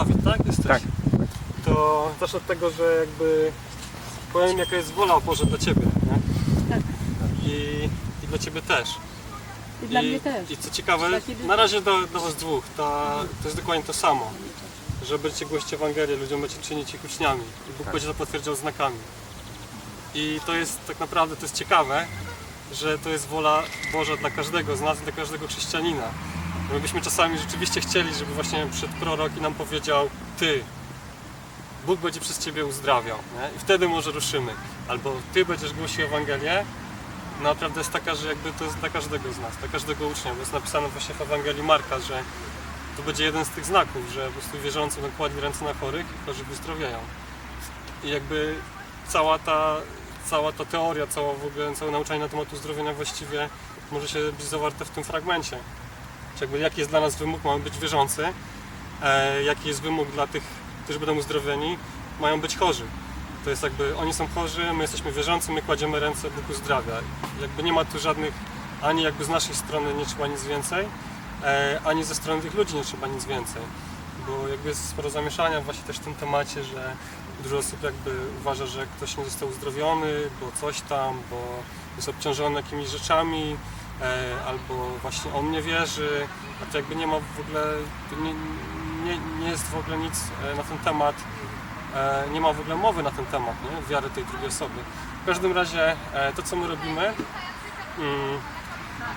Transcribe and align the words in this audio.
Dawid, 0.00 0.24
tak? 0.24 0.46
Jesteś? 0.46 0.66
Tak. 0.66 0.82
To 1.64 2.08
zacznę 2.20 2.36
od 2.36 2.46
tego, 2.46 2.70
że 2.70 2.96
jakby 3.00 3.52
powiem 4.32 4.58
jaka 4.58 4.76
jest 4.76 4.92
wola 4.92 5.20
Boże 5.20 5.46
dla 5.46 5.58
Ciebie, 5.58 5.82
nie? 5.82 6.18
Tak. 6.68 6.80
I, 7.42 7.88
I 8.24 8.26
dla 8.26 8.38
Ciebie 8.38 8.62
też. 8.62 8.88
I 9.82 9.86
dla 9.86 10.02
I, 10.02 10.08
mnie 10.08 10.20
też. 10.20 10.50
I 10.50 10.56
co 10.56 10.70
ciekawe, 10.70 11.08
na 11.46 11.56
razie 11.56 11.80
do, 11.80 12.06
do 12.06 12.20
Was 12.20 12.34
dwóch, 12.34 12.64
ta, 12.76 13.16
to 13.42 13.48
jest 13.48 13.56
dokładnie 13.56 13.84
to 13.84 13.92
samo. 13.92 14.30
Że 15.06 15.18
będziecie 15.18 15.46
głosić 15.46 15.74
Ewangelię, 15.74 16.16
ludziom 16.16 16.40
będziecie 16.40 16.62
czynić 16.62 16.94
ich 16.94 17.04
uczniami. 17.04 17.42
I 17.70 17.72
Bóg 17.72 17.84
Tak. 17.84 17.92
będzie 17.92 18.08
to 18.08 18.14
potwierdzał 18.14 18.54
znakami. 18.56 18.96
I 20.14 20.40
to 20.46 20.54
jest 20.54 20.78
tak 20.86 21.00
naprawdę, 21.00 21.36
to 21.36 21.42
jest 21.42 21.54
ciekawe, 21.54 22.06
że 22.72 22.98
to 22.98 23.08
jest 23.08 23.26
wola 23.26 23.62
Boża 23.92 24.16
dla 24.16 24.30
każdego 24.30 24.76
z 24.76 24.80
nas, 24.80 24.98
dla 25.00 25.12
każdego 25.12 25.46
chrześcijanina. 25.48 26.02
My 26.72 26.80
byśmy 26.80 27.00
czasami 27.00 27.38
rzeczywiście 27.38 27.80
chcieli, 27.80 28.14
żeby 28.14 28.34
właśnie 28.34 28.66
przed 28.72 28.90
prorok 28.90 29.36
i 29.36 29.40
nam 29.40 29.54
powiedział 29.54 30.10
Ty, 30.38 30.64
Bóg 31.86 32.00
będzie 32.00 32.20
przez 32.20 32.38
Ciebie 32.38 32.64
uzdrawiał. 32.64 33.16
Nie? 33.16 33.56
I 33.56 33.58
wtedy 33.58 33.88
może 33.88 34.10
ruszymy. 34.10 34.52
Albo 34.88 35.12
Ty 35.34 35.44
będziesz 35.44 35.72
głosił 35.72 36.04
Ewangelię, 36.04 36.64
no, 37.42 37.54
prawda 37.54 37.80
jest 37.80 37.92
taka, 37.92 38.14
że 38.14 38.28
jakby 38.28 38.52
to 38.52 38.64
jest 38.64 38.76
dla 38.76 38.88
każdego 38.88 39.32
z 39.32 39.38
nas, 39.38 39.56
dla 39.56 39.68
każdego 39.68 40.06
ucznia. 40.06 40.32
Bo 40.32 40.40
jest 40.40 40.52
napisane 40.52 40.88
właśnie 40.88 41.14
w 41.14 41.20
Ewangelii 41.20 41.62
Marka, 41.62 41.98
że 41.98 42.22
to 42.96 43.02
będzie 43.02 43.24
jeden 43.24 43.44
z 43.44 43.48
tych 43.48 43.64
znaków, 43.64 44.10
że 44.14 44.26
po 44.26 44.32
prostu 44.32 44.58
wierzący 44.64 45.02
nakładli 45.02 45.40
ręce 45.40 45.64
na 45.64 45.74
chorych 45.74 46.06
i 46.06 46.26
chorzy 46.26 46.44
wyzdrowieją. 46.44 46.98
I 48.04 48.08
jakby 48.08 48.54
cała 49.08 49.38
ta, 49.38 49.76
cała 50.24 50.52
ta 50.52 50.64
teoria, 50.64 51.06
cała 51.06 51.34
w 51.34 51.46
ogóle, 51.46 51.74
całe 51.74 51.90
nauczanie 51.90 52.20
na 52.20 52.28
temat 52.28 52.52
uzdrowienia 52.52 52.94
właściwie 52.94 53.48
może 53.92 54.08
się 54.08 54.32
być 54.32 54.46
zawarte 54.46 54.84
w 54.84 54.90
tym 54.90 55.04
fragmencie. 55.04 55.58
Jakby 56.40 56.58
jaki 56.58 56.80
jest 56.80 56.90
dla 56.90 57.00
nas 57.00 57.16
wymóg, 57.16 57.44
mamy 57.44 57.60
być 57.60 57.78
wierzący, 57.78 58.28
e, 59.02 59.42
jaki 59.42 59.68
jest 59.68 59.82
wymóg 59.82 60.10
dla 60.10 60.26
tych, 60.26 60.42
którzy 60.84 60.98
będą 60.98 61.14
uzdrowieni, 61.14 61.78
mają 62.20 62.40
być 62.40 62.56
chorzy. 62.56 62.84
To 63.44 63.50
jest 63.50 63.62
jakby, 63.62 63.96
oni 63.96 64.14
są 64.14 64.26
chorzy, 64.34 64.72
my 64.72 64.82
jesteśmy 64.82 65.12
wierzący, 65.12 65.52
my 65.52 65.62
kładziemy 65.62 66.00
ręce, 66.00 66.30
Bóg 66.30 66.50
uzdrawia. 66.50 66.94
Jakby 67.40 67.62
nie 67.62 67.72
ma 67.72 67.84
tu 67.84 67.98
żadnych, 67.98 68.34
ani 68.82 69.02
jakby 69.02 69.24
z 69.24 69.28
naszej 69.28 69.54
strony 69.54 69.94
nie 69.94 70.06
trzeba 70.06 70.26
nic 70.26 70.44
więcej, 70.44 70.86
e, 71.44 71.80
ani 71.84 72.04
ze 72.04 72.14
strony 72.14 72.42
tych 72.42 72.54
ludzi 72.54 72.76
nie 72.76 72.84
trzeba 72.84 73.06
nic 73.06 73.24
więcej. 73.24 73.62
Bo 74.26 74.48
jakby 74.48 74.68
jest 74.68 74.88
sporo 74.88 75.10
zamieszania 75.10 75.60
właśnie 75.60 75.84
też 75.84 75.96
w 75.96 76.04
tym 76.04 76.14
temacie, 76.14 76.64
że 76.64 76.96
dużo 77.42 77.58
osób 77.58 77.82
jakby 77.82 78.10
uważa, 78.40 78.66
że 78.66 78.86
ktoś 78.96 79.16
nie 79.16 79.24
został 79.24 79.48
uzdrowiony, 79.48 80.12
bo 80.40 80.60
coś 80.60 80.80
tam, 80.80 81.18
bo 81.30 81.36
jest 81.96 82.08
obciążony 82.08 82.56
jakimiś 82.56 82.88
rzeczami, 82.88 83.56
albo 84.46 84.90
właśnie 85.02 85.34
on 85.34 85.50
nie 85.50 85.62
wierzy, 85.62 86.26
a 86.62 86.72
to 86.72 86.78
jakby 86.78 86.96
nie 86.96 87.06
ma 87.06 87.16
w 87.16 87.40
ogóle, 87.40 87.64
nie, 88.22 88.34
nie, 89.04 89.18
nie 89.40 89.50
jest 89.50 89.70
w 89.70 89.78
ogóle 89.78 89.98
nic 89.98 90.24
e, 90.44 90.56
na 90.56 90.62
ten 90.62 90.78
temat, 90.78 91.14
e, 91.94 92.24
nie 92.32 92.40
ma 92.40 92.52
w 92.52 92.60
ogóle 92.60 92.76
mowy 92.76 93.02
na 93.02 93.10
ten 93.10 93.26
temat, 93.26 93.54
nie? 93.62 93.90
wiary 93.90 94.10
tej 94.10 94.24
drugiej 94.24 94.48
osoby. 94.48 94.80
W 95.22 95.26
każdym 95.26 95.52
razie 95.52 95.96
e, 96.12 96.32
to, 96.32 96.42
co 96.42 96.56
my 96.56 96.68
robimy, 96.68 97.02
mm, 97.98 98.38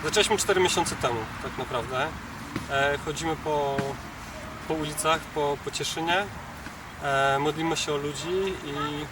zaczęliśmy 0.04 0.38
4 0.38 0.61
miesiące 0.61 0.95
temu 0.95 1.20
tak 1.44 1.58
naprawdę. 1.58 2.08
E, 2.72 2.98
chodzimy 3.06 3.36
po, 3.36 3.78
po 4.67 4.73
ulicach, 4.73 5.20
po, 5.20 5.58
po 5.66 5.72
Cieszynie, 5.72 6.26
e, 7.04 7.39
modlimy 7.39 7.78
się 7.78 7.94
o 7.94 7.98
ludzi 7.98 8.54
i 8.66 9.06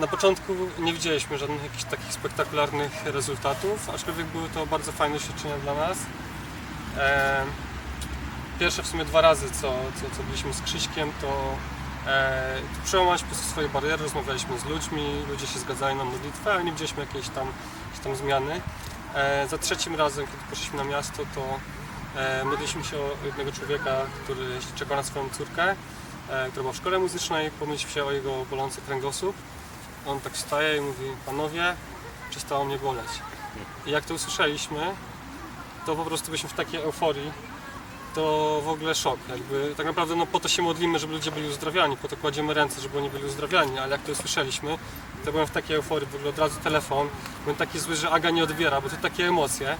na 0.00 0.06
początku 0.06 0.54
nie 0.78 0.92
widzieliśmy 0.92 1.38
żadnych 1.38 1.62
jakichś 1.62 1.84
takich 1.84 2.12
spektakularnych 2.12 3.04
rezultatów, 3.04 3.90
aczkolwiek 3.94 4.26
były 4.26 4.48
to 4.48 4.66
bardzo 4.66 4.92
fajne 4.92 5.14
doświadczenia 5.14 5.58
dla 5.58 5.74
nas. 5.74 5.98
E, 6.98 7.44
pierwsze 8.60 8.82
w 8.82 8.86
sumie 8.86 9.04
dwa 9.04 9.20
razy, 9.20 9.50
co, 9.50 9.60
co, 9.70 10.16
co 10.16 10.22
byliśmy 10.22 10.54
z 10.54 10.62
Krzyśkiem, 10.62 11.12
to 11.20 11.56
e, 12.06 12.54
przełamać 12.84 13.22
po 13.22 13.26
prostu 13.26 13.46
swoje 13.50 13.68
bariery, 13.68 14.02
rozmawialiśmy 14.02 14.58
z 14.58 14.64
ludźmi, 14.64 15.02
ludzie 15.28 15.46
się 15.46 15.58
zgadzali 15.58 15.96
na 15.96 16.04
modlitwę, 16.04 16.52
ale 16.52 16.64
nie 16.64 16.72
widzieliśmy 16.72 17.00
jakiejś 17.00 17.28
tam, 17.28 17.46
jakiejś 17.86 18.04
tam 18.04 18.16
zmiany. 18.16 18.60
E, 19.14 19.48
za 19.48 19.58
trzecim 19.58 19.96
razem, 19.96 20.26
kiedy 20.26 20.38
poszliśmy 20.50 20.76
na 20.76 20.84
miasto, 20.84 21.22
to 21.34 21.60
e, 22.20 22.44
modliliśmy 22.44 22.84
się 22.84 22.96
o 22.96 23.26
jednego 23.26 23.52
człowieka, 23.52 23.96
który 24.24 24.44
czekał 24.74 24.96
na 24.96 25.02
swoją 25.02 25.28
córkę, 25.28 25.70
e, 25.70 25.74
która 26.50 26.62
była 26.62 26.72
w 26.72 26.76
szkole 26.76 26.98
muzycznej, 26.98 27.50
pomyśleliśmy 27.50 27.90
się 27.92 28.04
o 28.04 28.12
jego 28.12 28.44
bolący 28.50 28.80
kręgosłup. 28.80 29.36
On 30.06 30.20
tak 30.20 30.32
wstaje 30.32 30.76
i 30.76 30.80
mówi, 30.80 31.04
panowie, 31.26 31.74
przestało 32.30 32.64
mnie 32.64 32.78
boleć. 32.78 33.08
I 33.86 33.90
jak 33.90 34.04
to 34.04 34.14
usłyszeliśmy, 34.14 34.94
to 35.86 35.96
po 35.96 36.04
prostu 36.04 36.26
byliśmy 36.26 36.48
w 36.48 36.52
takiej 36.52 36.80
euforii, 36.80 37.32
to 38.14 38.62
w 38.64 38.68
ogóle 38.68 38.94
szok. 38.94 39.18
Jakby, 39.28 39.74
tak 39.76 39.86
naprawdę 39.86 40.16
no, 40.16 40.26
po 40.26 40.40
to 40.40 40.48
się 40.48 40.62
modlimy, 40.62 40.98
żeby 40.98 41.12
ludzie 41.12 41.30
byli 41.30 41.48
uzdrawiani, 41.48 41.96
po 41.96 42.08
to 42.08 42.16
kładziemy 42.16 42.54
ręce, 42.54 42.80
żeby 42.80 42.98
oni 42.98 43.10
byli 43.10 43.24
uzdrawiani, 43.24 43.78
ale 43.78 43.92
jak 43.92 44.02
to 44.02 44.12
usłyszeliśmy, 44.12 44.78
to 45.24 45.32
byłem 45.32 45.46
w 45.46 45.50
takiej 45.50 45.76
euforii, 45.76 46.08
w 46.08 46.14
ogóle 46.14 46.30
od 46.30 46.38
razu 46.38 46.60
telefon, 46.60 47.08
byłem 47.44 47.56
taki 47.56 47.78
zły, 47.78 47.96
że 47.96 48.10
Aga 48.10 48.30
nie 48.30 48.44
odbiera, 48.44 48.80
bo 48.80 48.90
to 48.90 48.96
takie 48.96 49.28
emocje. 49.28 49.76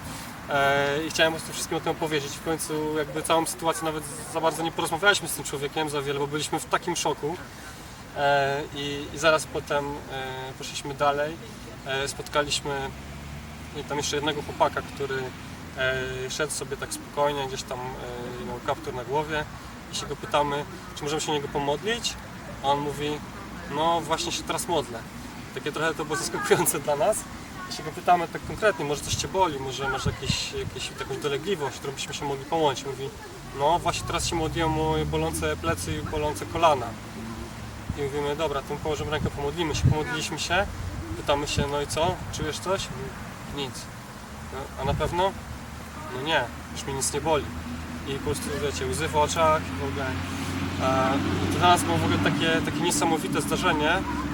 E, 0.50 1.04
I 1.06 1.10
chciałem 1.10 1.32
po 1.32 1.38
prostu 1.38 1.54
wszystkim 1.54 1.78
o 1.78 1.80
tym 1.80 1.92
opowiedzieć. 1.92 2.32
W 2.32 2.44
końcu 2.44 2.98
jakby 2.98 3.22
całą 3.22 3.46
sytuację 3.46 3.84
nawet 3.84 4.04
za 4.32 4.40
bardzo 4.40 4.62
nie 4.62 4.72
porozmawialiśmy 4.72 5.28
z 5.28 5.34
tym 5.34 5.44
człowiekiem 5.44 5.90
za 5.90 6.02
wiele, 6.02 6.18
bo 6.18 6.26
byliśmy 6.26 6.60
w 6.60 6.64
takim 6.64 6.96
szoku. 6.96 7.36
E, 8.16 8.62
i, 8.74 9.06
I 9.14 9.18
zaraz 9.18 9.46
potem 9.46 9.84
e, 9.86 10.52
poszliśmy 10.58 10.94
dalej. 10.94 11.36
E, 11.86 12.08
spotkaliśmy 12.08 12.90
i 13.80 13.84
tam 13.84 13.98
jeszcze 13.98 14.16
jednego 14.16 14.42
chłopaka, 14.42 14.82
który 14.82 15.22
szedł 16.30 16.52
sobie 16.52 16.76
tak 16.76 16.94
spokojnie, 16.94 17.46
gdzieś 17.48 17.62
tam 17.62 17.78
miał 18.48 18.58
kaptur 18.66 18.94
na 18.94 19.04
głowie 19.04 19.44
i 19.92 19.96
się 19.96 20.06
go 20.06 20.16
pytamy, 20.16 20.64
czy 20.96 21.02
możemy 21.02 21.20
się 21.20 21.32
niego 21.32 21.48
pomodlić. 21.48 22.14
A 22.62 22.66
on 22.66 22.78
mówi, 22.78 23.10
no 23.74 24.00
właśnie 24.00 24.32
się 24.32 24.42
teraz 24.42 24.68
modlę. 24.68 24.98
Takie 25.54 25.72
trochę 25.72 25.94
to 25.94 26.04
było 26.04 26.16
zaskakujące 26.16 26.80
dla 26.80 26.96
nas. 26.96 27.16
I 27.70 27.72
się 27.74 27.82
go 27.82 27.90
pytamy 27.90 28.28
tak 28.28 28.46
konkretnie, 28.46 28.84
może 28.84 29.00
coś 29.00 29.14
Cię 29.14 29.28
boli, 29.28 29.58
może 29.58 29.88
masz 29.88 30.06
jakieś, 30.06 30.52
jakieś, 30.52 30.90
jakąś 31.00 31.16
dolegliwość, 31.18 31.78
którą 31.78 31.92
byśmy 31.92 32.14
się 32.14 32.24
mogli 32.24 32.44
pomóc. 32.44 32.84
Mówi, 32.86 33.08
no 33.58 33.78
właśnie 33.78 34.06
teraz 34.06 34.26
się 34.26 34.36
modliłem 34.36 34.72
o 34.72 34.76
moje 34.76 35.04
bolące 35.06 35.56
plecy 35.56 35.96
i 35.96 36.02
bolące 36.10 36.46
kolana. 36.46 36.86
I 37.98 38.02
mówimy, 38.02 38.36
dobra, 38.36 38.62
to 38.62 38.76
położymy 38.76 39.10
rękę, 39.10 39.30
pomodlimy 39.30 39.74
się, 39.74 39.82
pomodliliśmy 39.90 40.38
się, 40.38 40.66
pytamy 41.16 41.48
się, 41.48 41.64
no 41.70 41.82
i 41.82 41.86
co, 41.86 42.14
czujesz 42.32 42.58
coś? 42.58 42.88
Nic. 43.56 43.74
No, 44.52 44.58
a 44.82 44.84
na 44.84 44.94
pewno? 44.94 45.32
No 46.14 46.22
nie, 46.22 46.44
już 46.72 46.86
mi 46.86 46.94
nic 46.94 47.12
nie 47.12 47.20
boli. 47.20 47.44
I 48.08 48.14
po 48.14 48.24
prostu, 48.24 48.44
wiecie, 48.62 48.86
łzy 48.86 49.08
w 49.08 49.16
oczach 49.16 49.62
w 49.62 49.84
ogóle. 49.84 50.06
E, 50.82 51.12
to 51.52 51.58
dla 51.58 51.68
nas 51.68 51.82
było 51.82 51.98
w 51.98 52.04
ogóle 52.04 52.18
takie, 52.18 52.60
takie 52.64 52.80
niesamowite 52.80 53.40
zdarzenie, 53.40 53.90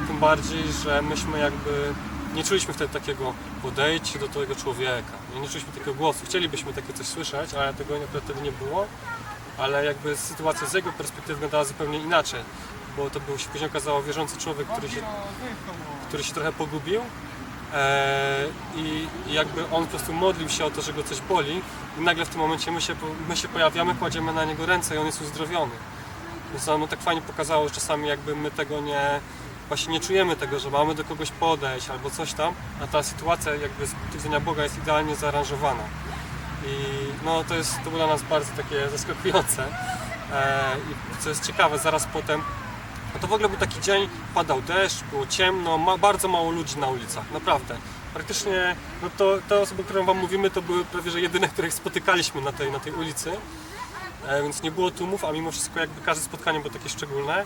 tym 0.06 0.18
bardziej, 0.18 0.62
że 0.84 1.02
myśmy 1.02 1.38
jakby 1.38 1.94
nie 2.34 2.44
czuliśmy 2.44 2.74
wtedy 2.74 2.92
takiego 2.92 3.34
podejdźcie 3.62 4.18
do 4.18 4.28
tego 4.28 4.56
człowieka. 4.56 5.12
Nie, 5.34 5.41
nie 5.41 5.48
czuliśmy 5.48 5.72
takiego 5.72 5.94
głosu. 5.94 6.18
Chcielibyśmy 6.24 6.72
takie 6.72 6.92
coś 6.92 7.06
słyszeć, 7.06 7.54
ale 7.54 7.74
tego 7.74 7.94
wtedy 8.24 8.42
nie 8.42 8.52
było. 8.52 8.86
Ale 9.58 9.84
jakby 9.84 10.16
sytuacja 10.16 10.66
z 10.66 10.74
jego 10.74 10.92
perspektywy 10.92 11.34
wyglądała 11.34 11.64
zupełnie 11.64 11.98
inaczej 11.98 12.41
bo 12.98 13.10
to 13.10 13.20
był 13.20 13.38
się 13.38 13.48
później 13.48 13.70
okazało 13.70 14.03
wierzący 14.03 14.36
człowiek, 14.38 14.66
który 14.69 14.88
się, 14.88 15.00
który 16.09 16.25
się 16.25 16.34
trochę 16.34 16.53
pogubił 16.53 17.00
e, 17.75 18.44
i, 18.76 19.06
i 19.26 19.32
jakby 19.32 19.70
on 19.70 19.84
po 19.84 19.91
prostu 19.91 20.12
modlił 20.12 20.48
się 20.48 20.64
o 20.64 20.70
to, 20.70 20.82
że 20.82 20.92
go 20.92 21.03
coś 21.03 21.20
boli 21.20 21.62
i 21.98 22.00
nagle 22.00 22.25
w 22.25 22.28
tym 22.28 22.41
momencie 22.41 22.70
my 22.70 22.81
się, 22.81 22.94
my 23.28 23.36
się 23.36 23.48
pojawiamy, 23.48 23.94
kładziemy 23.94 24.32
na 24.32 24.44
niego 24.44 24.66
ręce 24.66 24.94
i 24.94 24.98
on 24.98 25.06
jest 25.06 25.22
uzdrowiony. 25.22 25.72
Więc 26.53 26.66
nam 26.66 26.88
tak 26.88 27.00
fajnie 27.00 27.22
pokazało, 27.22 27.69
że 27.69 27.75
czasami 27.75 28.09
jakby 28.09 28.36
my 28.36 28.50
tego 28.50 28.81
nie, 28.81 29.20
właśnie 29.69 29.92
nie 29.92 30.00
czujemy 30.00 30.36
tego, 30.36 30.59
że 30.59 30.70
mamy 30.70 30.94
do 30.94 31.04
kogoś 31.04 31.30
podejść 31.30 31.91
albo 31.91 32.10
coś 32.10 32.32
tam, 32.32 32.54
a 32.82 32.86
ta 32.86 33.03
sytuacja 33.03 33.54
jakby 33.54 33.86
z 33.86 33.94
widzenia 34.12 34.41
Boga 34.41 34.62
jest 34.62 34.78
idealnie 34.78 35.16
zaaranżowana. 35.16 35.82
I 36.66 36.75
no 37.25 37.44
to 37.44 37.54
jest, 37.54 37.76
to 37.84 37.91
było 37.91 37.97
dla 37.97 38.06
nas 38.06 38.22
bardzo 38.22 38.53
takie 38.56 38.88
zaskakujące. 38.88 39.65
E, 40.32 40.76
I 40.91 41.22
co 41.22 41.28
jest 41.28 41.47
ciekawe, 41.47 41.78
zaraz 41.78 42.06
potem 42.12 42.42
no 43.15 43.21
to 43.21 43.27
w 43.27 43.33
ogóle 43.33 43.49
był 43.49 43.59
taki 43.59 43.81
dzień, 43.81 44.09
padał 44.34 44.63
deszcz, 44.63 45.03
było 45.10 45.27
ciemno, 45.27 45.78
ma, 45.78 45.99
bardzo 45.99 46.28
mało 46.28 46.51
ludzi 46.51 46.78
na 46.78 46.87
ulicach, 46.87 47.33
naprawdę. 47.33 47.77
Praktycznie, 48.15 48.77
no 49.03 49.10
to 49.19 49.39
te 49.49 49.60
osoby, 49.60 49.84
które 49.84 50.05
wam 50.05 50.19
mówimy, 50.19 50.51
to 50.51 50.63
były 50.63 50.84
prawie 50.84 51.10
że 51.10 51.21
jedyne, 51.21 51.49
których 51.49 51.75
spotykaliśmy 51.75 52.41
na 52.41 52.53
tej, 52.53 52.72
na 52.72 52.81
tej 52.81 52.93
ulicy. 52.93 53.31
E, 54.27 54.43
więc 54.43 54.63
nie 54.63 54.71
było 54.71 54.91
tłumów, 54.91 55.25
a 55.25 55.33
mimo 55.33 55.51
wszystko 55.51 55.81
jakby 55.81 56.01
każde 56.01 56.25
spotkanie 56.25 56.60
było 56.60 56.72
takie 56.72 56.89
szczególne. 56.89 57.45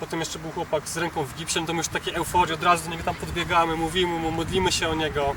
Potem 0.00 0.20
jeszcze 0.20 0.38
był 0.38 0.50
chłopak 0.50 0.88
z 0.88 0.96
ręką 0.96 1.24
w 1.24 1.34
gipsie, 1.34 1.60
no 1.60 1.66
to 1.66 1.72
my 1.72 1.78
już 1.78 1.88
takie 1.88 2.14
euforii, 2.14 2.54
od 2.54 2.62
razu 2.62 2.84
do 2.84 2.90
niego 2.90 3.04
tam 3.04 3.14
podbiegamy, 3.14 3.76
mówimy 3.76 4.18
mu, 4.18 4.30
modlimy 4.30 4.72
się 4.72 4.88
o 4.88 4.94
niego. 4.94 5.34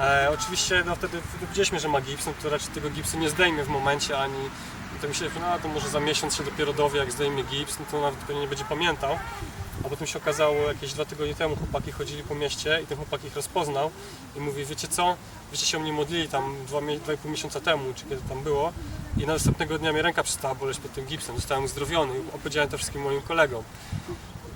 E, 0.00 0.30
oczywiście 0.30 0.82
no 0.86 0.96
wtedy 0.96 1.20
wiedzieliśmy, 1.48 1.80
że 1.80 1.88
ma 1.88 2.00
gips, 2.00 2.26
no 2.26 2.32
to 2.42 2.50
raczej 2.50 2.68
tego 2.68 2.90
gipsu 2.90 3.18
nie 3.18 3.30
zdejmie 3.30 3.64
w 3.64 3.68
momencie, 3.68 4.18
ani 4.18 4.50
to 5.00 5.08
myśleliśmy, 5.08 5.40
no 5.40 5.58
to 5.58 5.68
może 5.68 5.88
za 5.88 6.00
miesiąc 6.00 6.36
się 6.36 6.44
dopiero 6.44 6.72
dowie, 6.72 6.98
jak 6.98 7.12
zdejmie 7.12 7.42
gips, 7.42 7.78
no 7.78 7.84
to 7.90 8.00
nawet 8.00 8.20
pewnie 8.20 8.42
nie 8.42 8.48
będzie 8.48 8.64
pamiętał. 8.64 9.18
A 9.84 9.88
potem 9.88 10.06
się 10.06 10.18
okazało, 10.18 10.56
jakieś 10.56 10.92
dwa 10.92 11.04
tygodnie 11.04 11.34
temu 11.34 11.56
chłopaki 11.56 11.92
chodzili 11.92 12.22
po 12.22 12.34
mieście 12.34 12.80
i 12.84 12.86
ten 12.86 12.96
chłopak 12.96 13.24
ich 13.24 13.36
rozpoznał 13.36 13.90
i 14.36 14.40
mówi, 14.40 14.64
wiecie 14.64 14.88
co, 14.88 15.16
wyście 15.50 15.66
się 15.66 15.78
o 15.78 15.80
mnie 15.80 15.92
modlili 15.92 16.28
tam 16.28 16.56
dwa, 16.66 16.80
dwa 16.80 17.12
i 17.12 17.16
pół 17.16 17.30
miesiąca 17.30 17.60
temu, 17.60 17.94
czy 17.94 18.04
kiedy 18.04 18.22
tam 18.28 18.42
było 18.42 18.72
i 19.16 19.26
następnego 19.26 19.78
dnia 19.78 19.92
mnie 19.92 20.02
ręka 20.02 20.22
przestała 20.22 20.54
boleć 20.54 20.78
pod 20.78 20.92
tym 20.92 21.06
gipsem, 21.06 21.36
zostałem 21.36 21.64
uzdrowiony 21.64 22.18
i 22.18 22.34
opowiedziałem 22.34 22.70
to 22.70 22.78
wszystkim 22.78 23.02
moim 23.02 23.22
kolegom. 23.22 23.64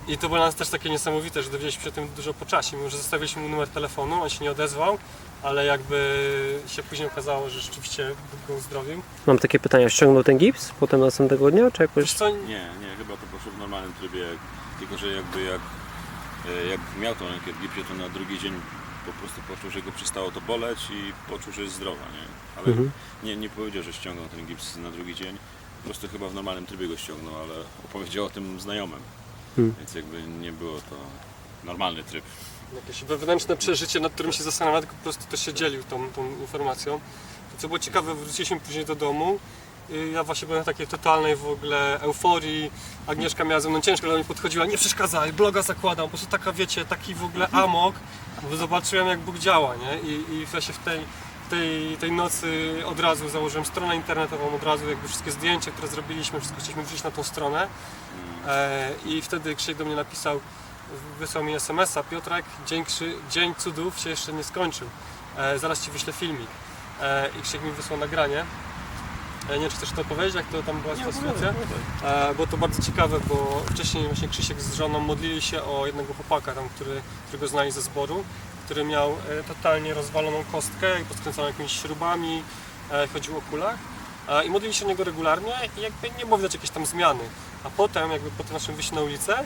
I 0.08 0.18
to 0.18 0.26
było 0.28 0.36
dla 0.38 0.46
nas 0.46 0.54
też 0.54 0.68
takie 0.68 0.90
niesamowite, 0.90 1.42
że 1.42 1.50
dowiedzieliśmy 1.50 1.82
się 1.82 1.88
o 1.88 1.92
tym 1.92 2.08
dużo 2.16 2.34
po 2.34 2.46
czasie, 2.46 2.76
mimo 2.76 2.90
że 2.90 2.96
zostawiliśmy 2.96 3.42
mu 3.42 3.48
numer 3.48 3.68
telefonu, 3.68 4.22
on 4.22 4.28
się 4.28 4.44
nie 4.44 4.50
odezwał, 4.50 4.98
ale 5.42 5.64
jakby 5.66 6.22
się 6.66 6.82
później 6.82 7.08
okazało, 7.08 7.50
że 7.50 7.60
rzeczywiście 7.60 8.08
Bóg 8.08 8.40
go 8.48 8.54
uzdrowił. 8.54 9.02
Mam 9.26 9.38
takie 9.38 9.58
pytania, 9.58 9.88
ściągnął 9.88 10.24
ten 10.24 10.38
gips 10.38 10.72
potem 10.80 11.00
następnego 11.00 11.50
dnia, 11.50 11.70
czy 11.70 11.78
Wiesz 11.78 11.88
jakoś... 11.96 12.12
co, 12.12 12.28
Nie, 12.30 12.70
nie, 12.80 12.96
chyba 12.98 13.12
to 13.16 13.26
poszło 13.32 13.52
w 13.52 13.58
normalnym 13.58 13.92
trybie, 13.92 14.24
tylko 14.78 14.98
że 14.98 15.06
jakby 15.06 15.42
jak, 15.42 15.60
e, 16.64 16.66
jak 16.66 16.80
miał 17.00 17.14
tą 17.14 17.28
rękę 17.28 17.52
w 17.52 17.62
gipsie, 17.62 17.84
to 17.88 17.94
na 17.94 18.08
drugi 18.08 18.38
dzień 18.38 18.52
po 19.06 19.12
prostu 19.12 19.40
poczuł, 19.48 19.70
że 19.70 19.82
go 19.82 19.92
przestało 19.92 20.30
to 20.30 20.40
boleć 20.40 20.78
i 20.90 21.30
poczuł, 21.30 21.52
że 21.52 21.62
jest 21.62 21.74
zdrowa, 21.74 22.00
nie? 22.04 22.24
Ale 22.58 22.66
Mhm. 22.66 22.90
nie, 23.22 23.36
nie 23.36 23.48
powiedział, 23.48 23.82
że 23.82 23.92
ściągnął 23.92 24.26
ten 24.28 24.46
gips 24.46 24.76
na 24.76 24.90
drugi 24.90 25.14
dzień, 25.14 25.36
po 25.82 25.84
prostu 25.84 26.08
chyba 26.08 26.28
w 26.28 26.34
normalnym 26.34 26.66
trybie 26.66 26.88
go 26.88 26.96
ściągnął, 26.96 27.34
ale 27.36 27.54
opowiedział 27.84 28.24
o 28.24 28.30
tym 28.30 28.60
znajomym, 28.60 29.00
Mhm. 29.58 29.74
więc 29.78 29.94
jakby 29.94 30.22
nie 30.22 30.52
było 30.52 30.74
to 30.74 30.96
normalny 31.64 32.04
tryb. 32.04 32.24
jakieś 32.74 33.04
wewnętrzne 33.04 33.56
przeżycie, 33.56 34.00
nad 34.00 34.12
którym 34.12 34.32
się 34.32 34.42
zastanawiał, 34.42 34.80
tylko 34.80 34.94
po 34.96 35.02
prostu 35.02 35.24
też 35.24 35.40
się 35.44 35.54
dzielił 35.54 35.82
tą, 35.82 36.08
tą 36.08 36.30
informacją. 36.40 37.00
To 37.52 37.58
co 37.58 37.68
było 37.68 37.78
ciekawe, 37.78 38.14
wróciliśmy 38.14 38.60
później 38.60 38.84
do 38.84 38.94
domu. 38.94 39.38
i 39.90 40.12
Ja 40.12 40.24
właśnie 40.24 40.48
byłem 40.48 40.62
w 40.62 40.66
takiej 40.66 40.86
totalnej 40.86 41.36
w 41.36 41.46
ogóle 41.46 42.00
euforii. 42.00 42.70
Agnieszka 43.06 43.44
miała 43.44 43.60
ze 43.60 43.70
mną 43.70 43.80
ciężko, 43.80 44.06
ale 44.06 44.18
mi 44.18 44.24
podchodziła, 44.24 44.66
nie 44.66 44.78
przeszkadzaj, 44.78 45.32
bloga 45.32 45.62
zakładam. 45.62 46.04
Po 46.04 46.08
prostu 46.08 46.26
taka, 46.26 46.52
wiecie, 46.52 46.84
taki 46.84 47.14
w 47.14 47.24
ogóle 47.24 47.48
amok, 47.48 47.94
bo 48.50 48.56
zobaczyłem 48.56 49.06
jak 49.08 49.20
Bóg 49.20 49.38
działa, 49.38 49.74
nie? 49.76 50.10
I, 50.10 50.12
i 50.12 50.46
ja 50.54 50.60
się 50.60 50.72
w 50.72 50.78
tej, 50.78 51.00
tej, 51.50 51.96
tej 51.96 52.12
nocy 52.12 52.74
od 52.86 53.00
razu 53.00 53.28
założyłem 53.28 53.64
stronę 53.64 53.96
internetową, 53.96 54.54
od 54.54 54.62
razu 54.62 54.88
jakby 54.88 55.08
wszystkie 55.08 55.30
zdjęcia, 55.30 55.70
które 55.70 55.88
zrobiliśmy, 55.88 56.40
wszystko 56.40 56.60
chcieliśmy 56.60 56.82
wrzucić 56.82 57.04
na 57.04 57.10
tą 57.10 57.22
stronę. 57.22 57.68
E, 58.48 58.90
I 59.06 59.22
wtedy 59.22 59.54
Krzysiek 59.54 59.76
do 59.76 59.84
mnie 59.84 59.96
napisał, 59.96 60.40
wysłał 61.18 61.44
mi 61.44 61.54
SMS-a, 61.54 62.02
Piotrek, 62.02 62.44
dzień, 62.66 62.84
krzy, 62.84 63.14
dzień 63.30 63.54
cudów 63.54 63.98
się 63.98 64.10
jeszcze 64.10 64.32
nie 64.32 64.44
skończył. 64.44 64.88
E, 65.38 65.58
zaraz 65.58 65.84
Ci 65.84 65.90
wyślę 65.90 66.12
filmik. 66.12 66.48
E, 67.00 67.28
I 67.38 67.42
Krzysiek 67.42 67.64
mi 67.64 67.72
wysłał 67.72 67.98
nagranie. 67.98 68.44
Nie 69.48 69.60
wiem, 69.60 69.70
czy 69.70 69.76
chcesz 69.76 69.90
to 69.92 70.04
powiedzieć, 70.04 70.34
jak 70.34 70.46
to 70.46 70.62
tam 70.62 70.80
była 70.80 70.94
ta 70.94 71.12
sytuacja? 71.12 71.54
Było 72.34 72.46
to 72.46 72.56
bardzo 72.56 72.82
ciekawe, 72.82 73.20
bo 73.28 73.62
wcześniej 73.70 74.06
właśnie 74.06 74.28
Krzysiek 74.28 74.60
z 74.60 74.74
żoną 74.74 75.00
modlili 75.00 75.42
się 75.42 75.62
o 75.62 75.86
jednego 75.86 76.14
chłopaka, 76.14 76.54
tam, 76.54 76.68
który, 76.68 77.02
którego 77.26 77.48
znali 77.48 77.70
ze 77.70 77.82
zboru, 77.82 78.24
który 78.64 78.84
miał 78.84 79.16
totalnie 79.48 79.94
rozwaloną 79.94 80.44
kostkę 80.52 81.00
i 81.00 81.04
podkręconą 81.04 81.46
jakimiś 81.46 81.72
śrubami, 81.72 82.42
chodził 83.12 83.38
o 83.38 83.40
kulach. 83.40 83.76
I 84.46 84.50
modlili 84.50 84.74
się 84.74 84.84
o 84.84 84.88
niego 84.88 85.04
regularnie 85.04 85.52
i 85.78 85.80
jakby 85.80 86.10
nie 86.18 86.26
było 86.26 86.36
widać 86.38 86.54
jakiejś 86.54 86.70
tam 86.70 86.86
zmiany. 86.86 87.24
A 87.64 87.70
potem, 87.70 88.10
jakby 88.10 88.30
po 88.30 88.44
tym 88.44 88.52
naszym 88.52 88.74
wyjściu 88.74 88.94
na 88.94 89.00
ulicę, 89.00 89.38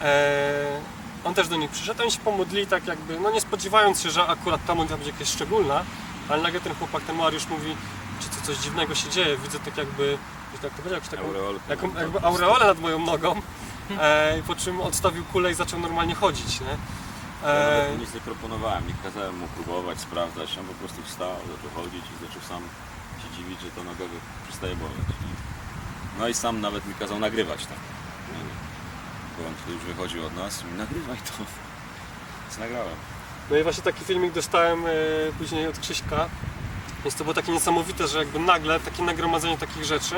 e, 0.00 0.80
on 1.24 1.34
też 1.34 1.48
do 1.48 1.56
nich 1.56 1.70
przyszedł, 1.70 2.02
oni 2.02 2.10
się 2.10 2.18
pomodlili 2.18 2.66
tak 2.66 2.86
jakby, 2.86 3.20
no 3.20 3.30
nie 3.30 3.40
spodziewając 3.40 4.00
się, 4.02 4.10
że 4.10 4.26
akurat 4.26 4.60
ta 4.66 4.74
modlitwa 4.74 4.96
będzie 4.96 5.12
jakaś 5.12 5.28
szczególna, 5.28 5.84
ale 6.28 6.42
nagle 6.42 6.60
ten 6.60 6.74
chłopak, 6.74 7.02
ten 7.02 7.16
Mariusz 7.16 7.46
mówi, 7.46 7.76
czy 8.20 8.28
to 8.28 8.46
coś 8.46 8.56
dziwnego 8.56 8.94
się 8.94 9.08
dzieje, 9.10 9.36
widzę 9.36 9.58
tak 9.58 9.76
jakby, 9.76 10.18
jak 10.52 10.62
to 10.62 10.68
powiedział, 10.68 10.94
jakąś 10.94 11.08
taką, 11.08 11.24
Aureolę. 11.26 11.58
jaką, 11.68 11.94
jakby 11.94 12.20
aureolę 12.20 12.66
nad 12.66 12.80
moją 12.80 12.98
nogą, 12.98 13.40
e, 14.00 14.42
po 14.46 14.54
czym 14.54 14.80
odstawił 14.80 15.24
kulę 15.24 15.50
i 15.50 15.54
zaczął 15.54 15.80
normalnie 15.80 16.14
chodzić, 16.14 16.60
nie? 16.60 16.76
Ja 17.42 17.48
E, 17.48 17.88
mu 17.92 17.98
nic 17.98 18.14
nie 18.14 18.20
proponowałem, 18.20 18.86
nie 18.88 18.94
kazałem 19.02 19.38
mu 19.38 19.46
próbować, 19.46 20.00
sprawdzać, 20.00 20.58
on 20.58 20.66
po 20.66 20.74
prostu 20.74 21.02
wstał, 21.02 21.30
zaczął 21.56 21.82
chodzić 21.82 22.04
i 22.04 22.26
zaczął 22.26 22.42
sam 22.48 22.62
się 23.22 23.36
dziwić, 23.36 23.60
że 23.60 23.70
to 23.70 23.84
noga 23.84 23.98
go 23.98 24.18
przestaje 24.48 24.76
boleć. 24.76 24.96
No 26.18 26.28
i 26.28 26.34
sam 26.34 26.60
nawet 26.60 26.86
mi 26.86 26.94
kazał 26.94 27.18
nagrywać 27.18 27.66
tam. 27.66 27.76
nie? 28.32 28.44
Bo 29.38 29.48
on 29.48 29.54
wtedy 29.54 29.72
już 29.72 29.84
wychodził 29.84 30.26
od 30.26 30.36
nas 30.36 30.62
i 30.62 30.64
mówi, 30.64 30.78
nagrywaj 30.78 31.16
to. 31.16 31.32
Więc 32.42 32.58
nagrałem. 32.58 32.94
No 33.50 33.56
i 33.56 33.62
właśnie 33.62 33.82
taki 33.82 34.04
filmik 34.04 34.32
dostałem 34.32 34.86
e, 34.86 34.90
później 35.38 35.66
od 35.66 35.78
Krzyśka. 35.78 36.28
Więc 37.04 37.14
to 37.14 37.24
było 37.24 37.34
takie 37.34 37.52
niesamowite, 37.52 38.08
że 38.08 38.18
jakby 38.18 38.38
nagle 38.38 38.80
takie 38.80 39.02
nagromadzenie 39.02 39.58
takich 39.58 39.84
rzeczy. 39.84 40.14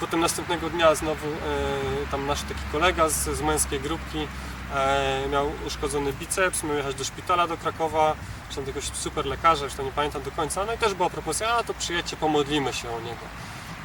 Potem 0.00 0.20
następnego 0.20 0.70
dnia 0.70 0.94
znowu 0.94 1.28
e, 1.28 2.10
tam 2.10 2.26
nasz 2.26 2.42
taki 2.42 2.60
kolega 2.72 3.08
z, 3.08 3.14
z 3.14 3.40
męskiej 3.42 3.80
grupki 3.80 4.26
e, 4.74 5.28
miał 5.32 5.52
uszkodzony 5.66 6.12
biceps, 6.12 6.62
miał 6.64 6.76
jechać 6.76 6.94
do 6.94 7.04
szpitala 7.04 7.46
do 7.46 7.56
Krakowa, 7.56 8.14
czy 8.48 8.54
tam 8.56 8.64
jakiegoś 8.64 8.84
super 8.84 9.26
lekarza, 9.26 9.64
już 9.64 9.74
to 9.74 9.82
nie 9.82 9.92
pamiętam 9.92 10.22
do 10.22 10.30
końca, 10.30 10.64
no 10.64 10.72
i 10.72 10.78
też 10.78 10.94
była 10.94 11.10
propozycja, 11.10 11.54
a 11.54 11.64
to 11.64 11.74
przyjedźcie, 11.74 12.16
pomodlimy 12.16 12.72
się 12.72 12.90
o 12.90 13.00
niego. 13.00 13.20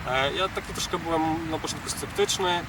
E, 0.07 0.33
ja 0.33 0.49
taki 0.49 0.73
troszkę 0.73 0.99
byłem 0.99 1.51
na 1.51 1.59
początku 1.59 1.89
sceptyczny. 1.89 2.61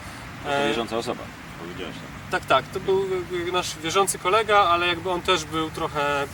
To 0.44 0.50
E, 0.50 0.68
wierząca 0.68 0.96
osoba, 0.96 1.22
powiedziałeś 1.58 1.94
tak. 2.30 2.40
tak, 2.40 2.48
tak, 2.48 2.72
to 2.72 2.80
był 2.80 3.06
nasz 3.52 3.76
wierzący 3.76 4.18
kolega, 4.18 4.58
ale 4.58 4.86
jakby 4.86 5.10
on 5.10 5.22
też 5.22 5.44
był 5.44 5.70
trochę... 5.70 6.26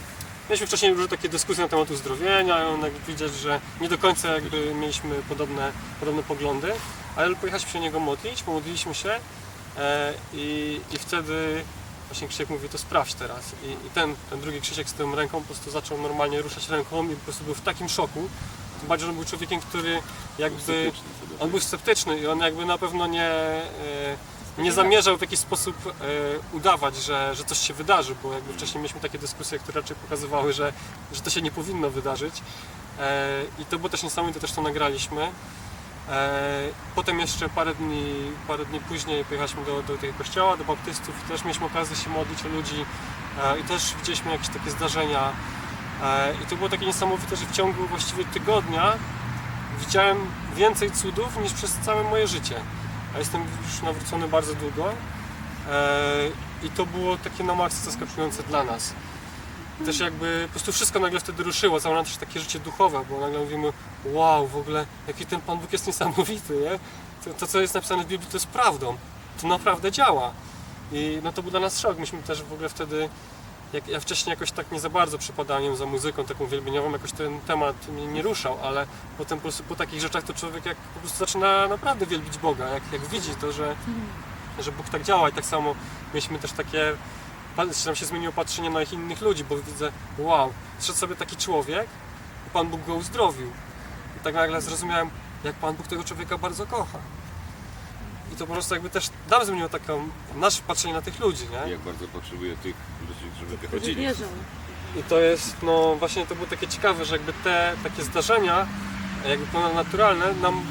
Mieliśmy 0.48 0.66
wcześniej 0.66 0.92
różne 0.92 1.08
takie 1.08 1.28
dyskusje 1.28 1.62
na 1.62 1.68
temat 1.68 1.90
uzdrowienia 1.90 2.64
i 2.64 2.66
on 2.66 2.80
jakby 2.80 3.12
widać, 3.12 3.34
że 3.34 3.60
nie 3.80 3.88
do 3.88 3.98
końca 3.98 4.34
jakby 4.34 4.74
mieliśmy 4.74 5.14
podobne, 5.28 5.72
podobne 6.00 6.22
poglądy, 6.22 6.72
ale 7.16 7.36
pojechaliśmy 7.36 7.70
się 7.70 7.78
o 7.78 7.82
niego 7.82 8.00
modlić, 8.00 8.42
pomodliliśmy 8.42 8.94
się 8.94 9.10
e, 9.78 10.14
i, 10.34 10.80
i 10.92 10.98
wtedy 10.98 11.64
właśnie 12.08 12.28
Krzysiek 12.28 12.50
mówi, 12.50 12.68
to 12.68 12.78
sprawdź 12.78 13.14
teraz. 13.14 13.52
I, 13.64 13.86
i 13.86 13.90
ten, 13.94 14.14
ten 14.30 14.40
drugi 14.40 14.60
Krzysiek 14.60 14.88
z 14.88 14.94
tą 14.94 15.14
ręką 15.14 15.40
po 15.40 15.46
prostu 15.46 15.70
zaczął 15.70 15.98
normalnie 15.98 16.42
ruszać 16.42 16.68
ręką 16.68 17.08
i 17.08 17.16
po 17.16 17.24
prostu 17.24 17.44
był 17.44 17.54
w 17.54 17.60
takim 17.60 17.88
szoku. 17.88 18.28
Tym 18.82 18.88
bardziej, 18.88 19.06
że 19.06 19.10
on 19.10 19.16
był 19.16 19.24
człowiekiem, 19.24 19.60
który 19.60 20.02
jakby... 20.38 20.92
On 21.40 21.50
był 21.50 21.60
sceptyczny 21.60 22.18
i 22.18 22.26
on 22.26 22.38
jakby 22.38 22.66
na 22.66 22.78
pewno 22.78 23.06
nie, 23.06 23.30
e, 23.30 24.16
nie 24.58 24.72
zamierzał 24.72 25.18
w 25.18 25.20
jakiś 25.20 25.38
sposób 25.38 25.76
e, 25.86 25.92
udawać, 26.56 26.96
że, 26.96 27.34
że 27.34 27.44
coś 27.44 27.58
się 27.58 27.74
wydarzy, 27.74 28.14
bo 28.22 28.32
jakby 28.32 28.52
wcześniej 28.52 28.82
mieliśmy 28.82 29.00
takie 29.00 29.18
dyskusje, 29.18 29.58
które 29.58 29.80
raczej 29.80 29.96
pokazywały, 29.96 30.52
że, 30.52 30.72
że 31.12 31.20
to 31.20 31.30
się 31.30 31.42
nie 31.42 31.50
powinno 31.50 31.90
wydarzyć. 31.90 32.34
E, 32.98 33.42
I 33.58 33.64
to 33.64 33.78
było 33.78 33.88
też 33.88 34.02
niesamowite, 34.02 34.40
też 34.40 34.52
to 34.52 34.62
nagraliśmy. 34.62 35.28
Potem 36.94 37.20
jeszcze 37.20 37.48
parę 37.48 37.74
dni, 37.74 38.14
parę 38.48 38.64
dni 38.64 38.80
później 38.80 39.24
pojechaliśmy 39.24 39.64
do, 39.64 39.82
do 39.82 39.98
tego 39.98 40.12
kościoła, 40.14 40.56
do 40.56 40.64
baptystów 40.64 41.14
i 41.24 41.28
też 41.28 41.44
mieliśmy 41.44 41.66
okazję 41.66 41.96
się 41.96 42.10
modlić 42.10 42.44
o 42.44 42.48
ludzi 42.48 42.84
i 43.60 43.64
też 43.64 43.94
widzieliśmy 43.98 44.32
jakieś 44.32 44.48
takie 44.48 44.70
zdarzenia. 44.70 45.32
E, 46.02 46.34
I 46.44 46.46
to 46.46 46.56
było 46.56 46.68
takie 46.68 46.86
niesamowite, 46.86 47.36
że 47.36 47.46
w 47.46 47.52
ciągu 47.52 47.86
właściwie 47.86 48.24
tygodnia 48.24 48.92
widziałem 49.80 50.18
więcej 50.56 50.90
cudów 50.90 51.42
niż 51.42 51.52
przez 51.52 51.72
całe 51.72 52.02
moje 52.02 52.26
życie. 52.26 52.54
A 53.14 53.18
jestem 53.18 53.40
już 53.40 53.82
nawrócony 53.82 54.28
bardzo 54.28 54.54
długo. 54.54 54.92
E, 55.70 56.28
I 56.62 56.70
to 56.70 56.86
było 56.86 57.16
takie 57.16 57.44
na 57.44 57.54
maksa 57.54 57.84
zaskakujące 57.84 58.42
dla 58.42 58.64
nas. 58.64 58.92
Też 59.84 60.00
jakby 60.00 60.42
po 60.46 60.50
prostu 60.50 60.72
wszystko 60.72 61.00
nagle 61.00 61.20
wtedy 61.20 61.42
ruszyło, 61.42 61.80
całe 61.80 61.94
nasze 61.94 62.18
takie 62.18 62.40
życie 62.40 62.58
duchowe, 62.58 63.04
bo 63.10 63.20
nagle 63.20 63.38
mówimy, 63.38 63.72
wow, 64.04 64.46
w 64.48 64.56
ogóle 64.56 64.86
jaki 65.06 65.26
ten 65.26 65.40
Pan 65.40 65.58
Bóg 65.58 65.72
jest 65.72 65.86
niesamowity, 65.86 66.54
nie? 66.54 66.78
To, 67.24 67.38
to 67.40 67.46
co 67.46 67.60
jest 67.60 67.74
napisane 67.74 68.04
w 68.04 68.06
Biblii 68.06 68.30
to 68.30 68.36
jest 68.36 68.46
prawdą. 68.46 68.96
To 69.40 69.48
naprawdę 69.48 69.92
działa. 69.92 70.32
I 70.92 71.20
no 71.22 71.32
to 71.32 71.42
był 71.42 71.50
dla 71.50 71.60
nas 71.60 71.80
szok. 71.80 71.98
Myśmy 71.98 72.22
też 72.22 72.42
w 72.42 72.52
ogóle 72.52 72.68
wtedy, 72.68 73.08
jak 73.72 73.88
ja 73.88 74.00
wcześniej 74.00 74.30
jakoś 74.30 74.52
tak 74.52 74.72
nie 74.72 74.80
za 74.80 74.90
bardzo 74.90 75.18
przypadałem 75.18 75.76
za 75.76 75.86
muzyką 75.86 76.24
taką 76.24 76.46
wielbieniową, 76.46 76.92
jakoś 76.92 77.12
ten 77.12 77.40
temat 77.40 77.88
mnie 77.88 78.06
nie 78.06 78.22
ruszał, 78.22 78.58
ale 78.62 78.86
potem 79.18 79.40
po 79.40 79.48
po 79.68 79.76
takich 79.76 80.00
rzeczach 80.00 80.24
to 80.24 80.34
człowiek 80.34 80.66
jak 80.66 80.76
po 80.76 81.00
prostu 81.00 81.18
zaczyna 81.18 81.68
naprawdę 81.68 82.06
wielbić 82.06 82.38
Boga, 82.38 82.68
jak, 82.68 82.82
jak 82.92 83.06
widzi 83.06 83.34
to, 83.34 83.52
że, 83.52 83.74
że 84.58 84.72
Bóg 84.72 84.88
tak 84.88 85.02
działa 85.02 85.28
i 85.28 85.32
tak 85.32 85.44
samo 85.44 85.74
mieliśmy 86.14 86.38
też 86.38 86.52
takie, 86.52 86.92
nam 87.86 87.96
się 87.96 88.06
zmieniło 88.06 88.32
patrzenie 88.32 88.70
na 88.70 88.82
innych 88.82 89.20
ludzi, 89.20 89.44
bo 89.44 89.56
widzę, 89.56 89.92
wow, 90.18 90.52
szedł 90.80 90.98
sobie 90.98 91.16
taki 91.16 91.36
człowiek 91.36 91.86
i 92.46 92.50
Pan 92.50 92.68
Bóg 92.68 92.86
go 92.86 92.94
uzdrowił. 92.94 93.46
I 94.16 94.24
tak 94.24 94.34
nagle 94.34 94.60
zrozumiałem, 94.60 95.10
jak 95.44 95.54
Pan 95.54 95.74
Bóg 95.74 95.86
tego 95.86 96.04
człowieka 96.04 96.38
bardzo 96.38 96.66
kocha. 96.66 96.98
I 98.32 98.36
to 98.36 98.46
po 98.46 98.52
prostu 98.52 98.74
jakby 98.74 98.90
też 98.90 99.10
nam 99.30 99.44
zmieniło 99.46 99.68
taką, 99.68 100.08
nasze 100.36 100.62
patrzenie 100.66 100.94
na 100.94 101.02
tych 101.02 101.20
ludzi, 101.20 101.44
nie? 101.50 101.70
Jak 101.70 101.80
bardzo 101.80 102.08
potrzebuję 102.08 102.56
tych 102.56 102.74
ludzi, 103.08 103.20
żeby 103.40 103.56
Którzy 103.56 103.70
wychodzili. 103.70 104.02
wierzą. 104.02 104.24
I 105.00 105.02
to 105.02 105.20
jest, 105.20 105.56
no 105.62 105.96
właśnie 105.98 106.26
to 106.26 106.34
było 106.34 106.46
takie 106.46 106.68
ciekawe, 106.68 107.04
że 107.04 107.16
jakby 107.16 107.32
te 107.32 107.72
takie 107.82 108.02
zdarzenia, 108.02 108.66
jakby 109.28 109.46
ponadnaturalne 109.46 110.34
nam 110.34 110.62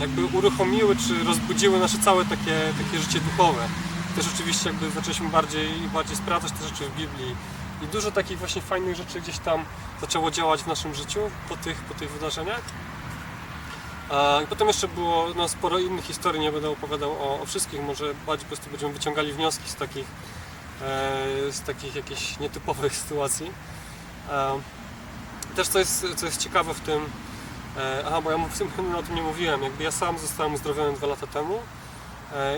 jakby 0.00 0.24
uruchomiły 0.24 0.96
czy 0.96 1.24
rozbudziły 1.24 1.78
nasze 1.78 1.98
całe 1.98 2.24
takie, 2.24 2.72
takie 2.84 2.98
życie 2.98 3.20
duchowe. 3.20 3.68
Też 4.16 4.26
oczywiście 4.34 4.70
jakby 4.70 4.90
zaczęliśmy 4.90 5.28
bardziej 5.28 5.82
i 5.82 5.88
bardziej 5.88 6.16
sprawdzać 6.16 6.52
te 6.52 6.68
rzeczy 6.68 6.84
w 6.84 6.96
Biblii 6.96 7.36
i 7.82 7.86
dużo 7.86 8.10
takich 8.10 8.38
właśnie 8.38 8.62
fajnych 8.62 8.96
rzeczy 8.96 9.20
gdzieś 9.20 9.38
tam 9.38 9.64
zaczęło 10.00 10.30
działać 10.30 10.62
w 10.62 10.66
naszym 10.66 10.94
życiu 10.94 11.20
po 11.48 11.56
tych, 11.56 11.76
po 11.76 11.94
tych 11.94 12.10
wydarzeniach. 12.10 12.62
I 14.44 14.46
potem 14.46 14.68
jeszcze 14.68 14.88
było 14.88 15.26
no, 15.36 15.48
sporo 15.48 15.78
innych 15.78 16.04
historii, 16.04 16.40
nie 16.40 16.52
będę 16.52 16.70
opowiadał 16.70 17.12
o, 17.12 17.40
o 17.42 17.46
wszystkich, 17.46 17.82
może 17.82 18.14
bardziej 18.26 18.44
po 18.44 18.56
prostu 18.56 18.70
będziemy 18.70 18.92
wyciągali 18.92 19.32
wnioski 19.32 19.68
z 19.68 19.74
takich, 19.74 20.06
e, 20.82 21.52
z 21.52 21.60
takich 21.60 21.94
jakichś 21.94 22.38
nietypowych 22.38 22.96
sytuacji. 23.02 23.50
E, 24.30 24.60
Też 25.56 25.68
co 25.68 25.78
jest, 25.78 26.06
co 26.16 26.26
jest 26.26 26.42
ciekawe 26.42 26.74
w 26.74 26.80
tym, 26.80 27.10
E, 27.76 28.04
aha, 28.06 28.20
bo 28.20 28.30
ja 28.30 28.38
w 28.38 28.56
sumie 28.56 28.70
o 28.98 29.02
tym 29.02 29.14
nie 29.14 29.22
mówiłem. 29.22 29.62
Jakby 29.62 29.84
ja 29.84 29.90
sam 29.90 30.18
zostałem 30.18 30.54
uzdrowiony 30.54 30.92
dwa 30.92 31.06
lata 31.06 31.26
temu 31.26 31.58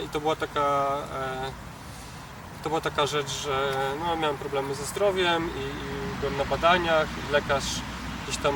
i 0.05 0.09
to 0.09 0.21
była 0.21 0.37
taka 0.37 0.89
to 2.63 2.69
była 2.69 2.81
taka 2.81 3.07
rzecz, 3.07 3.31
że 3.31 3.73
no, 4.01 4.17
miałem 4.17 4.37
problemy 4.37 4.75
ze 4.75 4.85
zdrowiem 4.85 5.51
i, 5.57 5.61
i 5.61 6.21
byłem 6.21 6.37
na 6.37 6.45
badaniach 6.45 7.07
i 7.29 7.33
lekarz 7.33 7.65
gdzieś 8.25 8.43
tam 8.43 8.55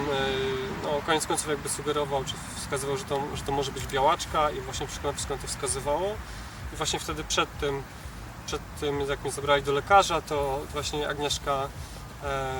no, 0.83 0.89
koniec 1.07 1.27
końców 1.27 1.49
jakby 1.49 1.69
sugerował, 1.69 2.25
czy 2.25 2.35
wskazywał, 2.57 2.97
że 2.97 3.05
to, 3.05 3.21
że 3.35 3.43
to 3.43 3.53
może 3.53 3.73
być 3.73 3.87
białaczka 3.87 4.51
i 4.51 4.61
właśnie 4.61 4.87
wszystko, 4.87 5.12
na 5.31 5.37
to 5.37 5.47
wskazywało. 5.47 6.09
I 6.73 6.77
właśnie 6.77 6.99
wtedy 6.99 7.25
przed 7.25 7.59
tym, 7.59 7.83
przed 8.47 8.61
tym 8.81 9.01
jak 9.01 9.23
mnie 9.23 9.33
zabrali 9.33 9.62
do 9.62 9.73
lekarza, 9.73 10.21
to 10.21 10.61
właśnie 10.73 11.09
Agnieszka 11.09 11.69
e, 12.25 12.53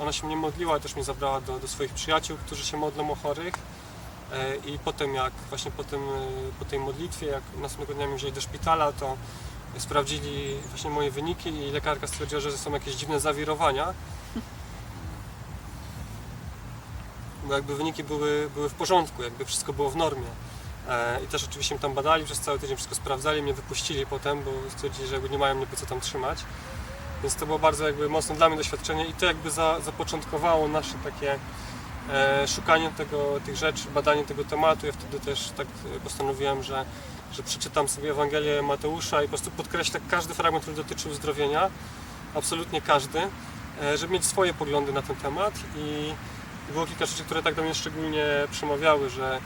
ona 0.00 0.12
się 0.12 0.26
mnie 0.26 0.36
modliła, 0.36 0.80
też 0.80 0.94
mnie 0.94 1.04
zabrała 1.04 1.40
do, 1.40 1.58
do 1.58 1.68
swoich 1.68 1.92
przyjaciół, 1.92 2.36
którzy 2.46 2.64
się 2.64 2.76
modlą 2.76 3.10
o 3.10 3.14
chorych. 3.14 3.54
E, 4.32 4.56
I 4.56 4.78
potem 4.78 5.14
jak 5.14 5.32
właśnie 5.48 5.70
po, 5.70 5.84
tym, 5.84 6.00
e, 6.02 6.58
po 6.58 6.64
tej 6.64 6.78
modlitwie, 6.78 7.26
jak 7.26 7.42
następnego 7.60 7.94
dnia 7.94 8.06
mnie 8.06 8.16
wzięli 8.16 8.32
do 8.32 8.40
szpitala, 8.40 8.92
to 8.92 9.16
sprawdzili 9.78 10.56
właśnie 10.68 10.90
moje 10.90 11.10
wyniki 11.10 11.48
i 11.48 11.70
lekarka 11.70 12.06
stwierdziła, 12.06 12.40
że 12.40 12.58
są 12.58 12.72
jakieś 12.72 12.94
dziwne 12.94 13.20
zawirowania. 13.20 13.94
Bo 17.44 17.54
jakby 17.54 17.76
wyniki 17.76 18.04
były, 18.04 18.50
były 18.54 18.68
w 18.68 18.74
porządku, 18.74 19.22
jakby 19.22 19.44
wszystko 19.44 19.72
było 19.72 19.90
w 19.90 19.96
normie. 19.96 20.26
E, 20.88 21.20
I 21.24 21.26
też 21.26 21.44
oczywiście 21.44 21.74
mnie 21.74 21.82
tam 21.82 21.94
badali, 21.94 22.24
przez 22.24 22.40
cały 22.40 22.58
tydzień 22.58 22.76
wszystko 22.76 22.94
sprawdzali, 22.94 23.42
mnie 23.42 23.54
wypuścili 23.54 24.06
potem, 24.06 24.42
bo 24.42 24.50
stwierdzili, 24.70 25.08
że 25.08 25.14
jakby 25.14 25.30
nie 25.30 25.38
mają 25.38 25.54
mnie 25.54 25.66
po 25.66 25.76
co 25.76 25.86
tam 25.86 26.00
trzymać. 26.00 26.38
Więc 27.22 27.34
to 27.34 27.46
było 27.46 27.58
bardzo 27.58 27.86
jakby 27.86 28.08
mocne 28.08 28.34
dla 28.36 28.48
mnie 28.48 28.58
doświadczenie 28.58 29.06
i 29.06 29.12
to 29.12 29.26
jakby 29.26 29.50
za, 29.50 29.80
zapoczątkowało 29.80 30.68
nasze 30.68 30.94
takie 31.04 31.38
e, 32.10 32.48
szukanie 32.48 32.90
tego, 32.96 33.40
tych 33.46 33.56
rzeczy, 33.56 33.82
badanie 33.94 34.24
tego 34.24 34.44
tematu. 34.44 34.86
Ja 34.86 34.92
wtedy 34.92 35.20
też 35.20 35.50
tak 35.56 35.66
postanowiłem, 36.04 36.62
że, 36.62 36.84
że 37.32 37.42
przeczytam 37.42 37.88
sobie 37.88 38.10
Ewangelię 38.10 38.62
Mateusza 38.62 39.22
i 39.22 39.24
po 39.24 39.28
prostu 39.28 39.50
podkreślę 39.50 40.00
każdy 40.10 40.34
fragment, 40.34 40.64
który 40.64 40.76
dotyczy 40.76 41.08
uzdrowienia, 41.08 41.70
absolutnie 42.34 42.80
każdy, 42.80 43.18
e, 43.82 43.98
żeby 43.98 44.12
mieć 44.12 44.24
swoje 44.24 44.54
poglądy 44.54 44.92
na 44.92 45.02
ten 45.02 45.16
temat 45.16 45.54
i 45.76 46.14
było 46.70 46.86
kilka 46.86 47.06
rzeczy, 47.06 47.24
które 47.24 47.42
tak 47.42 47.54
do 47.54 47.62
mnie 47.62 47.74
szczególnie 47.74 48.26
przemawiały, 48.50 49.10
że 49.10 49.40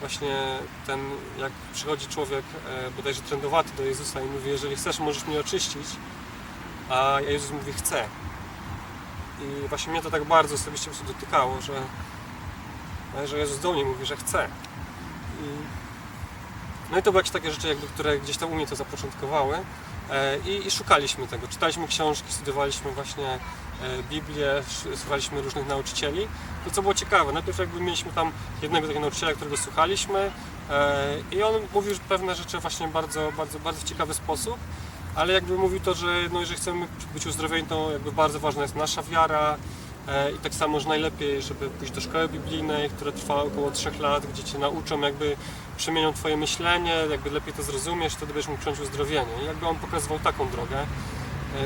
właśnie 0.00 0.58
ten, 0.86 1.00
jak 1.38 1.52
przychodzi 1.74 2.06
człowiek 2.06 2.44
e, 2.68 2.90
bodajże 2.90 3.20
trędowaty 3.20 3.70
do 3.76 3.82
Jezusa 3.82 4.20
i 4.20 4.24
mówi, 4.24 4.50
jeżeli 4.50 4.76
chcesz, 4.76 4.98
możesz 4.98 5.26
mnie 5.26 5.40
oczyścić, 5.40 5.86
a 6.90 7.20
Jezus 7.28 7.50
mówi, 7.50 7.72
chcę. 7.72 8.04
I 9.40 9.68
właśnie 9.68 9.92
mnie 9.92 10.02
to 10.02 10.10
tak 10.10 10.24
bardzo 10.24 10.54
osobiście 10.54 10.90
po 10.90 11.12
dotykało, 11.12 11.60
że, 11.60 11.82
że 13.26 13.38
Jezus 13.38 13.58
do 13.58 13.72
mnie 13.72 13.84
mówi, 13.84 14.06
że 14.06 14.16
chce. 14.16 14.48
I, 15.42 15.46
no 16.90 16.98
i 16.98 17.02
to 17.02 17.12
były 17.12 17.20
jakieś 17.20 17.32
takie 17.32 17.50
rzeczy, 17.50 17.68
jakby, 17.68 17.86
które 17.86 18.18
gdzieś 18.18 18.36
tam 18.36 18.52
u 18.52 18.54
mnie 18.54 18.66
to 18.66 18.76
zapoczątkowały. 18.76 19.58
E, 20.10 20.38
I, 20.46 20.66
I 20.66 20.70
szukaliśmy 20.70 21.26
tego. 21.26 21.48
Czytaliśmy 21.48 21.88
książki, 21.88 22.32
studiowaliśmy 22.32 22.90
właśnie 22.90 23.26
e, 23.26 23.38
Biblię, 24.10 24.62
słuchaliśmy 24.96 25.42
różnych 25.42 25.66
nauczycieli. 25.66 26.28
To 26.64 26.70
co 26.70 26.82
było 26.82 26.94
ciekawe, 26.94 27.32
najpierw 27.32 27.58
jakby 27.58 27.80
mieliśmy 27.80 28.12
tam 28.12 28.32
jednego 28.62 28.86
takiego 28.86 29.00
nauczyciela, 29.00 29.32
którego 29.32 29.56
słuchaliśmy 29.56 30.30
e, 30.70 31.06
i 31.32 31.42
on 31.42 31.54
mówił 31.74 31.94
pewne 32.08 32.34
rzeczy 32.34 32.58
właśnie 32.58 32.88
bardzo, 32.88 33.32
bardzo, 33.36 33.58
bardzo 33.58 33.88
ciekawy 33.88 34.14
sposób, 34.14 34.56
ale 35.14 35.32
jakby 35.32 35.58
mówił 35.58 35.80
to, 35.80 35.94
że 35.94 36.06
no, 36.32 36.40
jeżeli 36.40 36.56
chcemy 36.56 36.86
być 37.14 37.26
uzdrowieni, 37.26 37.68
to 37.68 37.92
jakby 37.92 38.12
bardzo 38.12 38.40
ważna 38.40 38.62
jest 38.62 38.76
nasza 38.76 39.02
wiara 39.02 39.56
i 40.36 40.38
tak 40.38 40.54
samo, 40.54 40.80
że 40.80 40.88
najlepiej, 40.88 41.42
żeby 41.42 41.70
pójść 41.70 41.92
do 41.92 42.00
szkoły 42.00 42.28
biblijnej, 42.28 42.90
która 42.90 43.12
trwa 43.12 43.42
około 43.42 43.70
3 43.70 43.90
lat, 44.00 44.26
gdzie 44.26 44.44
Cię 44.44 44.58
nauczą 44.58 45.00
jakby 45.00 45.36
przemienią 45.76 46.12
Twoje 46.12 46.36
myślenie, 46.36 46.94
jakby 47.10 47.30
lepiej 47.30 47.52
to 47.54 47.62
zrozumiesz, 47.62 48.12
wtedy 48.14 48.32
będziesz 48.32 48.48
mógł 48.48 48.60
przyjąć 48.60 48.80
uzdrowienie. 48.80 49.32
I 49.42 49.46
jakby 49.46 49.66
on 49.66 49.76
pokazywał 49.76 50.18
taką 50.18 50.48
drogę. 50.48 50.78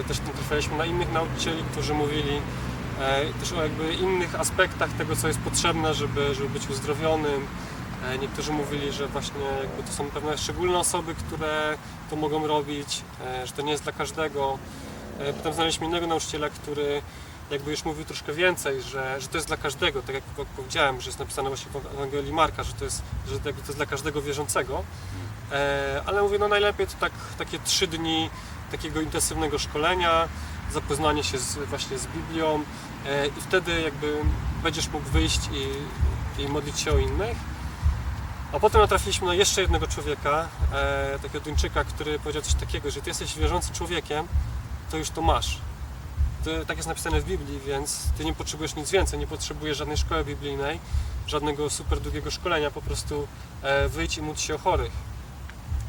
E, 0.00 0.04
Też 0.04 0.18
tam 0.18 0.32
trafialiśmy 0.32 0.76
na 0.76 0.84
innych 0.84 1.12
nauczycieli, 1.12 1.62
którzy 1.72 1.94
mówili 1.94 2.40
e, 3.00 3.25
też 3.40 3.52
o 3.52 3.62
jakby 3.62 3.94
innych 3.94 4.40
aspektach 4.40 4.90
tego, 4.92 5.16
co 5.16 5.28
jest 5.28 5.40
potrzebne, 5.40 5.94
żeby, 5.94 6.34
żeby 6.34 6.49
być 6.49 6.68
uzdrowionym. 6.70 7.46
E, 8.11 8.18
Niektórzy 8.18 8.52
mówili, 8.52 8.92
że 8.92 9.06
właśnie 9.08 9.44
jakby 9.61 9.82
to 9.82 9.92
są 9.92 10.04
pewne 10.11 10.38
szczególne 10.38 10.78
osoby, 10.78 11.14
które 11.14 11.78
to 12.11 12.16
mogą 12.16 12.46
robić, 12.46 13.02
e, 13.26 13.46
że 13.46 13.52
to 13.52 13.62
nie 13.62 13.72
jest 13.72 13.82
dla 13.82 13.92
każdego. 13.92 14.58
E, 15.18 15.32
Potem 15.32 15.52
znaleźliśmy 15.52 15.87
innego 15.87 16.06
nauczyciela, 16.06 16.50
który 16.50 17.02
jakby 17.52 17.71
już 17.71 17.85
mówił 17.85 18.04
troszkę 18.04 18.32
więcej, 18.32 18.82
że, 18.82 19.21
że 19.21 19.28
to 19.28 19.37
jest 19.37 19.47
dla 19.47 19.56
każdego, 19.56 20.02
tak 20.02 20.14
jak 20.14 20.25
powiedziałem, 20.56 21.00
że 21.00 21.09
jest 21.09 21.18
napisane 21.18 21.49
właśnie 21.49 21.71
w 21.71 21.94
Ewangelii 21.94 22.32
Marka, 22.32 22.62
że 22.62 22.73
to 22.73 22.85
jest, 22.85 23.02
że 23.28 23.40
to 23.40 23.49
jest 23.49 23.76
dla 23.76 23.87
każdego 23.87 24.23
wierzącego. 24.23 24.85
E, 25.52 26.02
ale 26.06 26.23
mówię, 26.23 26.38
no 26.38 26.49
najlepiej 26.49 26.87
to 26.87 26.92
tak, 27.00 27.12
takie 27.38 27.59
trzy 27.59 27.87
dni 27.87 28.30
takiego 28.71 29.00
intensywnego 29.00 29.59
szkolenia, 29.59 30.28
zapoznanie 30.73 31.25
się 31.25 31.38
z, 31.38 31.56
właśnie 31.56 31.99
z 31.99 32.06
Biblią 32.06 32.62
e, 33.06 33.26
i 33.26 33.40
wtedy 33.40 33.80
jakby 33.80 34.16
będziesz 34.62 34.88
mógł 34.88 35.11
wyjść 35.11 35.40
i, 35.52 36.42
i 36.42 36.49
modlić 36.49 36.80
się 36.80 36.92
o 36.92 36.99
innych. 36.99 37.37
A 38.52 38.61
potem 38.61 38.80
natrafiliśmy 38.80 39.26
na 39.26 39.35
jeszcze 39.35 39.61
jednego 39.61 39.87
człowieka, 39.87 40.49
e, 40.73 41.18
takiego 41.23 41.44
Duńczyka, 41.44 41.85
który 41.85 42.18
powiedział 42.18 42.42
coś 42.42 42.54
takiego, 42.54 42.90
że 42.90 43.00
ty 43.00 43.11
jesteś 43.11 43.38
wierzącym 43.38 43.75
człowiekiem, 43.75 44.26
to 44.90 44.97
już 44.97 45.11
to 45.11 45.23
masz. 45.23 45.59
Ty, 46.44 46.66
tak 46.66 46.76
jest 46.76 46.88
napisane 46.88 47.20
w 47.20 47.25
Biblii, 47.25 47.61
więc 47.66 48.12
ty 48.18 48.25
nie 48.25 48.32
potrzebujesz 48.32 48.75
nic 48.76 48.90
więcej, 48.90 49.18
nie 49.18 49.26
potrzebujesz 49.26 49.78
żadnej 49.78 49.96
szkoły 49.96 50.25
biblijnej, 50.25 50.78
żadnego 51.26 51.70
super 51.70 52.00
długiego 52.00 52.30
szkolenia, 52.30 52.70
po 52.70 52.82
prostu 52.82 53.28
e, 53.62 53.88
wyjdź 53.88 54.18
i 54.18 54.22
módl 54.22 54.40
się 54.40 54.54
o 54.54 54.58
chorych. 54.58 54.92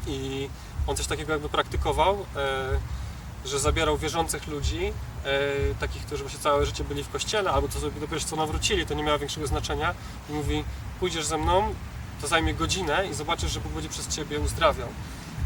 I 0.06 0.48
on 0.86 0.96
coś 0.96 1.06
takiego 1.06 1.32
jakby 1.32 1.48
praktykował, 1.48 2.26
e, 2.36 2.78
że 3.44 3.58
zabierał 3.58 3.98
wierzących 3.98 4.46
ludzi, 4.46 4.92
e, 5.24 5.74
takich, 5.80 6.06
którzy 6.06 6.22
właśnie 6.22 6.40
całe 6.40 6.66
życie 6.66 6.84
byli 6.84 7.04
w 7.04 7.08
kościele, 7.08 7.50
albo 7.50 7.68
to 7.68 7.80
sobie 7.80 8.00
dopiero 8.00 8.20
co 8.20 8.36
nawrócili, 8.36 8.86
to 8.86 8.94
nie 8.94 9.02
miało 9.02 9.18
większego 9.18 9.46
znaczenia. 9.46 9.94
I 10.30 10.32
mówi, 10.32 10.64
pójdziesz 11.00 11.24
ze 11.24 11.38
mną, 11.38 11.74
to 12.20 12.26
zajmie 12.26 12.54
godzinę 12.54 13.06
i 13.10 13.14
zobaczysz, 13.14 13.52
że 13.52 13.60
Bóg 13.60 13.72
będzie 13.72 13.88
przez 13.88 14.08
Ciebie 14.08 14.40
uzdrawiał. 14.40 14.88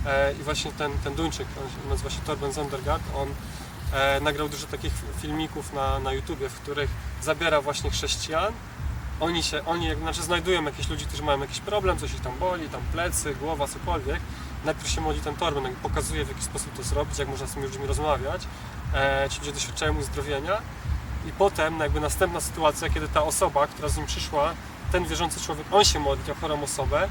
E, 0.07 0.33
I 0.33 0.43
właśnie 0.43 0.73
ten, 0.73 0.93
ten 1.05 1.15
Duńczyk, 1.15 1.47
on 1.85 1.91
nazywa 1.91 2.11
się 2.11 2.21
Torben 2.21 2.53
Zondergaard, 2.53 3.03
on 3.17 3.29
nagrał 4.21 4.49
dużo 4.49 4.67
takich 4.67 4.93
filmików 5.21 5.73
na, 5.73 5.99
na 5.99 6.13
YouTubie, 6.13 6.49
w 6.49 6.61
których 6.61 6.91
zabiera 7.23 7.61
właśnie 7.61 7.91
chrześcijan. 7.91 8.53
Oni 9.21 9.43
się, 9.43 9.65
oni 9.65 9.95
znaczy 9.95 10.23
znajdują 10.23 10.65
jakieś 10.65 10.89
ludzi, 10.89 11.07
którzy 11.07 11.23
mają 11.23 11.41
jakiś 11.41 11.61
problem, 11.61 11.99
coś 11.99 12.15
ich 12.15 12.21
tam 12.21 12.39
boli, 12.39 12.69
tam 12.69 12.81
plecy, 12.93 13.35
głowa, 13.35 13.67
cokolwiek. 13.67 14.21
Najpierw 14.65 14.89
się 14.89 15.01
modli 15.01 15.21
ten 15.21 15.37
Torben, 15.37 15.75
pokazuje 15.83 16.25
w 16.25 16.29
jaki 16.29 16.43
sposób 16.43 16.77
to 16.77 16.83
zrobić, 16.83 17.19
jak 17.19 17.29
można 17.29 17.47
z 17.47 17.55
tymi 17.55 17.67
ludźmi 17.67 17.87
rozmawiać. 17.87 18.43
E, 18.95 19.27
ci 19.31 19.39
ludzie 19.39 19.53
doświadczają 19.53 19.97
uzdrowienia. 19.97 20.59
I 21.27 21.33
potem 21.33 21.79
no 21.79 21.85
jakby 21.85 22.01
następna 22.01 22.41
sytuacja, 22.41 22.89
kiedy 22.89 23.09
ta 23.09 23.23
osoba, 23.23 23.67
która 23.67 23.89
z 23.89 23.97
nim 23.97 24.07
przyszła, 24.07 24.55
ten 24.93 25.05
wierzący 25.05 25.41
człowiek, 25.41 25.67
on 25.73 25.85
się 25.85 26.01
modli 26.01 26.33
o 26.33 26.35
chorą 26.35 26.63
osobę 26.63 27.09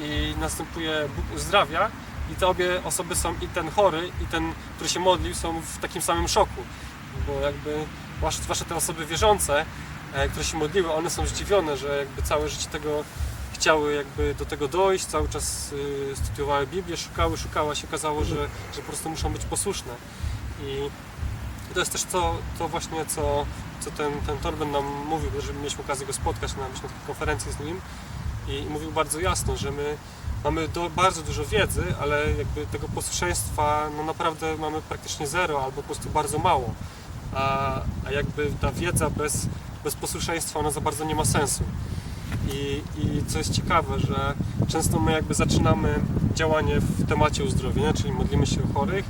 i 0.00 0.34
następuje 0.40 1.08
Bóg 1.16 1.36
uzdrawia 1.36 1.90
i 2.32 2.34
te 2.34 2.46
obie 2.46 2.84
osoby 2.84 3.16
są, 3.16 3.34
i 3.42 3.48
ten 3.48 3.70
chory, 3.70 4.10
i 4.22 4.26
ten, 4.26 4.52
który 4.74 4.90
się 4.90 5.00
modlił, 5.00 5.34
są 5.34 5.60
w 5.60 5.78
takim 5.78 6.02
samym 6.02 6.28
szoku. 6.28 6.62
Bo 7.26 7.40
jakby, 7.40 7.84
zwłaszcza 8.42 8.64
te 8.64 8.74
osoby 8.74 9.06
wierzące, 9.06 9.64
e, 10.14 10.28
które 10.28 10.44
się 10.44 10.56
modliły, 10.56 10.92
one 10.92 11.10
są 11.10 11.26
zdziwione, 11.26 11.76
że 11.76 11.98
jakby 11.98 12.22
całe 12.22 12.48
życie 12.48 12.68
tego 12.68 13.04
chciały 13.56 13.94
jakby 13.94 14.34
do 14.34 14.46
tego 14.46 14.68
dojść, 14.68 15.04
cały 15.04 15.28
czas 15.28 15.72
y, 15.72 16.16
studiowały 16.16 16.66
Biblię, 16.66 16.96
szukały, 16.96 17.36
szukały, 17.36 17.72
a 17.72 17.74
się 17.74 17.88
okazało, 17.88 18.24
że, 18.24 18.48
że 18.74 18.80
po 18.80 18.86
prostu 18.86 19.10
muszą 19.10 19.32
być 19.32 19.44
posłuszne. 19.44 19.92
I 20.62 20.90
to 21.74 21.80
jest 21.80 21.92
też 21.92 22.04
to, 22.04 22.38
to 22.58 22.68
właśnie, 22.68 23.06
co, 23.06 23.46
co 23.80 23.90
ten, 23.90 24.12
ten 24.26 24.38
Torben 24.38 24.70
nam 24.70 24.84
mówił, 24.84 25.30
że 25.40 25.52
mieliśmy 25.52 25.84
okazję 25.84 26.06
go 26.06 26.12
spotkać 26.12 26.56
na, 26.56 26.68
na 26.68 26.74
takiej 26.74 26.88
konferencji 27.06 27.52
z 27.52 27.60
nim 27.60 27.80
i, 28.48 28.52
i 28.52 28.66
mówił 28.66 28.92
bardzo 28.92 29.20
jasno, 29.20 29.56
że 29.56 29.70
my 29.70 29.96
mamy 30.46 30.68
do, 30.68 30.90
bardzo 30.90 31.22
dużo 31.22 31.44
wiedzy, 31.44 31.84
ale 32.00 32.32
jakby 32.38 32.66
tego 32.66 32.88
posłuszeństwa 32.88 33.90
no 33.96 34.04
naprawdę 34.04 34.56
mamy 34.56 34.82
praktycznie 34.82 35.26
zero 35.26 35.64
albo 35.64 35.76
po 35.76 35.82
prostu 35.82 36.10
bardzo 36.10 36.38
mało. 36.38 36.74
A, 37.34 37.80
a 38.06 38.10
jakby 38.10 38.50
ta 38.60 38.72
wiedza 38.72 39.10
bez, 39.10 39.46
bez 39.84 39.94
posłuszeństwa 39.94 40.58
ona 40.60 40.70
za 40.70 40.80
bardzo 40.80 41.04
nie 41.04 41.14
ma 41.14 41.24
sensu. 41.24 41.64
I, 42.52 42.82
I 42.98 43.24
co 43.28 43.38
jest 43.38 43.52
ciekawe, 43.52 43.98
że 43.98 44.34
często 44.68 45.00
my 45.00 45.12
jakby 45.12 45.34
zaczynamy 45.34 46.00
działanie 46.34 46.80
w 46.80 47.08
temacie 47.08 47.44
uzdrowienia, 47.44 47.92
czyli 47.92 48.12
modlimy 48.12 48.46
się 48.46 48.60
o 48.70 48.78
chorych 48.78 49.04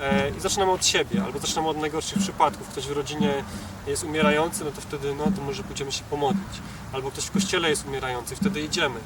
e, 0.00 0.30
i 0.30 0.40
zaczynamy 0.40 0.72
od 0.72 0.86
siebie, 0.86 1.24
albo 1.24 1.38
zaczynamy 1.38 1.68
od 1.68 1.76
najgorszych 1.76 2.18
przypadków. 2.18 2.68
Ktoś 2.68 2.86
w 2.86 2.92
rodzinie 2.92 3.44
jest 3.86 4.04
umierający, 4.04 4.64
no 4.64 4.70
to 4.70 4.80
wtedy 4.80 5.14
no 5.14 5.24
to 5.36 5.42
może 5.42 5.62
pójdziemy 5.62 5.92
się 5.92 6.04
pomodlić. 6.10 6.60
Albo 6.92 7.10
ktoś 7.10 7.24
w 7.24 7.30
kościele 7.30 7.70
jest 7.70 7.86
umierający, 7.86 8.36
wtedy 8.36 8.60
idziemy. 8.60 9.00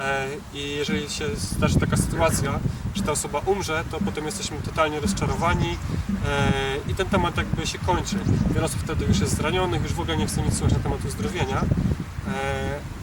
E, 0.00 0.26
I 0.54 0.70
jeżeli 0.70 1.10
się 1.10 1.36
zdarzy 1.36 1.80
taka 1.80 1.96
sytuacja, 1.96 2.60
że 2.94 3.02
ta 3.02 3.12
osoba 3.12 3.38
umrze, 3.38 3.84
to 3.90 3.98
potem 4.04 4.26
jesteśmy 4.26 4.56
totalnie 4.58 5.00
rozczarowani 5.00 5.76
e, 6.26 6.90
i 6.92 6.94
ten 6.94 7.06
temat 7.06 7.36
jakby 7.36 7.66
się 7.66 7.78
kończy. 7.78 8.16
Wiele 8.54 8.66
osób 8.66 8.80
wtedy 8.80 9.04
już 9.04 9.20
jest 9.20 9.36
zranionych, 9.36 9.82
już 9.82 9.92
w 9.92 10.00
ogóle 10.00 10.16
nie 10.16 10.26
chce 10.26 10.42
nic 10.42 10.54
słuchać 10.54 10.72
na 10.76 10.82
temat 10.82 11.04
uzdrowienia. 11.04 11.60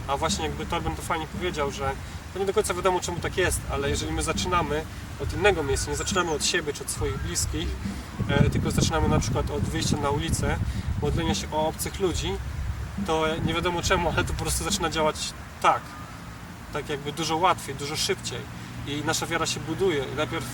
a 0.08 0.18
właśnie 0.18 0.46
jakby 0.46 0.66
Torben 0.66 0.96
to 0.96 1.02
fajnie 1.02 1.28
powiedział, 1.28 1.72
że 1.72 1.92
to 2.34 2.40
nie 2.40 2.46
do 2.46 2.54
końca 2.54 2.74
wiadomo 2.74 3.00
czemu 3.00 3.20
tak 3.20 3.38
jest, 3.38 3.62
ale 3.72 3.90
jeżeli 3.90 4.14
my 4.14 4.24
zaczynamy 4.24 4.82
od 5.22 5.34
innego 5.34 5.64
miejsca, 5.64 5.92
nie 5.92 5.98
zaczynamy 5.98 6.32
od 6.32 6.46
siebie 6.46 6.74
czy 6.74 6.84
od 6.84 6.90
swoich 6.90 7.18
bliskich, 7.18 7.68
e, 8.30 8.50
tylko 8.50 8.72
zaczynamy 8.72 9.08
na 9.10 9.20
przykład 9.20 9.52
od 9.52 9.64
wyjścia 9.64 9.98
na 9.98 10.10
ulicę, 10.10 10.58
modlenia 11.02 11.36
się 11.36 11.52
o 11.52 11.68
obcych 11.68 12.00
ludzi, 12.00 12.34
to 13.08 13.26
nie 13.46 13.54
wiadomo 13.54 13.82
czemu, 13.82 14.10
ale 14.10 14.24
to 14.24 14.34
po 14.34 14.42
prostu 14.42 14.64
zaczyna 14.64 14.90
działać 14.90 15.34
tak. 15.62 15.82
Tak 16.78 16.90
jakby 16.90 17.12
dużo 17.12 17.38
łatwiej, 17.38 17.76
dużo 17.76 17.96
szybciej. 17.96 18.40
I 18.88 19.02
nasza 19.06 19.28
wiara 19.28 19.46
się 19.46 19.60
buduje. 19.60 20.06
Najpierw 20.18 20.46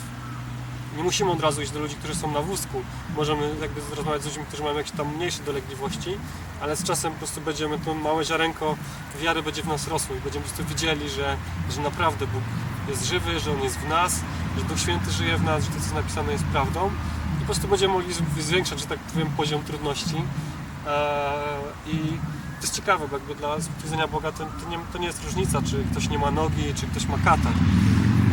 nie 0.98 1.04
musimy 1.04 1.32
od 1.32 1.42
razu 1.42 1.62
iść 1.62 1.72
do 1.72 1.80
ludzi, 1.80 1.96
którzy 1.96 2.16
są 2.16 2.32
na 2.32 2.42
wózku. 2.42 2.82
Możemy 3.16 3.56
jakby 3.62 3.82
rozmawiać 3.96 4.22
z 4.22 4.26
ludźmi, 4.26 4.44
którzy 4.46 4.64
mają 4.64 4.78
jakieś 4.78 4.92
tam 4.92 5.16
mniejsze 5.16 5.44
dolegliwości, 5.44 6.18
ale 6.62 6.76
z 6.76 6.84
czasem 6.84 7.12
po 7.12 7.18
prostu 7.18 7.42
będziemy, 7.42 7.80
to 7.80 7.94
małe 7.94 8.26
ziarenko 8.26 8.76
wiary 9.22 9.44
będzie 9.44 9.64
w 9.64 9.68
nas 9.68 9.88
rosło 9.88 10.16
i 10.16 10.20
będziemy 10.20 10.46
po 10.46 10.52
prostu 10.52 10.74
widzieli, 10.74 11.10
że, 11.10 11.38
że 11.72 11.82
naprawdę 11.82 12.28
Bóg 12.28 12.44
jest 12.90 13.06
żywy, 13.06 13.40
że 13.40 13.52
On 13.52 13.62
jest 13.64 13.78
w 13.80 13.90
nas, 13.90 14.20
że 14.58 14.64
Duch 14.64 14.80
Święty 14.80 15.12
żyje 15.12 15.38
w 15.38 15.44
nas, 15.44 15.64
że 15.64 15.70
to, 15.72 15.90
co 15.90 15.96
napisane 15.96 16.32
jest 16.32 16.44
prawdą 16.44 16.92
i 17.38 17.40
po 17.40 17.46
prostu 17.46 17.68
będziemy 17.68 17.94
mogli 17.94 18.14
zwiększać, 18.40 18.80
że 18.80 18.86
tak 18.86 19.00
powiem, 19.00 19.30
poziom 19.38 19.64
trudności. 19.64 20.16
Eee, 20.88 21.94
I 21.94 22.18
to 22.64 22.68
jest 22.68 22.76
ciekawe, 22.76 23.08
bo 23.08 23.18
jakby 23.18 23.36
dla 23.36 23.62
stwierdzenia 23.62 24.08
Boga 24.08 24.32
to, 24.32 24.38
to, 24.38 24.70
nie, 24.70 24.78
to 24.94 24.98
nie 24.98 25.08
jest 25.08 25.24
różnica, 25.26 25.62
czy 25.62 25.84
ktoś 25.92 26.10
nie 26.10 26.18
ma 26.18 26.32
nogi, 26.32 26.74
czy 26.76 26.88
ktoś 26.88 27.08
ma 27.08 27.18
katar. 27.18 27.54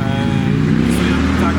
Eee, 0.01 0.61
jakby 1.11 1.41
tak, 1.41 1.55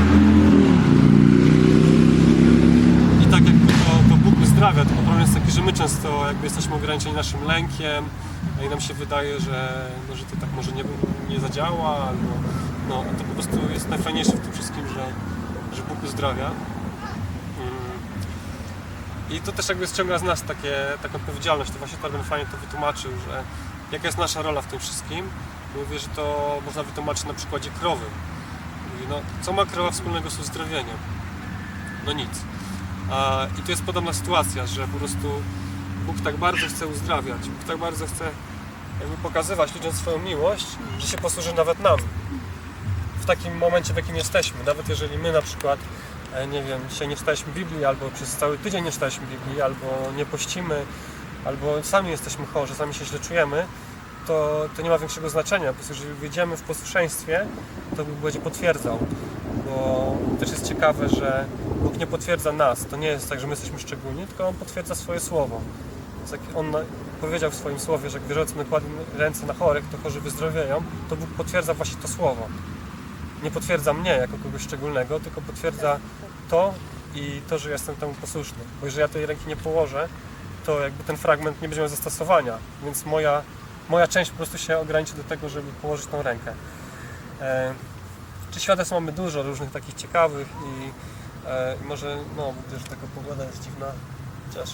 i 3.23 3.31
tak 3.31 3.45
jakby 3.45 3.67
to, 3.67 3.89
to 4.09 4.15
Bóg 4.15 4.41
uzdrawia, 4.43 4.85
tylko 4.85 5.01
problem 5.01 5.21
jest 5.21 5.33
taki, 5.33 5.51
że 5.51 5.61
my 5.61 5.73
często 5.73 6.27
jakby 6.27 6.43
jesteśmy 6.43 6.75
ograniczeni 6.75 7.15
naszym 7.15 7.43
lękiem 7.43 8.05
i 8.65 8.69
nam 8.69 8.81
się 8.81 8.93
wydaje, 8.93 9.39
że, 9.39 9.89
no, 10.09 10.15
że 10.15 10.23
to 10.23 10.35
tak 10.41 10.49
może 10.55 10.71
nie, 10.71 10.83
nie 11.29 11.39
zadziała, 11.39 12.07
albo 12.07 12.29
no, 12.89 13.03
to 13.17 13.23
po 13.23 13.33
prostu 13.33 13.73
jest 13.73 13.89
najfajniejsze 13.89 14.31
w 14.31 14.39
tym 14.39 14.53
wszystkim, 14.53 14.87
że, 14.87 15.05
że 15.75 15.83
Bóg 15.83 16.03
uzdrawia. 16.03 16.51
I 19.31 19.41
to 19.41 19.51
też 19.51 19.69
jakby 19.69 19.87
ściąga 19.87 20.17
z 20.17 20.23
nas 20.23 20.43
takie, 20.43 20.75
taką 21.01 21.15
odpowiedzialność, 21.15 21.71
to 21.71 21.77
właśnie 21.77 21.97
Torben 21.97 22.23
fajnie 22.23 22.45
to 22.51 22.57
wytłumaczył, 22.57 23.11
że 23.27 23.43
jaka 23.91 24.07
jest 24.07 24.17
nasza 24.17 24.41
rola 24.41 24.61
w 24.61 24.67
tym 24.67 24.79
wszystkim. 24.79 25.29
Mówię, 25.75 25.99
że 25.99 26.07
to 26.07 26.57
można 26.65 26.83
wytłumaczyć 26.83 27.23
na 27.23 27.33
przykładzie 27.33 27.69
krowy. 27.79 28.05
Mówi, 28.93 29.05
no, 29.09 29.15
co 29.41 29.53
ma 29.53 29.65
krowa 29.65 29.91
wspólnego 29.91 30.29
z 30.29 30.39
uzdrowieniem? 30.39 30.97
No 32.05 32.13
nic. 32.13 32.29
A, 33.11 33.47
I 33.59 33.61
to 33.61 33.71
jest 33.71 33.83
podobna 33.83 34.13
sytuacja, 34.13 34.67
że 34.67 34.87
po 34.87 34.97
prostu 34.97 35.41
Bóg 36.05 36.15
tak 36.23 36.37
bardzo 36.37 36.67
chce 36.67 36.87
uzdrawiać, 36.87 37.49
Bóg 37.49 37.67
tak 37.67 37.77
bardzo 37.77 38.07
chce 38.07 38.25
jakby 38.99 39.17
pokazywać 39.17 39.75
ludziom 39.75 39.93
swoją 39.93 40.19
miłość, 40.19 40.67
że 40.99 41.07
się 41.07 41.17
posłuży 41.17 41.53
nawet 41.53 41.79
nam. 41.79 41.99
W 43.19 43.25
takim 43.25 43.57
momencie, 43.57 43.93
w 43.93 43.97
jakim 43.97 44.15
jesteśmy. 44.15 44.63
Nawet 44.63 44.89
jeżeli 44.89 45.17
my 45.17 45.31
na 45.31 45.41
przykład, 45.41 45.79
nie 46.51 46.63
wiem, 46.63 46.81
dzisiaj 46.89 47.07
nie 47.07 47.15
czytaliśmy 47.15 47.53
Biblii, 47.53 47.85
albo 47.85 48.09
przez 48.09 48.35
cały 48.35 48.57
tydzień 48.57 48.83
nie 48.83 48.91
czytaliśmy 48.91 49.27
Biblii, 49.27 49.61
albo 49.61 49.87
nie 50.17 50.25
pościmy, 50.25 50.85
albo 51.45 51.83
sami 51.83 52.09
jesteśmy 52.09 52.45
chorzy, 52.45 52.75
sami 52.75 52.93
się 52.93 53.05
źle 53.05 53.19
czujemy, 53.19 53.65
to, 54.27 54.69
to 54.75 54.81
nie 54.81 54.89
ma 54.89 54.97
większego 54.97 55.29
znaczenia. 55.29 55.67
Po 55.67 55.73
prostu 55.73 55.93
jeżeli 55.93 56.13
wyjdziemy 56.13 56.57
w 56.57 56.61
posłuszeństwie, 56.61 57.45
to 57.97 58.05
Bóg 58.05 58.15
będzie 58.15 58.39
potwierdzał. 58.39 58.99
Bo 59.65 60.17
też 60.39 60.49
jest 60.49 60.67
ciekawe, 60.67 61.09
że 61.09 61.45
Bóg 61.81 61.97
nie 61.97 62.07
potwierdza 62.07 62.51
nas. 62.51 62.85
To 62.85 62.97
nie 62.97 63.07
jest 63.07 63.29
tak, 63.29 63.39
że 63.39 63.47
my 63.47 63.53
jesteśmy 63.53 63.79
szczególni, 63.79 64.27
tylko 64.27 64.47
On 64.47 64.53
potwierdza 64.53 64.95
swoje 64.95 65.19
słowo. 65.19 65.61
On 66.55 66.73
powiedział 67.21 67.51
w 67.51 67.55
swoim 67.55 67.79
słowie, 67.79 68.09
że 68.09 68.17
jak 68.17 68.27
wierzący 68.27 68.57
nakładną 68.57 68.89
ręce 69.17 69.45
na 69.45 69.53
chorych, 69.53 69.85
to 69.91 69.97
chorzy 69.97 70.21
wyzdrowieją, 70.21 70.83
to 71.09 71.15
Bóg 71.15 71.29
potwierdza 71.29 71.73
właśnie 71.73 71.97
to 72.01 72.07
słowo. 72.07 72.47
Nie 73.43 73.51
potwierdza 73.51 73.93
mnie 73.93 74.11
jako 74.11 74.37
kogoś 74.43 74.61
szczególnego, 74.61 75.19
tylko 75.19 75.41
potwierdza 75.41 75.99
to 76.49 76.73
i 77.15 77.41
to, 77.49 77.59
że 77.59 77.71
jestem 77.71 77.95
temu 77.95 78.13
posłuszny. 78.13 78.59
Bo 78.79 78.85
jeżeli 78.85 79.01
ja 79.01 79.07
tej 79.07 79.25
ręki 79.25 79.47
nie 79.47 79.55
położę, 79.55 80.07
to 80.65 80.79
jakby 80.79 81.03
ten 81.03 81.17
fragment 81.17 81.61
nie 81.61 81.67
będzie 81.67 81.81
miał 81.81 81.89
zastosowania, 81.89 82.57
więc 82.83 83.05
moja, 83.05 83.41
moja 83.89 84.07
część 84.07 84.31
po 84.31 84.37
prostu 84.37 84.57
się 84.57 84.77
ograniczy 84.77 85.13
do 85.13 85.23
tego, 85.23 85.49
żeby 85.49 85.71
położyć 85.81 86.05
tą 86.05 86.21
rękę. 86.21 86.53
E, 87.41 87.73
czy 88.51 88.59
świadectw 88.59 88.91
mamy 88.91 89.11
dużo 89.11 89.43
różnych 89.43 89.71
takich 89.71 89.95
ciekawych 89.95 90.47
i, 90.47 90.91
e, 91.47 91.75
może, 91.87 92.17
no 92.37 92.53
widzę, 92.65 92.79
że 92.79 92.85
taka 92.85 93.07
pogoda 93.15 93.43
jest 93.43 93.63
dziwna, 93.63 93.85
chociaż 94.47 94.69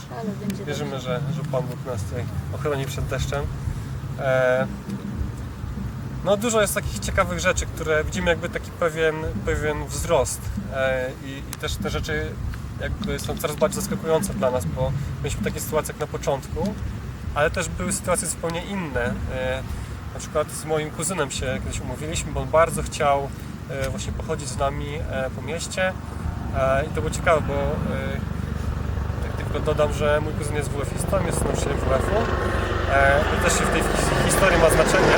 wierzymy, 0.66 1.00
że, 1.00 1.22
że 1.36 1.52
Pan 1.52 1.64
Bóg 1.64 1.86
nas 1.86 2.04
tutaj 2.04 2.26
ochroni 2.56 2.86
przed 2.86 3.06
deszczem. 3.06 3.46
E, 4.20 4.68
no 6.26 6.38
dużo 6.38 6.62
jest 6.62 6.76
takich 6.76 7.00
ciekawych 7.00 7.40
rzeczy, 7.40 7.66
które 7.66 8.04
widzimy 8.04 8.30
jakby 8.30 8.50
taki 8.50 8.72
pewien, 8.72 9.16
pewien 9.46 9.86
wzrost 9.86 10.42
e, 10.74 11.10
i, 11.26 11.52
i 11.52 11.58
też 11.60 11.76
te 11.76 11.90
rzeczy 11.90 12.32
jakby 12.82 13.20
są 13.20 13.38
coraz 13.38 13.56
bardziej 13.56 13.82
zaskakujące 13.82 14.34
dla 14.34 14.52
nas, 14.52 14.66
bo 14.66 14.92
mieliśmy 15.24 15.44
takie 15.44 15.60
sytuacje 15.60 15.94
jak 15.94 16.00
na 16.00 16.08
początku, 16.08 16.74
ale 17.36 17.52
też 17.52 17.70
były 17.70 17.94
sytuacje 17.94 18.28
zupełnie 18.28 18.66
inne. 18.66 19.14
E, 19.36 19.64
na 20.14 20.20
przykład 20.20 20.52
z 20.52 20.66
moim 20.66 20.92
kuzynem 20.92 21.32
się 21.32 21.60
kiedyś 21.64 21.82
umówiliśmy, 21.82 22.32
bo 22.32 22.42
on 22.42 22.48
bardzo 22.48 22.84
chciał 22.84 23.30
e, 23.70 23.90
właśnie 23.90 24.12
pochodzić 24.12 24.48
z 24.48 24.58
nami 24.58 24.88
po 25.36 25.42
mieście 25.42 25.94
i 26.86 26.90
to 26.90 27.02
było 27.02 27.10
ciekawe, 27.10 27.42
bo 27.48 27.54
tylko 29.48 29.60
dodam, 29.66 29.94
że 29.94 30.22
mój 30.22 30.34
kuzyn 30.34 30.56
jest 30.56 30.70
WF-istą, 30.70 31.26
jest 31.26 31.44
nauczycielem 31.46 31.78
WF-u. 31.78 32.16
E, 32.94 33.22
też 33.44 33.54
się 33.60 33.66
w 33.66 33.70
tej 33.70 33.82
his- 33.82 34.26
historii 34.26 34.58
ma 34.60 34.70
znaczenie. 34.70 35.16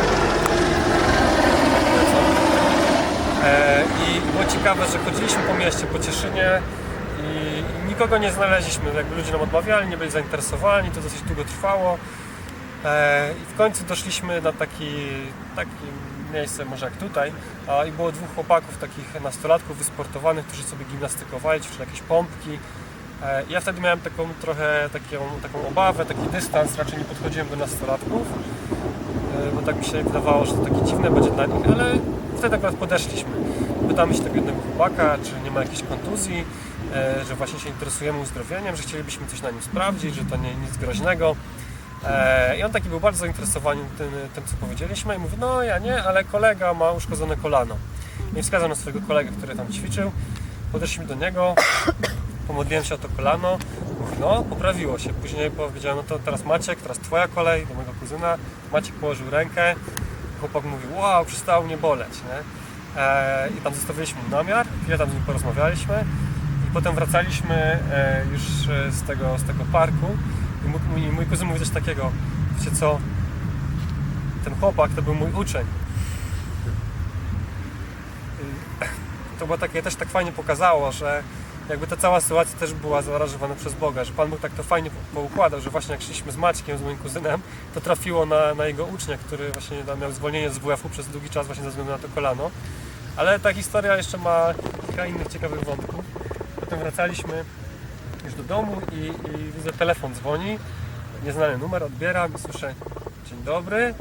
E, 3.43 3.83
I 3.83 4.21
było 4.31 4.45
ciekawe, 4.45 4.85
że 4.91 4.97
chodziliśmy 4.99 5.43
po 5.43 5.53
mieście, 5.53 5.85
po 5.85 5.99
Cieszynie 5.99 6.61
i 7.23 7.49
i 7.85 7.89
nikogo 7.89 8.17
nie 8.17 8.31
znaleźliśmy. 8.31 8.93
Jakby 8.93 9.15
ludzie 9.15 9.31
nam 9.31 9.41
odmawiali, 9.41 9.89
nie 9.89 9.97
byli 9.97 10.11
zainteresowani, 10.11 10.91
to 10.91 11.01
dosyć 11.01 11.21
długo 11.21 11.43
trwało. 11.43 11.97
E, 12.85 13.29
I 13.31 13.53
w 13.53 13.57
końcu 13.57 13.83
doszliśmy 13.83 14.41
na 14.41 14.51
taki, 14.51 14.95
taki 15.55 15.69
miejsce, 16.33 16.65
może 16.65 16.85
jak 16.85 16.97
tutaj, 16.97 17.31
a, 17.67 17.85
i 17.85 17.91
było 17.91 18.11
dwóch 18.11 18.35
chłopaków, 18.35 18.77
takich 18.77 19.21
nastolatków 19.23 19.77
wysportowanych, 19.77 20.45
którzy 20.47 20.63
sobie 20.63 20.85
gimnastykowali, 20.85 21.61
ćwiczyli 21.61 21.79
jakieś 21.79 22.01
pompki. 22.01 22.59
E, 23.23 23.43
Ja 23.49 23.61
wtedy 23.61 23.81
miałem 23.81 23.99
taką 23.99 24.29
trochę 24.41 24.89
taką, 24.93 25.25
taką 25.41 25.67
obawę, 25.67 26.05
taki 26.05 26.21
dystans, 26.31 26.77
raczej 26.77 26.97
nie 26.97 27.05
podchodziłem 27.05 27.49
do 27.49 27.55
nastolatków, 27.55 28.27
e, 29.47 29.51
bo 29.55 29.61
tak 29.61 29.77
mi 29.77 29.85
się 29.85 30.03
wydawało, 30.03 30.45
że 30.45 30.53
to 30.53 30.65
takie 30.65 30.85
dziwne 30.85 31.11
będzie 31.11 31.31
dla 31.31 31.45
nich, 31.45 31.65
ale 31.73 31.85
wtedy 32.37 32.55
akurat 32.55 32.75
podeszliśmy. 32.75 33.31
Pytamy 33.87 34.13
się 34.13 34.19
tego 34.23 34.35
jednego 34.35 34.57
chłopaka, 34.61 35.17
czy 35.23 35.31
nie 35.43 35.51
ma 35.51 35.59
jakiejś 35.61 35.83
kontuzji, 35.83 36.45
e, 36.95 37.25
że 37.25 37.35
właśnie 37.35 37.59
się 37.59 37.69
interesujemy 37.69 38.19
uzdrowieniem, 38.19 38.75
że 38.75 38.83
chcielibyśmy 38.83 39.27
coś 39.27 39.41
na 39.41 39.51
nim 39.51 39.61
sprawdzić, 39.61 40.15
że 40.15 40.25
to 40.25 40.35
nie 40.37 40.55
nic 40.55 40.77
groźnego. 40.77 41.35
I 42.57 42.63
on 42.63 42.71
taki 42.71 42.89
był 42.89 42.99
bardzo 42.99 43.19
zainteresowany 43.19 43.81
tym, 43.97 44.11
tym, 44.35 44.43
co 44.45 44.55
powiedzieliśmy 44.59 45.15
i 45.15 45.17
mówi, 45.17 45.37
no 45.39 45.63
ja 45.63 45.79
nie, 45.79 46.03
ale 46.03 46.23
kolega 46.23 46.73
ma 46.73 46.91
uszkodzone 46.91 47.35
kolano. 47.37 47.75
I 48.35 48.43
wskazał 48.43 48.69
na 48.69 48.75
swojego 48.75 48.99
kolegę, 49.07 49.31
który 49.37 49.55
tam 49.55 49.73
ćwiczył. 49.73 50.11
Podeszliśmy 50.71 51.05
do 51.05 51.15
niego, 51.15 51.55
pomodliłem 52.49 52.83
się 52.83 52.95
o 52.95 52.97
to 52.97 53.07
kolano. 53.17 53.57
No 54.19 54.43
poprawiło 54.43 54.99
się. 54.99 55.13
Później 55.13 55.51
powiedziałem, 55.51 55.97
no 55.97 56.03
to 56.03 56.19
teraz 56.19 56.45
Maciek, 56.45 56.81
teraz 56.81 56.97
twoja 56.97 57.27
kolej, 57.27 57.67
do 57.67 57.73
mojego 57.73 57.93
kuzyna. 57.99 58.37
Maciek 58.71 58.95
położył 58.95 59.29
rękę. 59.29 59.75
Chłopak 60.39 60.63
mówi, 60.63 60.87
wow, 60.95 61.25
przestało 61.25 61.65
mnie 61.65 61.77
boleć. 61.77 62.09
Nie? 62.09 62.39
E, 63.01 63.49
I 63.57 63.61
tam 63.61 63.73
zostawiliśmy 63.73 64.21
namiar, 64.31 64.67
chwilę 64.81 64.97
tam 64.97 65.09
z 65.09 65.13
nim 65.13 65.23
porozmawialiśmy. 65.23 66.05
I 66.67 66.73
potem 66.73 66.95
wracaliśmy 66.95 67.55
e, 67.55 68.25
już 68.31 68.41
e, 68.69 68.91
z 68.91 69.03
tego, 69.03 69.37
z 69.37 69.43
tego 69.43 69.65
parku 69.71 70.07
i 70.65 70.69
mój, 70.69 70.79
mój, 70.91 71.11
mój 71.11 71.25
kuzyn 71.25 71.47
mówi 71.47 71.59
coś 71.59 71.69
takiego, 71.69 72.11
wiecie 72.59 72.71
co, 72.75 72.99
ten 74.43 74.55
chłopak 74.59 74.91
to 74.95 75.01
był 75.01 75.15
mój 75.15 75.31
uczeń. 75.31 75.65
I 79.35 79.39
to 79.39 79.45
było 79.45 79.57
takie, 79.57 79.81
też 79.81 79.95
tak 79.95 80.09
fajnie 80.09 80.31
pokazało, 80.31 80.91
że 80.91 81.23
jakby 81.69 81.87
ta 81.87 81.97
cała 81.97 82.21
sytuacja 82.21 82.59
też 82.59 82.73
była 82.73 83.01
zaaranżowana 83.01 83.55
przez 83.55 83.73
Boga, 83.73 84.03
że 84.03 84.13
Pan 84.13 84.29
Bóg 84.29 84.39
tak 84.39 84.51
to 84.51 84.63
fajnie 84.63 84.89
po- 84.89 85.21
poukładał, 85.21 85.61
że 85.61 85.69
właśnie 85.69 85.91
jak 85.91 86.01
szliśmy 86.01 86.31
z 86.31 86.37
Maćkiem, 86.37 86.77
z 86.77 86.81
moim 86.81 86.97
kuzynem, 86.97 87.41
to 87.73 87.81
trafiło 87.81 88.25
na, 88.25 88.53
na 88.53 88.65
jego 88.65 88.85
ucznia, 88.85 89.17
który 89.17 89.51
właśnie 89.51 89.77
miał 90.01 90.11
zwolnienie 90.11 90.49
z 90.49 90.57
WF-u 90.57 90.89
przez 90.89 91.07
długi 91.07 91.29
czas 91.29 91.45
właśnie 91.45 91.63
ze 91.63 91.69
względu 91.69 91.91
na 91.91 91.97
to 91.97 92.07
kolano. 92.15 92.51
Ale 93.17 93.39
ta 93.39 93.53
historia 93.53 93.97
jeszcze 93.97 94.17
ma 94.17 94.53
kilka 94.87 95.05
innych 95.05 95.27
ciekawych 95.27 95.63
wątków. 95.63 96.05
Potem 96.59 96.79
wracaliśmy 96.79 97.43
już 98.25 98.33
do 98.33 98.43
domu 98.43 98.81
i, 98.91 98.95
i 98.95 99.51
widzę 99.57 99.71
telefon 99.71 100.15
dzwoni, 100.15 100.59
nieznany 101.23 101.57
numer, 101.57 101.83
odbieram 101.83 102.33
i 102.35 102.39
słyszę 102.39 102.73
Dzień 103.29 103.43
dobry, 103.43 103.93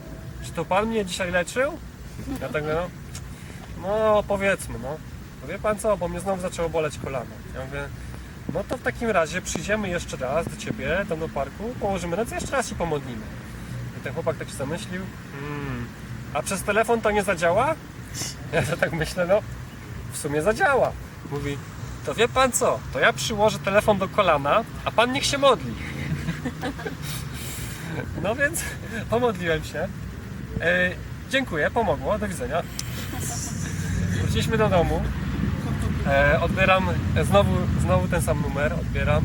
czy 0.44 0.52
to 0.52 0.64
Pan 0.64 0.86
mnie 0.86 1.04
dzisiaj 1.04 1.30
leczył? 1.30 1.78
Ja 2.40 2.48
tak 2.48 2.64
no, 2.64 2.88
no 3.82 4.22
powiedzmy, 4.28 4.78
no. 4.82 4.96
Wie 5.48 5.58
Pan 5.58 5.78
co, 5.78 5.96
bo 5.96 6.08
mnie 6.08 6.20
znowu 6.20 6.42
zaczęło 6.42 6.68
boleć 6.68 6.98
kolano. 7.04 7.30
Ja 7.58 7.64
mówię, 7.64 7.88
no 8.52 8.64
to 8.64 8.76
w 8.76 8.82
takim 8.82 9.10
razie 9.10 9.42
przyjdziemy 9.42 9.88
jeszcze 9.88 10.16
raz 10.16 10.48
do 10.48 10.56
Ciebie, 10.56 11.04
tam 11.08 11.20
do 11.20 11.28
parku, 11.28 11.74
położymy 11.80 12.16
ręce, 12.16 12.34
jeszcze 12.34 12.52
raz 12.52 12.68
się 12.68 12.74
pomodlimy. 12.74 13.22
I 13.98 14.00
ten 14.00 14.14
chłopak 14.14 14.36
tak 14.36 14.48
się 14.48 14.54
zamyślił. 14.54 15.02
Mm, 15.42 15.86
a 16.34 16.42
przez 16.42 16.62
telefon 16.62 17.00
to 17.00 17.10
nie 17.10 17.22
zadziała? 17.22 17.74
Ja 18.52 18.62
to 18.62 18.76
tak 18.76 18.92
myślę, 18.92 19.26
no 19.26 19.42
w 20.12 20.18
sumie 20.18 20.42
zadziała. 20.42 20.92
Mówi, 21.30 21.58
to 22.06 22.14
wie 22.14 22.28
pan 22.28 22.52
co, 22.52 22.80
to 22.92 23.00
ja 23.00 23.12
przyłożę 23.12 23.58
telefon 23.58 23.98
do 23.98 24.08
kolana, 24.08 24.64
a 24.84 24.90
pan 24.90 25.12
niech 25.12 25.26
się 25.26 25.38
modli. 25.38 25.74
No 28.22 28.34
więc 28.34 28.60
pomodliłem 29.10 29.64
się. 29.64 29.88
E, 30.60 30.90
dziękuję, 31.30 31.70
pomogło, 31.70 32.18
do 32.18 32.28
widzenia. 32.28 32.62
Wróciliśmy 34.20 34.58
do 34.58 34.68
domu. 34.68 35.02
E, 36.08 36.40
odbieram 36.40 36.88
e, 37.16 37.24
znowu, 37.24 37.52
znowu 37.80 38.08
ten 38.08 38.22
sam 38.22 38.42
numer, 38.42 38.72
odbieram. 38.72 39.24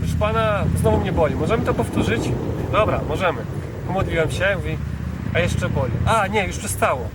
Proszę 0.00 0.14
pana, 0.18 0.64
znowu 0.80 0.98
mnie 0.98 1.12
boli. 1.12 1.34
Możemy 1.34 1.64
to 1.64 1.74
powtórzyć? 1.74 2.22
Dobra, 2.72 3.00
możemy. 3.08 3.42
Pomodliłem 3.86 4.30
się, 4.30 4.56
mówi, 4.56 4.78
a 5.34 5.38
jeszcze 5.38 5.68
boli. 5.68 5.92
A, 6.06 6.26
nie, 6.26 6.46
już 6.46 6.56
przestało. 6.56 7.08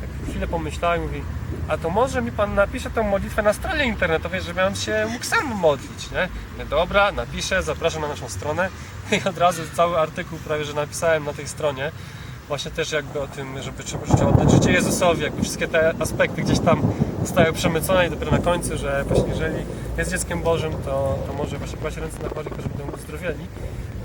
Tak 0.00 0.30
chwilę 0.30 0.46
pomyślałem, 0.46 1.02
mówi, 1.02 1.22
a 1.68 1.76
to 1.78 1.90
może 1.90 2.22
mi 2.22 2.32
pan 2.32 2.54
napisze 2.54 2.90
tą 2.90 3.02
modlitwę 3.02 3.42
na 3.42 3.52
stronie 3.52 3.84
internetowej, 3.84 4.42
żeby 4.42 4.62
on 4.62 4.76
się 4.76 5.06
mógł 5.12 5.24
sam 5.24 5.46
modlić, 5.46 6.10
nie? 6.10 6.28
Mówię, 6.52 6.64
Dobra, 6.70 7.12
napiszę, 7.12 7.62
zapraszam 7.62 8.02
na 8.02 8.08
naszą 8.08 8.28
stronę 8.28 8.68
i 9.24 9.28
od 9.28 9.38
razu 9.38 9.62
cały 9.74 9.98
artykuł 9.98 10.38
prawie, 10.38 10.64
że 10.64 10.74
napisałem 10.74 11.24
na 11.24 11.32
tej 11.32 11.48
stronie. 11.48 11.92
Właśnie 12.48 12.70
też 12.70 12.92
jakby 12.92 13.20
o 13.20 13.26
tym, 13.26 13.62
żeby 13.62 13.84
trzeba 13.84 14.06
trzeba 14.16 14.30
oddać 14.30 14.50
życie 14.50 14.72
Jezusowi, 14.72 15.22
jakby 15.22 15.42
wszystkie 15.42 15.68
te 15.68 15.94
aspekty 16.00 16.42
gdzieś 16.42 16.58
tam 16.58 16.82
zostały 17.22 17.52
przemycone 17.52 18.06
i 18.06 18.10
dopiero 18.10 18.30
na 18.30 18.38
końcu, 18.38 18.78
że 18.78 19.04
właśnie 19.04 19.28
jeżeli 19.28 19.64
jest 19.98 20.10
dzieckiem 20.10 20.42
Bożym, 20.42 20.72
to, 20.72 21.18
to 21.26 21.32
może 21.32 21.58
właśnie 21.58 21.78
kłaść 21.78 21.96
ręce 21.96 22.22
na 22.22 22.28
chorych, 22.28 22.52
żeby 22.56 22.78
będą 22.78 22.92
uzdrowieni. 22.96 23.46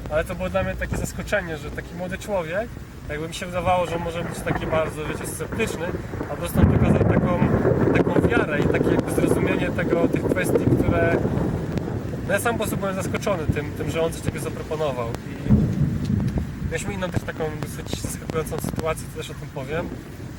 Ale 0.10 0.24
to 0.24 0.36
było 0.36 0.50
dla 0.50 0.64
mnie 0.64 0.76
takie 0.76 0.98
zaskoczenie, 0.98 1.58
że 1.58 1.72
taki 1.72 1.96
młody 1.96 2.18
człowiek, 2.18 2.70
jakby 3.10 3.28
mi 3.28 3.34
się 3.34 3.46
wydawało, 3.46 3.86
że 3.86 4.00
może 4.00 4.24
być 4.24 4.40
taki 4.40 4.68
bardzo, 4.68 5.06
wiecie, 5.06 5.28
sceptyczny, 5.28 5.86
a 6.22 6.24
po 6.24 6.38
prostu 6.38 6.60
pokazał 6.60 7.00
taką, 7.00 7.40
taką 7.98 8.28
wiarę 8.28 8.60
i 8.60 8.64
takie 8.64 8.90
jakby 8.90 9.12
zrozumienie 9.12 9.70
tego, 9.72 10.08
tych 10.08 10.24
kwestii, 10.24 10.66
które 10.80 11.18
no 12.28 12.34
ja 12.34 12.40
sam 12.40 12.54
po 12.54 12.58
prostu 12.58 12.78
byłem 12.78 12.96
zaskoczony 12.96 13.44
tym, 13.54 13.72
tym, 13.72 13.92
że 13.92 14.02
on 14.02 14.14
coś 14.14 14.22
takiego 14.22 14.44
zaproponował. 14.44 15.08
I 15.08 15.54
mieliśmy 16.72 16.94
inną 16.94 17.10
też 17.10 17.24
taką 17.24 17.44
dosyć 17.62 18.02
zaskakującą 18.02 18.58
sytuację, 18.60 19.08
to 19.14 19.18
też 19.18 19.32
o 19.32 19.34
tym 19.34 19.50
powiem. 19.56 19.90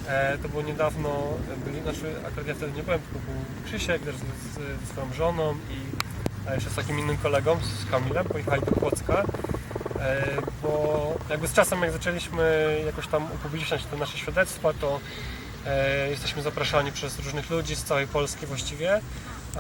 E, 0.09 0.39
to 0.39 0.49
było 0.49 0.63
niedawno, 0.63 1.09
e, 1.09 1.71
byli, 1.71 1.83
znaczy 1.83 2.15
akurat 2.27 2.47
ja 2.47 2.55
wtedy 2.55 2.73
nie 2.73 2.83
byłem, 2.83 3.01
tylko 3.01 3.19
był 3.19 3.65
Krzysiek 3.65 4.03
też 4.03 4.15
z, 4.17 4.21
z, 4.21 4.89
swoją 4.89 5.13
żoną 5.13 5.53
i 5.53 6.09
a 6.51 6.55
jeszcze 6.55 6.71
z 6.71 6.75
takim 6.75 6.99
innym 6.99 7.17
kolegą, 7.17 7.57
z 7.57 7.91
Kamilem, 7.91 8.25
pojechali 8.25 8.63
do 8.63 8.73
Płocka. 8.73 9.25
E, 10.01 10.25
bo 10.63 11.15
jakby 11.31 11.49
z 11.49 11.53
czasem 11.53 11.83
jak 11.83 11.93
zaczęliśmy 11.93 12.77
jakoś 12.87 13.07
tam 13.07 13.25
upubliczniać 13.25 13.85
te 13.85 13.97
nasze 13.97 14.19
świadectwa, 14.19 14.73
to 14.73 15.01
e, 15.67 16.11
jesteśmy 16.11 16.43
zapraszani 16.43 16.93
przez 16.93 17.19
różnych 17.19 17.51
ludzi 17.51 17.77
z 17.77 17.85
całej 17.85 18.07
Polski 18.07 18.47
właściwie. 18.47 19.01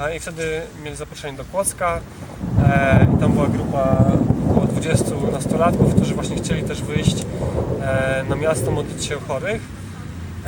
A, 0.01 0.11
I 0.11 0.21
wtedy 0.21 0.63
mieli 0.85 0.97
zaproszenie 0.97 1.37
do 1.37 1.45
Kłodzka 1.45 2.01
e, 2.63 3.07
i 3.17 3.21
tam 3.21 3.33
była 3.33 3.47
grupa 3.47 4.05
około 4.51 4.67
20 4.67 5.05
nastolatków, 5.33 5.95
którzy 5.95 6.15
właśnie 6.15 6.37
chcieli 6.37 6.63
też 6.63 6.83
wyjść 6.83 7.17
e, 7.83 8.25
na 8.29 8.37
miasto, 8.37 8.71
modlić 8.71 9.05
się 9.05 9.17
o 9.17 9.21
chorych. 9.21 9.63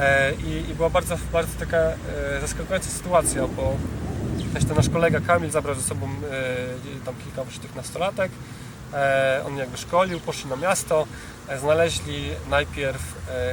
E, 0.00 0.32
i, 0.32 0.70
I 0.70 0.74
była 0.74 0.90
bardzo, 0.90 1.16
bardzo 1.32 1.58
taka 1.58 1.76
e, 1.76 1.94
zaskakująca 2.40 2.90
sytuacja, 2.90 3.46
bo 3.46 3.76
też 4.54 4.64
ten 4.64 4.76
nasz 4.76 4.88
kolega 4.88 5.20
Kamil 5.20 5.50
zabrał 5.50 5.74
ze 5.74 5.82
sobą 5.82 6.06
e, 6.06 7.04
tam 7.04 7.14
kilka 7.24 7.44
właśnie 7.44 7.62
tych 7.62 7.76
nastolatek. 7.76 8.32
On 9.46 9.56
jakby 9.56 9.76
szkolił, 9.76 10.20
poszli 10.20 10.50
na 10.50 10.56
miasto, 10.56 11.06
znaleźli 11.60 12.30
najpierw 12.50 13.02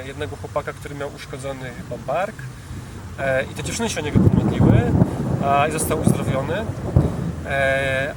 jednego 0.06 0.36
chłopaka, 0.36 0.74
który 0.74 0.96
miał 0.96 1.16
uszkodzony 1.16 1.70
chyba 1.78 2.14
bark 2.14 2.36
i 3.52 3.54
te 3.54 3.64
dziewczyny 3.64 3.90
się 3.90 4.00
o 4.00 4.04
niego 4.04 4.20
pomodliły 4.20 4.82
a, 5.46 5.68
i 5.68 5.72
został 5.72 6.02
uzdrowiony. 6.02 6.66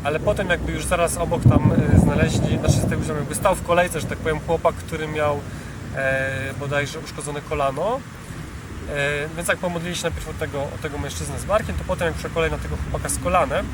Ale 0.04 0.20
potem 0.20 0.50
jakby 0.50 0.72
już 0.72 0.84
zaraz 0.84 1.16
obok 1.16 1.42
tam 1.42 1.72
znaleźli, 2.02 2.58
znaczy 2.58 2.74
z 2.74 2.90
tego 2.90 3.14
jakby 3.14 3.34
stał 3.34 3.54
w 3.54 3.62
kolejce, 3.62 4.00
że 4.00 4.06
tak 4.06 4.18
powiem, 4.18 4.40
chłopak, 4.46 4.74
który 4.74 5.08
miał 5.08 5.40
bodajże 6.60 6.98
uszkodzone 6.98 7.40
kolano. 7.40 8.00
E, 8.88 9.28
więc 9.36 9.48
jak 9.48 9.58
pomodlili 9.58 9.96
się 9.96 10.02
najpierw 10.02 10.28
o 10.28 10.32
tego, 10.32 10.62
o 10.62 10.78
tego 10.82 10.98
mężczyznę 10.98 11.40
z 11.40 11.44
barkiem, 11.44 11.76
to 11.76 11.84
potem 11.86 12.06
jak 12.06 12.14
przyszła 12.14 12.30
kolej 12.34 12.50
na 12.50 12.58
tego 12.58 12.76
chłopaka 12.76 13.08
z 13.08 13.18
kolanem 13.18 13.66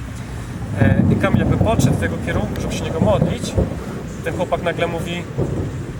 i 1.12 1.16
Kamil 1.16 1.38
jakby 1.38 1.56
podszedł 1.56 1.96
w 1.96 2.00
tego 2.00 2.16
kierunku, 2.26 2.60
żeby 2.60 2.74
się 2.74 2.84
niego 2.84 3.00
modlić, 3.00 3.52
ten 4.24 4.36
chłopak 4.36 4.62
nagle 4.62 4.86
mówi 4.86 5.22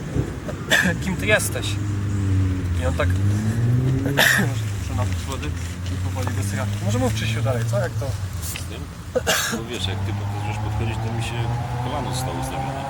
kim 1.04 1.16
ty 1.16 1.26
jesteś? 1.26 1.66
I 2.82 2.86
on 2.86 2.94
tak 2.94 3.08
muszę 4.78 4.94
napić 4.96 5.24
wody 5.28 5.48
i 5.92 5.96
powoli 6.04 6.28
wysycha. 6.36 6.66
Może 6.84 6.98
mów 6.98 7.14
Krzysiu 7.14 7.42
dalej, 7.42 7.62
co? 7.70 7.78
Jak 7.78 7.92
to? 7.92 8.06
Z? 8.42 8.56
Bo 9.56 9.64
wiesz, 9.64 9.86
jak 9.86 9.98
ty 9.98 10.12
zaczniesz 10.36 10.58
podchodzić, 10.64 10.96
to 11.06 11.12
mi 11.12 11.22
się 11.22 11.38
kolano 11.84 12.14
zostało 12.14 12.36
ustawione. 12.40 12.82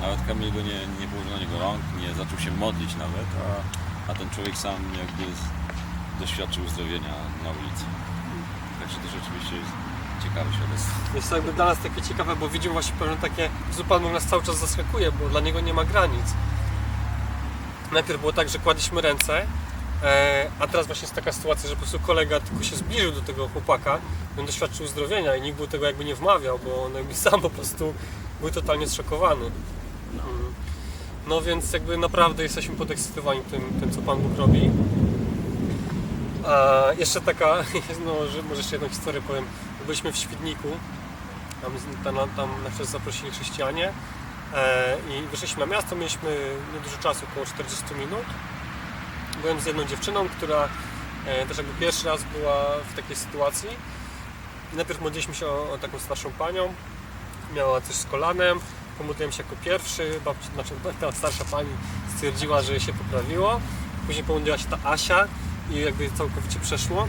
Nawet 0.00 0.20
Kamil 0.26 0.52
go 0.52 0.60
nie, 0.60 0.78
nie 1.00 1.06
położył 1.10 1.32
na 1.32 1.38
niego 1.38 1.58
rąk, 1.58 1.80
nie 2.00 2.14
zaczął 2.14 2.38
się 2.38 2.50
modlić 2.50 2.92
nawet, 3.04 3.28
a, 3.44 3.48
a 4.10 4.14
ten 4.14 4.30
człowiek 4.30 4.56
sam 4.56 4.74
jakby 4.98 5.32
doświadczył 6.20 6.64
uzdrowienia 6.64 7.14
na 7.44 7.50
ulicy. 7.50 7.84
Także 8.80 8.96
to 8.96 9.08
rzeczywiście 9.08 9.56
jest 9.56 9.70
ciekawe 10.24 10.52
świadectwo. 10.52 10.92
Jest 11.14 11.30
to 11.30 11.36
jakby 11.36 11.52
dla 11.52 11.64
nas 11.64 11.78
takie 11.78 12.02
ciekawe, 12.02 12.36
bo 12.36 12.48
widzimy 12.48 12.72
właśnie 12.72 12.92
pewne 12.98 13.16
takie, 13.16 13.50
Bóg 13.88 14.12
nas 14.12 14.24
cały 14.24 14.42
czas 14.42 14.58
zaskakuje, 14.58 15.12
bo 15.12 15.28
dla 15.28 15.40
Niego 15.40 15.60
nie 15.60 15.74
ma 15.74 15.84
granic. 15.84 16.26
Najpierw 17.92 18.20
było 18.20 18.32
tak, 18.32 18.48
że 18.48 18.58
kładliśmy 18.58 19.00
ręce, 19.00 19.46
e, 20.02 20.50
a 20.60 20.66
teraz 20.66 20.86
właśnie 20.86 21.04
jest 21.04 21.14
taka 21.14 21.32
sytuacja, 21.32 21.68
że 21.68 21.74
po 21.74 21.80
prostu 21.80 21.98
kolega 21.98 22.40
tylko 22.40 22.64
się 22.64 22.76
zbliżył 22.76 23.12
do 23.12 23.20
tego 23.20 23.48
chłopaka, 23.48 23.98
on 24.38 24.46
doświadczył 24.46 24.86
uzdrowienia 24.86 25.36
i 25.36 25.42
nikt 25.42 25.58
mu 25.58 25.66
tego 25.66 25.86
jakby 25.86 26.04
nie 26.04 26.14
wmawiał, 26.14 26.58
bo 26.58 26.84
on 26.84 26.94
jakby 26.94 27.14
sam 27.24 27.40
po 27.40 27.50
prostu 27.50 27.94
był 28.40 28.50
totalnie 28.50 28.88
zszokowany. 28.88 29.50
No 31.26 31.40
więc 31.42 31.72
jakby 31.72 31.96
naprawdę 31.96 32.42
jesteśmy 32.42 32.76
podekscytowani 32.76 33.40
tym, 33.40 33.80
tym 33.80 33.90
co 33.90 34.02
Pan 34.02 34.18
Bóg 34.18 34.38
robi. 34.38 34.70
A 36.46 36.84
jeszcze 36.98 37.20
taka, 37.20 37.56
no, 38.06 38.26
że 38.26 38.42
może 38.42 38.56
jeszcze 38.56 38.74
jedną 38.74 38.88
historię 38.88 39.22
powiem. 39.22 39.44
Byliśmy 39.86 40.12
w 40.12 40.16
Świdniku, 40.16 40.68
tam, 42.04 42.16
tam, 42.16 42.28
tam 42.36 42.50
zaprosili 42.86 43.30
chrześcijanie 43.30 43.92
e, 44.54 44.96
i 45.10 45.26
wyszliśmy 45.26 45.60
na 45.60 45.66
miasto, 45.66 45.96
mieliśmy 45.96 46.56
niedużo 46.74 46.96
czasu, 47.02 47.26
około 47.32 47.46
40 47.46 47.84
minut. 47.94 48.24
Byłem 49.42 49.60
z 49.60 49.66
jedną 49.66 49.84
dziewczyną, 49.84 50.28
która 50.28 50.68
e, 51.26 51.46
też 51.46 51.58
jakby 51.58 51.72
pierwszy 51.80 52.06
raz 52.06 52.24
była 52.24 52.66
w 52.92 52.96
takiej 52.96 53.16
sytuacji. 53.16 53.68
Najpierw 54.72 55.00
modliliśmy 55.00 55.34
się 55.34 55.46
o, 55.46 55.72
o 55.72 55.78
taką 55.78 55.98
starszą 55.98 56.32
panią, 56.32 56.74
miała 57.54 57.80
coś 57.80 57.94
z 57.94 58.04
kolanem, 58.04 58.60
pomodliłem 59.00 59.32
się 59.32 59.42
jako 59.42 59.56
pierwszy, 59.64 60.20
babci, 60.24 60.48
znaczy 60.54 60.74
ta 61.00 61.12
starsza 61.12 61.44
pani 61.44 61.68
stwierdziła, 62.14 62.62
że 62.62 62.80
się 62.80 62.92
poprawiło. 62.92 63.60
Później 64.06 64.24
pomodliła 64.24 64.58
się 64.58 64.68
ta 64.68 64.78
Asia 64.84 65.28
i 65.72 65.80
jakby 65.80 66.10
całkowicie 66.10 66.58
przeszło. 66.60 67.08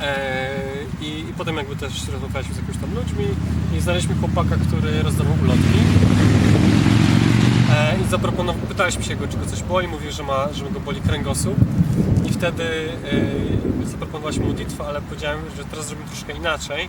Eee, 0.00 1.06
i, 1.06 1.30
I 1.30 1.32
potem 1.38 1.56
jakby 1.56 1.76
też 1.76 2.08
rozmawialiśmy 2.08 2.54
z 2.54 2.56
jakimiś 2.56 2.80
tam 2.80 2.94
ludźmi 2.94 3.24
i 3.76 3.80
znaleźliśmy 3.80 4.16
chłopaka, 4.20 4.56
który 4.68 5.02
rozdawał 5.02 5.34
ulotki. 5.42 5.78
Eee, 7.70 8.02
I 8.02 8.08
zaproponował, 8.10 8.62
pytaliśmy 8.62 9.04
się 9.04 9.16
go, 9.16 9.28
czy 9.28 9.36
go 9.36 9.46
coś 9.46 9.62
boli, 9.62 9.88
mówił, 9.88 10.12
że, 10.12 10.22
ma, 10.22 10.52
że 10.52 10.70
go 10.70 10.80
boli 10.80 11.00
kręgosłup. 11.00 11.56
I 12.24 12.32
wtedy 12.32 12.64
eee, 12.64 13.90
zaproponowaliśmy 13.90 14.46
modlitwę, 14.46 14.84
ale 14.86 15.00
powiedziałem, 15.00 15.40
że 15.56 15.64
teraz 15.64 15.86
zrobimy 15.86 16.08
troszkę 16.08 16.32
inaczej, 16.32 16.88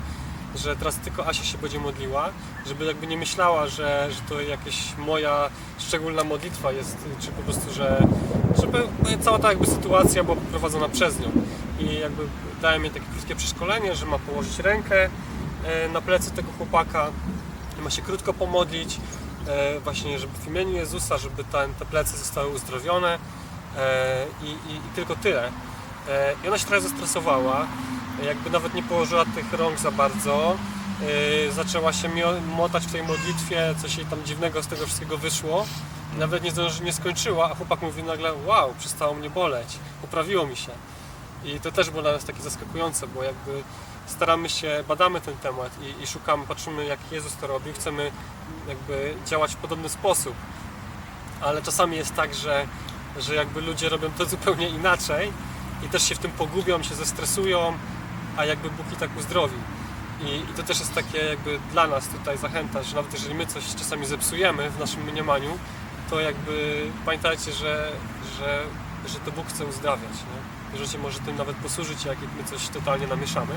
że 0.55 0.75
teraz 0.75 0.95
tylko 0.95 1.27
Asia 1.27 1.43
się 1.43 1.57
będzie 1.57 1.79
modliła, 1.79 2.29
żeby 2.67 2.85
jakby 2.85 3.07
nie 3.07 3.17
myślała, 3.17 3.67
że, 3.67 4.07
że 4.11 4.21
to 4.29 4.41
jakaś 4.41 4.97
moja 4.97 5.49
szczególna 5.79 6.23
modlitwa 6.23 6.71
jest, 6.71 6.97
czy 7.19 7.27
po 7.27 7.41
prostu, 7.41 7.73
że 7.73 8.07
żeby 8.61 8.87
cała 9.21 9.39
ta 9.39 9.49
jakby 9.49 9.67
sytuacja 9.67 10.23
była 10.23 10.35
poprowadzona 10.35 10.89
przez 10.89 11.19
nią. 11.19 11.31
I 11.79 11.99
jakby 11.99 12.23
dałem 12.61 12.83
jej 12.83 12.93
takie 12.93 13.05
krótkie 13.13 13.35
przeszkolenie, 13.35 13.95
że 13.95 14.05
ma 14.05 14.19
położyć 14.19 14.59
rękę 14.59 15.09
e, 15.63 15.89
na 15.89 16.01
plecy 16.01 16.31
tego 16.31 16.47
chłopaka, 16.57 17.07
ma 17.83 17.89
się 17.89 18.01
krótko 18.01 18.33
pomodlić, 18.33 18.99
e, 19.47 19.79
właśnie 19.79 20.19
żeby 20.19 20.33
w 20.37 20.47
imieniu 20.47 20.73
Jezusa, 20.73 21.17
żeby 21.17 21.43
ten, 21.43 21.73
te 21.73 21.85
plecy 21.85 22.17
zostały 22.17 22.47
uzdrowione 22.47 23.19
e, 23.77 24.25
i, 24.43 24.45
i, 24.45 24.75
i 24.75 24.95
tylko 24.95 25.15
tyle. 25.15 25.49
I 26.43 26.47
ona 26.47 26.57
się 26.57 26.65
trochę 26.65 26.81
zestresowała, 26.81 27.67
jakby 28.25 28.49
nawet 28.49 28.73
nie 28.73 28.83
położyła 28.83 29.25
tych 29.25 29.53
rąk 29.53 29.79
za 29.79 29.91
bardzo. 29.91 30.55
E, 31.47 31.51
Zaczęła 31.51 31.93
się 31.93 32.09
motać 32.57 32.83
w 32.85 32.91
tej 32.91 33.03
modlitwie, 33.03 33.75
coś 33.81 33.95
jej 33.95 34.05
tam 34.05 34.23
dziwnego 34.23 34.63
z 34.63 34.67
tego 34.67 34.85
wszystkiego 34.85 35.17
wyszło. 35.17 35.65
Nawet 36.17 36.43
nie 36.43 36.51
nie 36.83 36.93
skończyła, 36.93 37.51
a 37.51 37.55
chłopak 37.55 37.81
mówi 37.81 38.03
nagle, 38.03 38.33
wow, 38.45 38.73
przestało 38.79 39.13
mnie 39.13 39.29
boleć, 39.29 39.67
poprawiło 40.01 40.45
mi 40.47 40.55
się. 40.55 40.71
I 41.45 41.59
to 41.59 41.71
też 41.71 41.89
było 41.89 42.01
dla 42.01 42.11
nas 42.11 42.25
takie 42.25 42.41
zaskakujące, 42.41 43.07
bo 43.07 43.23
jakby 43.23 43.63
staramy 44.05 44.49
się, 44.49 44.83
badamy 44.87 45.21
ten 45.21 45.37
temat 45.37 45.71
i, 45.81 46.03
i 46.03 46.07
szukamy, 46.07 46.47
patrzymy 46.47 46.85
jak 46.85 46.99
Jezus 47.11 47.35
to 47.35 47.47
robił, 47.47 47.73
chcemy 47.73 48.11
jakby 48.67 49.13
działać 49.25 49.53
w 49.53 49.57
podobny 49.57 49.89
sposób. 49.89 50.33
ale 51.41 51.61
czasami 51.61 51.97
jest 51.97 52.15
tak, 52.15 52.35
że, 52.35 52.67
że 53.19 53.35
jakby 53.35 53.61
ludzie 53.61 53.89
robią 53.89 54.09
to 54.17 54.25
zupełnie 54.35 54.69
inaczej 54.69 55.31
i 55.85 55.89
też 55.89 56.03
się 56.03 56.15
w 56.15 56.19
tym 56.19 56.31
pogubią, 56.31 56.83
się 56.83 56.95
zestresują, 56.95 57.73
a 58.37 58.45
jakby 58.45 58.69
Bóg 58.69 58.85
i 58.93 58.95
tak 58.95 59.17
uzdrowi. 59.17 59.57
I, 60.25 60.51
I 60.51 60.53
to 60.57 60.63
też 60.63 60.79
jest 60.79 60.95
takie 60.95 61.17
jakby 61.17 61.59
dla 61.71 61.87
nas 61.87 62.07
tutaj 62.07 62.37
zachęta, 62.37 62.83
że 62.83 62.95
nawet 62.95 63.13
jeżeli 63.13 63.35
my 63.35 63.45
coś 63.45 63.75
czasami 63.75 64.05
zepsujemy 64.05 64.69
w 64.69 64.79
naszym 64.79 65.03
mniemaniu, 65.03 65.57
to 66.09 66.19
jakby 66.19 66.85
pamiętajcie, 67.05 67.51
że, 67.51 67.91
że, 68.37 68.63
że 69.07 69.19
to 69.19 69.31
Bóg 69.31 69.47
chce 69.47 69.65
uzdrawiać. 69.65 70.11
Nie? 70.11 70.79
Że 70.79 70.87
się 70.87 70.97
może 70.97 71.19
tym 71.19 71.37
nawet 71.37 71.55
posłużyć, 71.55 72.05
jak 72.05 72.17
my 72.37 72.43
coś 72.43 72.67
totalnie 72.67 73.07
namieszamy. 73.07 73.53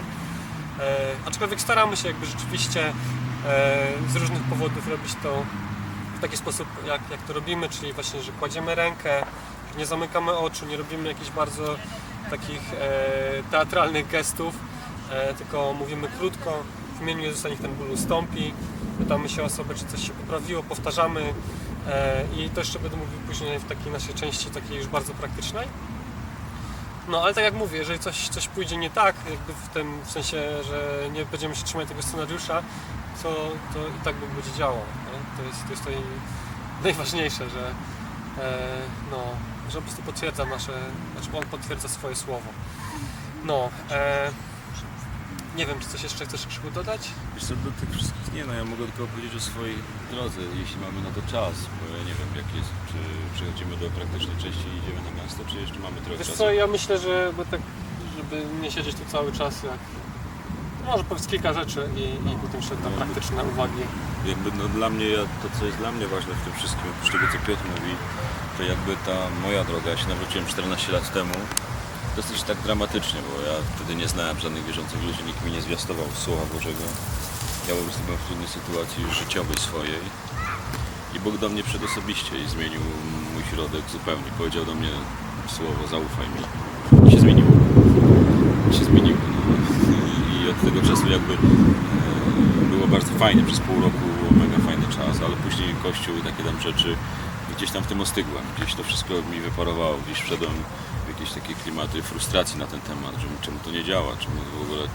E, 0.81 0.97
aczkolwiek 1.27 1.61
staramy 1.61 1.97
się 1.97 2.09
jakby 2.09 2.27
rzeczywiście 2.27 2.93
e, 3.47 3.87
z 4.13 4.17
różnych 4.17 4.43
powodów 4.43 4.89
robić 4.89 5.13
to 5.23 5.43
w 6.19 6.21
taki 6.21 6.37
sposób, 6.37 6.69
jak, 6.87 7.01
jak 7.11 7.23
to 7.23 7.33
robimy, 7.33 7.69
czyli 7.69 7.93
właśnie, 7.93 8.23
że 8.23 8.33
kładziemy 8.33 8.75
rękę, 8.75 9.27
nie 9.79 9.87
zamykamy 9.87 10.33
oczu, 10.33 10.67
nie 10.67 10.77
robimy 10.77 11.09
jakichś 11.09 11.31
bardzo 11.31 11.77
takich 12.31 12.73
e, 12.73 13.51
teatralnych 13.51 14.09
gestów, 14.09 14.55
e, 15.11 15.35
tylko 15.35 15.73
mówimy 15.73 16.09
krótko, 16.19 16.63
w 16.99 17.03
imieniu 17.03 17.23
Jezusa 17.23 17.49
niech 17.49 17.61
ten 17.61 17.75
ból 17.75 17.91
ustąpi, 17.91 18.55
pytamy 18.99 19.29
się 19.29 19.43
osobę, 19.43 19.75
czy 19.75 19.85
coś 19.85 20.07
się 20.07 20.13
poprawiło, 20.13 20.63
powtarzamy 20.63 21.35
e, 21.89 22.25
i 22.37 22.51
to 22.51 22.61
jeszcze 22.61 22.79
będę 22.79 22.97
mówił 22.97 23.19
później 23.27 23.59
w 23.59 23.65
takiej 23.65 23.93
naszej 23.93 24.15
części, 24.15 24.51
takiej 24.51 24.77
już 24.77 24.87
bardzo 24.87 25.15
praktycznej. 25.15 25.69
No 27.09 27.23
ale 27.23 27.35
tak 27.35 27.45
jak 27.45 27.55
mówię, 27.55 27.79
jeżeli 27.79 27.99
coś, 27.99 28.29
coś 28.29 28.49
pójdzie 28.49 28.77
nie 28.77 28.91
tak, 28.91 29.15
jakby 29.31 29.53
w 29.53 29.69
tym 29.69 30.01
w 30.05 30.11
sensie, 30.11 30.63
że 30.63 31.09
nie 31.13 31.25
będziemy 31.25 31.57
się 31.57 31.65
trzymać 31.65 31.89
tego 31.89 32.03
scenariusza, 32.03 32.63
to, 33.23 33.35
to 33.75 33.79
i 33.89 34.05
tak 34.05 34.15
Bóg 34.17 34.31
będzie 34.31 34.59
działał. 34.59 34.81
To 35.37 35.43
jest 35.43 35.65
to, 35.65 35.71
jest 35.71 35.85
to 35.85 35.91
najważniejsze, 36.83 37.51
że, 37.51 37.67
e, 38.45 38.59
no, 39.11 39.23
że 39.71 39.79
po 39.79 39.83
prostu 39.83 40.03
potwierdza 40.03 40.45
nasze, 40.45 40.73
znaczy 41.13 41.39
On 41.39 41.45
potwierdza 41.45 41.89
swoje 41.89 42.17
słowo. 42.17 42.49
No, 43.45 43.69
e, 43.91 44.31
nie 45.57 45.67
wiem, 45.67 45.81
czy 45.81 45.89
coś 45.89 46.03
jeszcze 46.03 46.27
chcesz 46.27 46.47
Krzyku 46.47 46.71
dodać? 46.71 47.01
Wiesz 47.35 47.45
co, 47.45 47.55
do 47.57 47.71
tych 47.81 47.91
wszystkich 47.91 48.33
nie, 48.35 48.45
no 48.45 48.53
ja 48.53 48.65
mogę 48.65 48.85
tylko 48.87 49.07
powiedzieć 49.07 49.35
o 49.35 49.41
swojej 49.41 49.77
drodze, 50.11 50.41
jeśli 50.61 50.77
mamy 50.81 50.99
na 51.09 51.11
to 51.17 51.23
czas, 51.33 51.55
bo 51.77 51.83
ja 51.97 52.03
nie 52.09 52.15
wiem 52.19 52.31
jak 52.41 52.49
jest, 52.59 52.71
czy 52.89 52.99
przechodzimy 53.35 53.77
do 53.77 53.91
praktycznej 53.99 54.37
części 54.37 54.67
i 54.69 54.79
idziemy 54.79 55.01
na 55.09 55.23
miasto, 55.23 55.41
czy 55.51 55.57
jeszcze 55.61 55.79
mamy 55.79 55.97
trochę 56.01 56.19
Wiesz 56.19 56.27
czasu. 56.27 56.39
co, 56.39 56.53
ja 56.53 56.67
myślę, 56.67 56.99
że 56.99 57.33
bo 57.37 57.45
tak, 57.45 57.61
żeby 58.17 58.37
nie 58.63 58.71
siedzieć 58.71 58.95
tu 58.97 59.05
cały 59.13 59.33
czas, 59.33 59.63
jak 59.63 59.81
może 60.87 61.05
powiedz 61.05 61.27
kilka 61.27 61.53
rzeczy 61.53 61.89
i, 61.97 62.05
i 62.31 62.33
potem 62.43 62.61
jeszcze 62.61 62.75
na 62.77 62.91
praktyczne 62.91 63.45
uwagi. 63.45 63.83
jakby 64.27 64.49
no, 64.59 64.69
dla 64.69 64.91
mnie, 64.91 65.07
ja, 65.09 65.23
to 65.43 65.47
co 65.59 65.65
jest 65.67 65.79
dla 65.79 65.93
mnie 65.93 66.07
ważne 66.07 66.35
w 66.35 66.45
tym 66.45 66.53
wszystkim, 66.59 66.85
oprócz 66.91 67.13
tego 67.13 67.27
co 67.33 67.39
Piotr 67.47 67.65
mówi, 67.75 67.93
to 68.57 68.63
jakby 68.63 68.97
ta 69.07 69.17
moja 69.43 69.65
droga, 69.65 69.91
ja 69.91 69.97
się 69.97 70.09
nawróciłem 70.09 70.47
14 70.47 70.93
lat 70.93 71.13
temu, 71.13 71.35
dosyć 72.17 72.43
tak 72.43 72.59
dramatycznie, 72.59 73.21
bo 73.29 73.51
ja 73.51 73.57
wtedy 73.75 73.95
nie 73.95 74.09
znałem 74.09 74.41
żadnych 74.41 74.65
wierzących 74.65 75.03
ludzi, 75.03 75.25
nikt 75.27 75.45
mi 75.45 75.53
nie 75.53 75.63
zwiastował 75.63 76.07
Słowa 76.15 76.43
Bożego. 76.55 76.85
Ja 77.69 77.75
po 77.75 77.83
prostu 77.83 78.03
byłem 78.05 78.21
w 78.21 78.27
trudnej 78.27 78.49
sytuacji 78.49 79.05
życiowej 79.21 79.57
swojej 79.57 80.05
i 81.15 81.21
Bóg 81.21 81.39
do 81.39 81.49
mnie 81.49 81.63
przyszedł 81.63 81.85
osobiście 81.85 82.39
i 82.39 82.49
zmienił 82.49 82.81
mój 83.35 83.43
środek 83.51 83.83
zupełnie. 83.93 84.31
Powiedział 84.39 84.65
do 84.65 84.75
mnie 84.75 84.89
słowo, 85.49 85.83
zaufaj 85.91 86.27
mi. 86.35 86.43
I 87.09 87.11
się 87.13 87.21
zmieniło. 87.21 87.51
I 88.71 88.75
się 88.75 88.85
zmieniło. 88.85 89.19
No. 89.49 89.55
I 90.35 90.51
od 90.51 90.61
tego 90.61 90.81
czasu 90.89 91.11
jakby 91.11 91.33
e, 91.33 91.37
było 92.71 92.87
bardzo 92.87 93.13
fajnie, 93.19 93.43
przez 93.45 93.61
pół 93.61 93.81
roku 93.81 94.07
mega 94.31 94.59
fajny 94.67 94.87
czas, 94.97 95.17
ale 95.27 95.37
później 95.37 95.75
Kościół 95.83 96.17
i 96.17 96.23
takie 96.23 96.43
tam 96.43 96.61
rzeczy, 96.61 96.97
gdzieś 97.57 97.71
tam 97.71 97.83
w 97.83 97.87
tym 97.87 98.01
ostygłem, 98.01 98.45
gdzieś 98.59 98.75
to 98.75 98.83
wszystko 98.85 99.15
mi 99.15 99.41
wyparowało, 99.41 99.97
gdzieś 100.07 100.19
wszedłem 100.21 100.53
w 101.07 101.09
jakieś 101.09 101.33
takie 101.35 101.55
klimaty 101.55 102.03
frustracji 102.03 102.59
na 102.59 102.67
ten 102.67 102.81
temat, 102.81 103.13
że 103.21 103.27
czemu 103.43 103.59
to 103.65 103.71
nie 103.71 103.85
działa, 103.85 104.17
czemu 104.17 104.37
w 104.59 104.63
ogóle, 104.63 104.89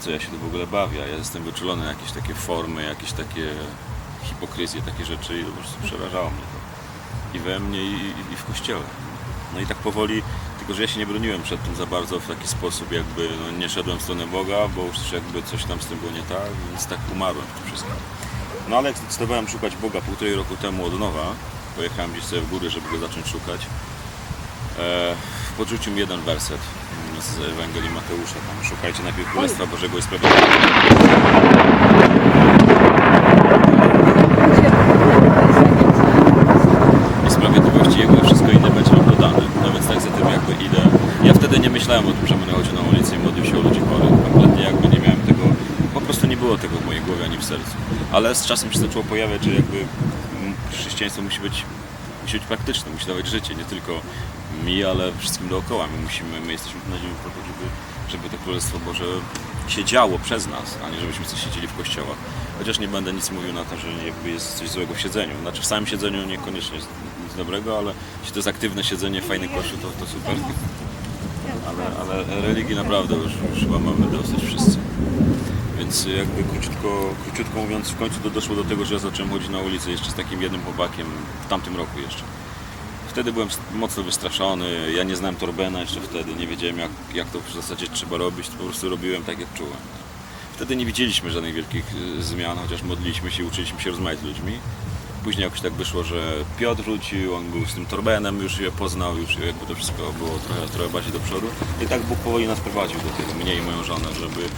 w 0.00 0.04
co 0.04 0.10
ja 0.10 0.20
się 0.20 0.28
w 0.28 0.44
ogóle 0.46 0.66
bawię, 0.66 0.98
ja 0.98 1.06
jestem 1.06 1.42
wyczulony 1.42 1.82
na 1.82 1.88
jakieś 1.88 2.12
takie 2.12 2.34
formy, 2.34 2.82
jakieś 2.82 3.12
takie 3.12 3.50
hipokryzje, 4.22 4.82
takie 4.82 5.04
rzeczy 5.04 5.40
i 5.40 5.44
po 5.44 5.50
prostu 5.52 5.76
przerażało 5.84 6.30
mnie 6.30 6.40
to. 6.40 6.60
I 7.36 7.40
we 7.40 7.58
mnie, 7.60 7.82
i, 7.82 7.92
i- 7.94 8.32
i 8.32 8.36
w 8.36 8.44
Kościele. 8.44 8.80
No 9.54 9.60
i 9.60 9.66
tak 9.66 9.76
powoli, 9.76 10.22
tylko 10.58 10.74
że 10.74 10.82
ja 10.82 10.88
się 10.88 10.98
nie 10.98 11.06
broniłem 11.06 11.42
przed 11.42 11.64
tym 11.64 11.74
za 11.76 11.86
bardzo 11.86 12.20
w 12.20 12.26
taki 12.26 12.48
sposób, 12.48 12.92
jakby 12.92 13.28
no, 13.44 13.58
nie 13.58 13.68
szedłem 13.68 13.98
w 13.98 14.02
stronę 14.02 14.26
Boga, 14.26 14.68
bo 14.76 14.82
już 14.84 15.12
jakby 15.12 15.42
coś 15.42 15.64
tam 15.64 15.80
z 15.82 15.86
tym 15.86 15.98
było 15.98 16.12
nie 16.12 16.22
tak, 16.22 16.42
więc 16.70 16.86
tak 16.86 16.98
umarłem 17.12 17.44
w 17.46 17.58
tym 17.60 17.66
wszystkim. 17.66 17.94
No 18.68 18.76
ale 18.76 18.94
zdecydowałem 18.94 19.48
szukać 19.48 19.76
Boga 19.76 20.00
półtorej 20.00 20.34
roku 20.34 20.56
temu 20.56 20.86
od 20.86 21.00
nowa, 21.00 21.24
pojechałem 21.80 22.12
gdzieś 22.12 22.24
sobie 22.24 22.42
w 22.42 22.50
góry, 22.50 22.70
żeby 22.70 22.90
go 22.90 22.98
zacząć 22.98 23.26
szukać, 23.26 23.60
e, 24.78 25.14
podrzucił 25.56 25.92
mi 25.92 25.98
jeden 25.98 26.20
werset 26.20 26.60
z 27.20 27.50
Ewangelii 27.52 27.90
Mateusza, 27.90 28.34
tam 28.34 28.64
szukajcie 28.64 29.02
najpierw 29.02 29.32
Królestwa 29.32 29.66
Bożego 29.66 29.98
i 29.98 30.02
Sprawiedliwości. 30.02 30.52
i 37.26 37.30
sprawiedliwości 37.30 38.00
Jego 38.00 38.24
wszystko 38.24 38.50
inne 38.50 38.70
będzie 38.70 38.90
Wam 38.90 39.10
dodane. 39.10 39.42
No 39.62 39.72
więc 39.72 39.86
tak 39.86 40.00
za 40.00 40.10
tym 40.10 40.28
jakby 40.28 40.52
idę. 40.64 40.82
Ja 41.24 41.34
wtedy 41.34 41.58
nie 41.58 41.70
myślałem 41.70 42.06
o 42.06 42.12
tym, 42.12 42.26
że 42.26 42.34
będę 42.34 42.52
chodził 42.52 42.74
na 42.74 42.80
ulicy 42.80 43.16
i 43.16 43.18
modlił 43.18 43.44
się 43.44 43.58
o 43.58 43.62
ludzi 43.62 43.80
chorych. 43.80 44.22
Kompletnie 44.24 44.62
jakby 44.62 44.88
nie 44.88 44.98
miałem 44.98 45.20
tego, 45.20 45.42
po 45.94 46.00
prostu 46.00 46.26
nie 46.26 46.36
było 46.36 46.58
tego 46.58 46.76
w 46.76 46.86
mojej 46.86 47.02
głowie 47.02 47.24
ani 47.24 47.38
w 47.38 47.44
sercu. 47.44 47.74
Ale 48.12 48.34
z 48.34 48.46
czasem 48.46 48.72
się 48.72 48.78
zaczęło 48.78 49.04
pojawiać, 49.04 49.44
że 49.44 49.50
jakby 49.50 49.84
chrześcijaństwo 51.00 51.22
musi 51.22 51.40
być, 51.40 51.64
musi 52.22 52.38
być 52.38 52.46
praktyczne, 52.46 52.90
musi 52.92 53.06
dawać 53.06 53.26
życie, 53.26 53.54
nie 53.54 53.64
tylko 53.64 53.92
mi, 54.64 54.84
ale 54.84 55.12
wszystkim 55.18 55.48
dookoła. 55.48 55.86
My, 55.86 56.02
musimy, 56.02 56.40
my 56.40 56.52
jesteśmy 56.52 56.80
tu 56.80 56.90
na 56.90 56.96
ziemi 56.96 57.14
po 57.24 57.30
to, 57.30 57.36
żeby, 57.46 57.64
żeby 58.10 58.36
to 58.36 58.42
Królestwo 58.44 58.78
Boże 58.78 59.04
się 59.68 59.84
działo 59.84 60.18
przez 60.18 60.46
nas, 60.46 60.78
a 60.84 60.90
nie 60.90 61.00
żebyśmy 61.00 61.24
coś 61.24 61.44
siedzieli 61.44 61.66
w 61.68 61.76
kościołach. 61.76 62.16
Chociaż 62.58 62.78
nie 62.78 62.88
będę 62.88 63.12
nic 63.12 63.30
mówił 63.30 63.52
na 63.52 63.64
to, 63.64 63.76
że 63.76 63.88
jakby 64.06 64.30
jest 64.30 64.58
coś 64.58 64.68
złego 64.68 64.94
w 64.94 65.00
siedzeniu. 65.00 65.34
Znaczy 65.40 65.62
w 65.62 65.66
samym 65.66 65.86
siedzeniu 65.86 66.26
niekoniecznie 66.26 66.76
jest 66.76 66.88
nic 67.24 67.36
dobrego, 67.36 67.78
ale 67.78 67.92
jeśli 68.18 68.32
to 68.32 68.38
jest 68.38 68.48
aktywne 68.48 68.84
siedzenie, 68.84 69.22
fajny 69.22 69.48
kościół, 69.48 69.78
to, 69.78 69.88
to 70.00 70.06
super. 70.06 70.34
Ale, 71.68 71.84
ale 72.00 72.40
religii 72.40 72.76
naprawdę 72.76 73.14
już, 73.14 73.32
już 73.50 73.60
chyba 73.60 73.78
mamy 73.78 74.06
dosyć 74.06 74.44
wszyscy. 74.44 74.78
Więc 75.90 76.06
jakby 76.16 76.44
króciutko, 76.44 77.14
króciutko 77.24 77.60
mówiąc, 77.60 77.88
w 77.88 77.98
końcu 77.98 78.20
to 78.20 78.30
doszło 78.30 78.56
do 78.56 78.64
tego, 78.64 78.84
że 78.84 78.94
ja 78.94 79.00
zacząłem 79.00 79.30
chodzić 79.30 79.48
na 79.48 79.58
ulicę 79.58 79.90
jeszcze 79.90 80.10
z 80.10 80.14
takim 80.14 80.42
jednym 80.42 80.62
chłopakiem 80.62 81.06
w 81.46 81.48
tamtym 81.48 81.76
roku 81.76 82.00
jeszcze. 82.00 82.22
Wtedy 83.08 83.32
byłem 83.32 83.48
mocno 83.74 84.02
wystraszony, 84.02 84.92
ja 84.96 85.02
nie 85.02 85.16
znałem 85.16 85.36
Torbena 85.36 85.80
jeszcze 85.80 86.00
wtedy, 86.00 86.34
nie 86.34 86.46
wiedziałem 86.46 86.78
jak, 86.78 86.90
jak 87.14 87.30
to 87.30 87.40
w 87.40 87.54
zasadzie 87.54 87.86
trzeba 87.86 88.16
robić, 88.16 88.48
po 88.48 88.64
prostu 88.64 88.88
robiłem 88.88 89.24
tak 89.24 89.38
jak 89.38 89.54
czułem. 89.54 89.76
Wtedy 90.54 90.76
nie 90.76 90.86
widzieliśmy 90.86 91.30
żadnych 91.30 91.54
wielkich 91.54 91.84
y, 92.18 92.22
zmian, 92.22 92.58
chociaż 92.58 92.82
modliliśmy 92.82 93.30
się 93.30 93.44
uczyliśmy 93.44 93.80
się 93.80 93.90
rozmawiać 93.90 94.18
z 94.18 94.24
ludźmi. 94.24 94.52
Później 95.24 95.44
jakoś 95.44 95.60
tak 95.60 95.72
wyszło, 95.72 96.04
że 96.04 96.32
Piotr 96.58 96.82
wrócił, 96.82 97.34
on 97.34 97.50
był 97.50 97.66
z 97.66 97.74
tym 97.74 97.86
Torbenem, 97.86 98.42
już 98.42 98.58
je 98.58 98.70
poznał, 98.70 99.18
już 99.18 99.36
jakby 99.36 99.66
to 99.66 99.74
wszystko 99.74 100.12
było 100.18 100.38
trochę, 100.38 100.68
trochę 100.68 100.92
bardziej 100.92 101.12
do 101.12 101.20
przodu. 101.20 101.46
I 101.84 101.86
tak 101.86 102.02
Bóg 102.02 102.18
powoli 102.18 102.46
nas 102.46 102.60
prowadził 102.60 103.00
do 103.00 103.08
tego, 103.08 103.44
mnie 103.44 103.54
i 103.54 103.62
moją 103.62 103.84
żonę, 103.84 104.06
żeby, 104.20 104.48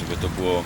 żeby 0.00 0.16
to 0.16 0.28
było 0.28 0.64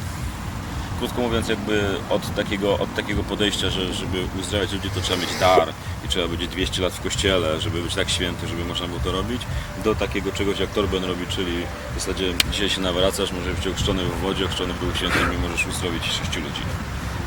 krótko 0.98 1.20
mówiąc, 1.20 1.48
jakby 1.48 1.96
od 2.10 2.34
takiego, 2.34 2.78
od 2.78 2.94
takiego 2.94 3.22
podejścia, 3.22 3.70
że 3.70 3.94
żeby 3.94 4.18
uzdrawiać 4.40 4.72
ludzi, 4.72 4.90
to 4.90 5.00
trzeba 5.00 5.20
mieć 5.20 5.30
dar 5.40 5.68
i 6.04 6.08
trzeba 6.08 6.28
być 6.28 6.48
200 6.48 6.82
lat 6.82 6.92
w 6.92 7.00
kościele, 7.00 7.60
żeby 7.60 7.82
być 7.82 7.94
tak 7.94 8.10
święty, 8.10 8.48
żeby 8.48 8.64
można 8.64 8.86
było 8.86 9.00
to 9.00 9.12
robić, 9.12 9.42
do 9.84 9.94
takiego 9.94 10.32
czegoś, 10.32 10.58
jak 10.58 10.70
Torben 10.70 11.04
robi, 11.04 11.26
czyli 11.26 11.62
w 11.96 12.00
zasadzie 12.00 12.34
dzisiaj 12.52 12.70
się 12.70 12.80
nawracasz, 12.80 13.32
możesz 13.32 13.54
być 13.54 13.66
ochrzczony 13.66 14.02
w 14.04 14.20
wodzie, 14.20 14.44
ochrzczony 14.44 14.74
w 14.74 14.80
Duchu 14.80 14.96
Świętym 14.96 15.34
i 15.34 15.38
możesz 15.38 15.66
uzdrowić 15.66 16.04
sześciu 16.04 16.40
ludzi 16.40 16.62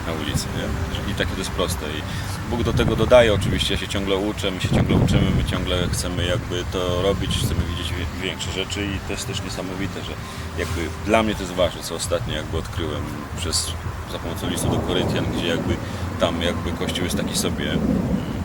na 0.07 0.13
ulicy, 0.13 0.47
nie? 0.57 1.11
I 1.11 1.15
takie 1.15 1.31
to 1.31 1.37
jest 1.37 1.51
proste. 1.51 1.85
I 1.85 2.01
Bóg 2.49 2.63
do 2.63 2.73
tego 2.73 2.95
dodaje 2.95 3.33
oczywiście, 3.33 3.73
ja 3.73 3.79
się 3.79 3.87
ciągle 3.87 4.15
uczę, 4.15 4.51
my 4.51 4.61
się 4.61 4.69
ciągle 4.69 4.95
uczymy, 4.95 5.31
my 5.37 5.43
ciągle 5.43 5.87
chcemy 5.91 6.25
jakby 6.25 6.63
to 6.71 7.01
robić, 7.01 7.31
chcemy 7.37 7.61
widzieć 7.69 7.93
większe 8.21 8.51
rzeczy 8.51 8.85
i 8.85 8.99
to 9.07 9.13
jest 9.13 9.27
też 9.27 9.43
niesamowite, 9.43 10.03
że 10.03 10.11
jakby 10.57 10.81
dla 11.05 11.23
mnie 11.23 11.35
to 11.35 11.41
jest 11.41 11.53
ważne, 11.53 11.83
co 11.83 11.95
ostatnio 11.95 12.35
jakby 12.35 12.57
odkryłem 12.57 13.03
przez, 13.37 13.73
za 14.11 14.19
pomocą 14.19 14.49
listu 14.49 14.69
do 14.69 14.79
Koryntian, 14.79 15.25
gdzie 15.37 15.47
jakby 15.47 15.75
tam 16.19 16.41
jakby 16.41 16.71
Kościół 16.71 17.03
jest 17.03 17.17
taki 17.17 17.37
sobie 17.37 17.71
mm, 17.71 17.81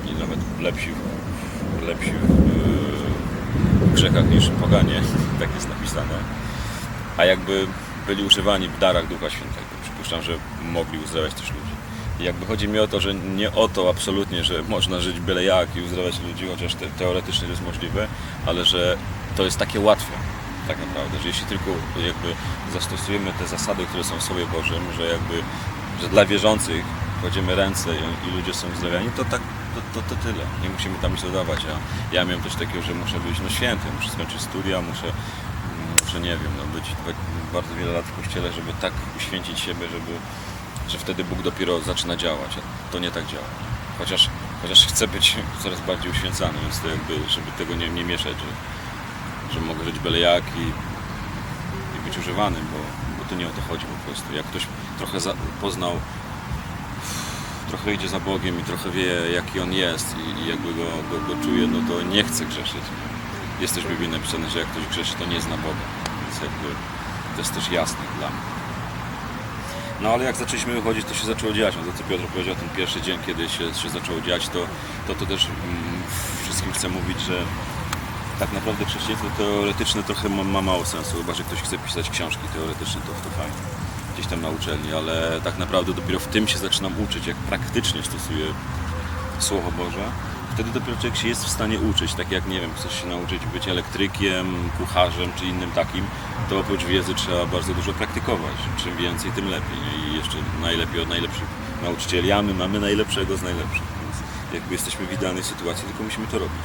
i 0.07 0.21
nawet 0.21 0.39
lepsi, 0.61 0.91
lepsi 1.87 2.13
w 3.81 3.95
grzechach 3.95 4.31
niż 4.31 4.49
poganie, 4.49 5.01
tak 5.41 5.55
jest 5.55 5.69
napisane, 5.69 6.15
a 7.17 7.25
jakby 7.25 7.67
byli 8.07 8.25
używani 8.25 8.69
w 8.69 8.79
darach 8.79 9.07
Ducha 9.07 9.31
Świętego. 9.31 9.72
Przypuszczam, 10.03 10.23
że 10.23 10.39
mogli 10.73 10.99
uzdrawiać 10.99 11.35
też 11.35 11.49
ludzi. 11.49 11.75
I 12.21 12.25
jakby 12.25 12.47
chodzi 12.47 12.69
mi 12.69 12.79
o 12.79 12.89
to, 12.89 13.01
że 13.01 13.15
nie 13.15 13.53
o 13.53 13.69
to 13.69 13.91
absolutnie, 13.91 14.45
że 14.45 14.63
można 14.63 15.01
żyć 15.01 15.21
byle 15.21 15.45
jak 15.45 15.77
i 15.77 15.81
uzdrawiać 15.81 16.21
ludzi, 16.21 16.47
chociaż 16.47 16.75
te, 16.75 16.87
teoretycznie 16.87 17.45
to 17.45 17.51
jest 17.51 17.65
możliwe, 17.65 18.07
ale 18.47 18.65
że 18.65 18.97
to 19.37 19.45
jest 19.45 19.59
takie 19.59 19.81
łatwe 19.81 20.13
tak 20.69 20.79
naprawdę, 20.79 21.19
że 21.23 21.29
jeśli 21.29 21.47
tylko 21.47 21.71
jakby 21.97 22.29
zastosujemy 22.73 23.33
te 23.39 23.47
zasady, 23.47 23.87
które 23.87 24.05
są 24.05 24.17
w 24.19 24.23
Słowie 24.23 24.47
Bożym, 24.47 24.83
że 24.97 25.07
jakby, 25.07 25.35
że 26.03 26.09
dla 26.09 26.25
wierzących 26.25 26.85
kładziemy 27.21 27.55
ręce 27.55 27.91
i, 27.95 28.29
i 28.29 28.37
ludzie 28.37 28.55
są 28.55 28.67
uzdrawiani, 28.73 29.11
to 29.17 29.25
tak 29.25 29.41
to, 29.75 29.81
to, 30.01 30.09
to 30.09 30.23
tyle. 30.23 30.45
Nie 30.63 30.71
musimy 30.71 30.99
tam 31.03 31.13
nic 31.13 31.23
dodawać. 31.23 31.65
Ja, 31.65 31.77
ja 32.13 32.25
miałem 32.25 32.45
coś 32.45 32.55
takiego, 32.55 32.83
że 32.83 32.95
muszę 32.95 33.21
być 33.21 33.41
no, 33.43 33.49
świętym, 33.49 33.95
muszę 33.97 34.11
skończyć 34.11 34.41
studia, 34.41 34.81
muszę, 34.81 35.07
muszę 36.05 36.21
nie 36.21 36.37
wiem, 36.41 36.53
no, 36.59 36.65
być 36.81 36.85
bardzo 37.53 37.75
wiele 37.75 37.93
lat 37.93 38.05
w 38.05 38.17
kościele, 38.17 38.53
żeby 38.53 38.73
tak 38.81 38.93
uświęcić 39.17 39.61
siebie, 39.61 39.89
żeby, 39.89 40.13
że 40.89 40.99
wtedy 40.99 41.25
Bóg 41.25 41.43
dopiero 41.43 41.81
zaczyna 41.81 42.17
działać. 42.17 42.51
A 42.59 42.93
to 42.93 42.99
nie 42.99 43.11
tak 43.11 43.27
działa. 43.27 43.45
Chociaż, 43.99 44.31
chociaż 44.63 44.87
chcę 44.87 45.09
być 45.09 45.37
coraz 45.63 45.81
bardziej 45.81 46.11
uświęcany, 46.11 46.59
więc 46.63 46.81
to 46.81 46.89
jakby, 46.89 47.15
żeby 47.29 47.51
tego 47.59 47.75
nie, 47.75 47.89
nie 47.89 48.05
mieszać, 48.05 48.35
że, 48.39 49.55
że 49.55 49.61
mogę 49.61 49.85
żyć 49.85 49.99
byle 49.99 50.19
jak 50.19 50.45
i, 50.45 50.63
i 51.99 52.09
być 52.09 52.19
używanym, 52.19 52.67
bo, 52.73 52.79
bo 53.19 53.31
to 53.31 53.35
nie 53.35 53.47
o 53.47 53.51
to 53.51 53.61
chodzi 53.69 53.87
po 53.87 54.11
prostu. 54.11 54.35
Jak 54.35 54.47
ktoś 54.47 54.67
trochę 54.99 55.21
za, 55.21 55.35
poznał, 55.61 55.93
trochę 57.69 57.95
idzie 57.95 58.09
za 58.09 58.21
Bogiem 58.21 58.61
i 58.61 58.65
trochę 58.65 58.91
wie 58.91 59.33
jaki 59.35 59.61
On 59.61 59.73
jest 59.73 60.17
i, 60.19 60.43
i 60.43 60.47
jakby 60.47 60.75
go, 60.75 60.85
go, 61.11 61.35
go 61.35 61.43
czuje, 61.45 61.67
no 61.67 61.79
to 61.89 62.03
nie 62.03 62.25
chce 62.25 62.45
grzeszyć. 62.45 62.85
Jest 63.61 63.75
też 63.75 63.85
w 63.85 63.89
Biblii 63.89 64.09
napisane, 64.09 64.51
że 64.51 64.59
jak 64.59 64.69
ktoś 64.69 64.87
grzeszy, 64.87 65.15
to 65.15 65.27
nie 65.27 65.41
zna 65.41 65.57
Boga. 65.57 65.85
Więc 66.23 66.41
jakby 66.41 66.69
to 67.33 67.39
jest 67.39 67.55
też 67.55 67.71
jasne 67.71 68.01
dla 68.19 68.29
mnie. 68.29 68.39
No 70.03 70.09
ale 70.09 70.25
jak 70.25 70.37
zaczęliśmy 70.37 70.75
wychodzić, 70.75 71.07
to 71.07 71.15
się 71.15 71.27
zaczęło 71.27 71.53
dziać. 71.53 71.75
No 71.77 71.93
to 71.93 71.99
co 71.99 72.05
Piotr 72.05 72.25
powiedział, 72.25 72.55
ten 72.55 72.69
pierwszy 72.69 73.01
dzień, 73.01 73.19
kiedy 73.27 73.49
się, 73.49 73.75
się 73.75 73.91
zaczęło 73.91 74.21
dziać, 74.21 74.49
to, 74.49 74.59
to, 75.07 75.15
to 75.15 75.27
też 75.27 75.47
mm, 75.47 76.03
wszystkim 76.43 76.73
chcę 76.73 76.89
mówić, 76.89 77.21
że 77.21 77.43
tak 78.39 78.53
naprawdę 78.53 78.85
chrześcijaństwo 78.85 79.29
teoretyczne 79.39 80.03
trochę 80.03 80.29
ma, 80.29 80.45
ma 80.45 80.63
mało 80.63 80.85
sensu, 80.85 81.17
chyba 81.17 81.35
że 81.35 81.43
ktoś 81.43 81.63
chce 81.63 81.79
pisać 81.79 82.11
książki 82.11 82.43
teoretyczne, 82.55 83.01
to, 83.01 83.29
to 83.29 83.37
fajnie. 83.37 83.57
Gdzieś 84.15 84.27
tam 84.27 84.41
na 84.41 84.49
uczelni, 84.49 84.93
ale 84.93 85.41
tak 85.45 85.59
naprawdę 85.59 85.95
dopiero 85.95 86.19
w 86.19 86.27
tym 86.27 86.49
się 86.49 86.59
zaczynam 86.59 87.01
uczyć, 87.01 87.27
jak 87.27 87.37
praktycznie 87.37 88.03
stosuję 88.03 88.47
Słowo 89.39 89.73
Boże. 89.73 90.32
Wtedy 90.55 90.71
dopiero 90.71 90.97
człowiek 90.97 91.17
się 91.17 91.29
jest 91.29 91.45
w 91.45 91.51
stanie 91.51 91.79
uczyć, 91.79 92.15
tak 92.15 92.31
jak, 92.31 92.49
nie 92.49 92.61
wiem, 92.61 92.71
chcesz 92.77 93.01
się 93.01 93.07
nauczyć 93.07 93.47
być 93.47 93.69
elektrykiem, 93.69 94.55
kucharzem 94.79 95.31
czy 95.37 95.45
innym 95.45 95.71
takim, 95.71 96.05
to 96.51 96.59
oprócz 96.59 96.85
wiedzy 96.85 97.15
trzeba 97.15 97.47
bardzo 97.47 97.75
dużo 97.75 97.93
praktykować. 97.93 98.57
Czym 98.85 98.97
więcej, 98.97 99.33
tym 99.33 99.51
lepiej. 99.51 99.79
Nie? 99.79 100.13
I 100.13 100.17
jeszcze 100.17 100.37
najlepiej 100.63 101.01
od 101.01 101.09
najlepszych 101.09 101.47
nauczycieli, 101.83 102.33
a 102.33 102.43
my 102.43 102.55
mamy 102.55 102.81
najlepszego 102.81 103.37
z 103.37 103.43
najlepszych. 103.43 103.83
Więc 104.03 104.17
jakby 104.55 104.73
jesteśmy 104.73 105.07
w 105.07 105.13
idealnej 105.13 105.45
sytuacji, 105.45 105.85
tylko 105.89 106.03
musimy 106.03 106.27
to 106.27 106.39
robić. 106.39 106.65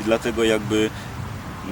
I 0.00 0.04
dlatego 0.04 0.44
jakby 0.44 0.90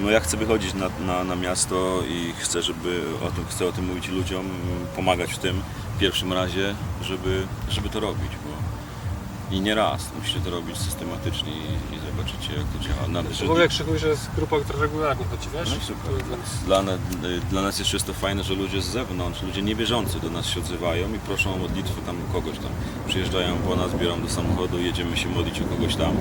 no 0.01 0.11
ja 0.11 0.19
chcę 0.19 0.37
wychodzić 0.37 0.73
na, 0.73 0.89
na, 1.05 1.23
na 1.23 1.35
miasto 1.35 2.03
i 2.09 2.33
chcę, 2.37 2.61
żeby 2.61 3.03
o 3.27 3.31
tym, 3.31 3.45
chcę 3.49 3.67
o 3.67 3.71
tym 3.71 3.85
mówić 3.85 4.07
ludziom, 4.07 4.49
pomagać 4.95 5.33
w 5.33 5.37
tym 5.37 5.61
w 5.95 5.99
pierwszym 5.99 6.33
razie, 6.33 6.75
żeby, 7.01 7.47
żeby 7.69 7.89
to 7.89 7.99
robić, 7.99 8.31
bo 8.45 8.56
i 9.51 9.61
nie 9.61 9.75
raz, 9.75 10.09
musicie 10.19 10.39
to 10.39 10.49
robić 10.49 10.77
systematycznie 10.77 11.51
i, 11.51 11.95
i 11.95 11.99
zobaczycie 11.99 12.53
jak 12.53 12.63
to 12.73 12.79
działa. 12.79 13.23
Że 13.33 13.45
W 13.45 13.49
ogóle 13.49 13.63
jak 13.63 13.71
szykuj, 13.71 13.99
że 13.99 14.07
jest 14.07 14.29
grupa, 14.35 14.55
która 14.59 14.79
regularnie 14.79 15.25
chodzi, 15.25 15.47
wiesz? 15.53 15.69
No 15.69 15.75
i 15.75 15.79
super. 15.79 16.11
Dla, 16.65 16.83
dla 17.49 17.61
nas 17.61 17.79
jeszcze 17.79 17.95
jest 17.95 18.07
to 18.07 18.13
fajne, 18.13 18.43
że 18.43 18.53
ludzie 18.53 18.81
z 18.81 18.85
zewnątrz, 18.85 19.41
ludzie 19.41 19.61
niewierzący 19.61 20.19
do 20.19 20.29
nas 20.29 20.45
się 20.45 20.59
odzywają 20.59 21.13
i 21.13 21.19
proszą 21.19 21.53
o 21.53 21.57
modlitwę 21.57 22.01
tam 22.05 22.15
kogoś 22.33 22.57
tam. 22.57 22.71
Przyjeżdżają 23.07 23.57
po 23.57 23.75
nas, 23.75 23.93
biorą 23.95 24.21
do 24.21 24.29
samochodu, 24.29 24.79
jedziemy 24.79 25.17
się 25.17 25.29
modlić 25.29 25.61
o 25.61 25.63
kogoś 25.63 25.95
tam. 25.95 26.11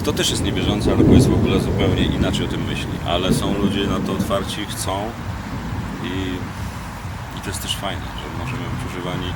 Kto 0.00 0.12
też 0.12 0.30
jest 0.30 0.44
niewierzący, 0.44 0.92
ale 0.92 1.04
jest 1.14 1.28
w 1.28 1.34
ogóle 1.34 1.60
zupełnie 1.60 2.02
inaczej 2.04 2.46
o 2.46 2.48
tym 2.48 2.64
myśli. 2.64 2.92
Ale 3.06 3.34
są 3.34 3.58
ludzie 3.58 3.86
na 3.86 4.00
to 4.00 4.12
otwarci, 4.12 4.66
chcą 4.66 5.10
i, 6.04 6.08
i 7.38 7.40
to 7.40 7.48
jest 7.48 7.62
też 7.62 7.76
fajne, 7.76 8.02
że 8.02 8.44
możemy 8.44 8.62
być 8.62 8.92
używani. 8.92 9.32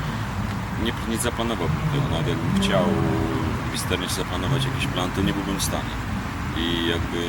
Nie, 0.85 0.93
nie 1.09 1.19
zaplanowałbym 1.19 1.85
tego, 1.93 2.09
nawet 2.11 2.29
jakbym 2.29 2.63
chciał 2.63 2.85
misternie 3.73 4.09
zaplanować 4.09 4.65
jakiś 4.65 4.87
plan, 4.87 5.11
to 5.11 5.21
nie 5.23 5.33
byłbym 5.33 5.59
w 5.59 5.63
stanie. 5.63 5.95
I 6.57 6.89
jakby 6.89 7.21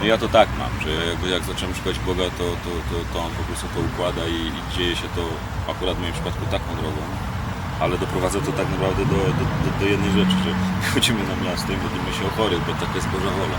no 0.00 0.04
ja 0.06 0.18
to 0.18 0.28
tak 0.28 0.48
mam, 0.58 0.72
że 0.84 0.90
jakby 1.10 1.26
jak 1.28 1.42
zacząłem 1.44 1.74
szukać 1.74 1.98
Boga, 1.98 2.24
to, 2.38 2.46
to, 2.64 2.70
to, 2.88 2.96
to 3.12 3.16
On 3.26 3.32
po 3.40 3.42
prostu 3.42 3.66
to 3.74 3.80
układa 3.80 4.22
i, 4.36 4.40
i 4.58 4.60
dzieje 4.76 4.96
się 4.96 5.08
to 5.16 5.22
akurat 5.72 5.96
w 5.96 6.00
moim 6.00 6.12
przypadku 6.12 6.44
taką 6.56 6.70
drogą. 6.80 7.02
Ale 7.80 7.98
doprowadza 7.98 8.40
to 8.40 8.52
tak 8.52 8.68
naprawdę 8.74 9.02
do, 9.14 9.20
do, 9.38 9.44
do, 9.64 9.68
do 9.80 9.86
jednej 9.94 10.12
rzeczy, 10.18 10.36
że 10.44 10.50
chodzimy 10.92 11.22
na 11.30 11.36
miasto 11.44 11.68
i 11.72 11.76
modlimy 11.84 12.10
się 12.16 12.24
o 12.26 12.36
chorych, 12.36 12.62
bo 12.66 12.72
taka 12.72 12.94
jest 12.94 13.08
Boża 13.08 13.30
wola. 13.40 13.58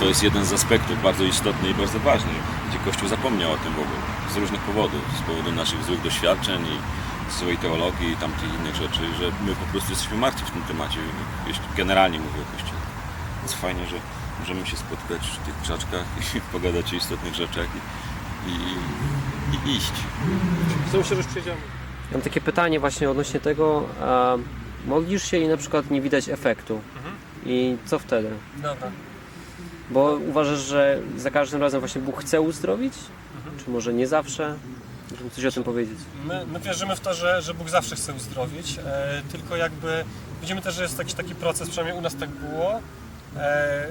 To 0.00 0.04
jest 0.04 0.22
jeden 0.22 0.44
z 0.44 0.52
aspektów 0.52 1.02
bardzo 1.02 1.24
istotny 1.24 1.68
i 1.68 1.74
bardzo 1.74 1.98
ważny, 2.00 2.34
gdzie 2.68 2.78
Kościół 2.78 3.08
zapomniał 3.08 3.52
o 3.52 3.58
tym 3.62 3.72
w 3.72 3.82
ogóle. 3.84 4.00
Z 4.32 4.36
różnych 4.36 4.60
powodów. 4.60 5.02
Z 5.18 5.22
powodu 5.28 5.52
naszych 5.52 5.84
złych 5.84 6.02
doświadczeń 6.02 6.60
i 6.74 6.76
złej 7.30 7.56
teologii 7.58 8.10
i 8.12 8.16
tamtych 8.16 8.54
innych 8.60 8.74
rzeczy, 8.74 9.00
że 9.18 9.24
my 9.46 9.54
po 9.54 9.66
prostu 9.72 9.90
jesteśmy 9.90 10.16
martwi 10.16 10.44
w 10.44 10.50
tym 10.50 10.62
temacie, 10.62 10.98
jeśli 11.46 11.64
generalnie 11.76 12.18
mówię 12.18 12.42
o 12.42 12.52
Kościele. 12.56 12.80
Więc 13.40 13.52
fajnie, 13.52 13.86
że 13.86 13.96
możemy 14.40 14.66
się 14.66 14.76
spotkać 14.76 15.26
w 15.26 15.46
tych 15.46 15.62
krzaczkach 15.62 16.04
i 16.36 16.40
pogadać 16.52 16.92
o 16.92 16.96
istotnych 16.96 17.34
rzeczach 17.34 17.66
i, 18.46 18.50
i, 18.50 19.72
i 19.72 19.76
iść. 19.76 19.92
są 20.92 21.02
się, 21.02 21.14
już 21.14 21.26
przyjedziemy. 21.26 21.56
Ja 22.10 22.12
mam 22.12 22.22
takie 22.22 22.40
pytanie 22.40 22.80
właśnie 22.80 23.10
odnośnie 23.10 23.40
tego, 23.40 23.82
a 24.00 24.36
modlisz 24.86 25.30
się 25.30 25.36
i 25.36 25.48
na 25.48 25.56
przykład 25.56 25.90
nie 25.90 26.00
widać 26.00 26.28
efektu. 26.28 26.80
I 27.46 27.76
co 27.86 27.98
wtedy? 27.98 28.30
Dobra. 28.56 28.90
Bo 29.90 30.18
uważasz, 30.28 30.58
że 30.58 31.00
za 31.16 31.30
każdym 31.30 31.60
razem 31.60 31.80
właśnie 31.80 32.00
Bóg 32.00 32.20
chce 32.20 32.40
uzdrowić? 32.40 32.92
Czy 33.64 33.70
może 33.70 33.94
nie 33.94 34.06
zawsze? 34.06 34.56
Możemy 35.10 35.30
coś 35.30 35.44
o 35.44 35.52
tym 35.52 35.64
powiedzieć. 35.64 35.98
My, 36.24 36.46
my 36.46 36.60
wierzymy 36.60 36.96
w 36.96 37.00
to, 37.00 37.14
że, 37.14 37.42
że 37.42 37.54
Bóg 37.54 37.70
zawsze 37.70 37.96
chce 37.96 38.14
uzdrowić, 38.14 38.78
e, 38.78 39.22
tylko 39.32 39.56
jakby 39.56 40.04
widzimy 40.40 40.62
też, 40.62 40.74
że 40.74 40.82
jest 40.82 40.98
jakiś 40.98 41.14
taki 41.14 41.34
proces, 41.34 41.68
przynajmniej 41.68 41.98
u 41.98 42.00
nas 42.00 42.16
tak 42.16 42.30
było, 42.30 42.80
e, 43.36 43.86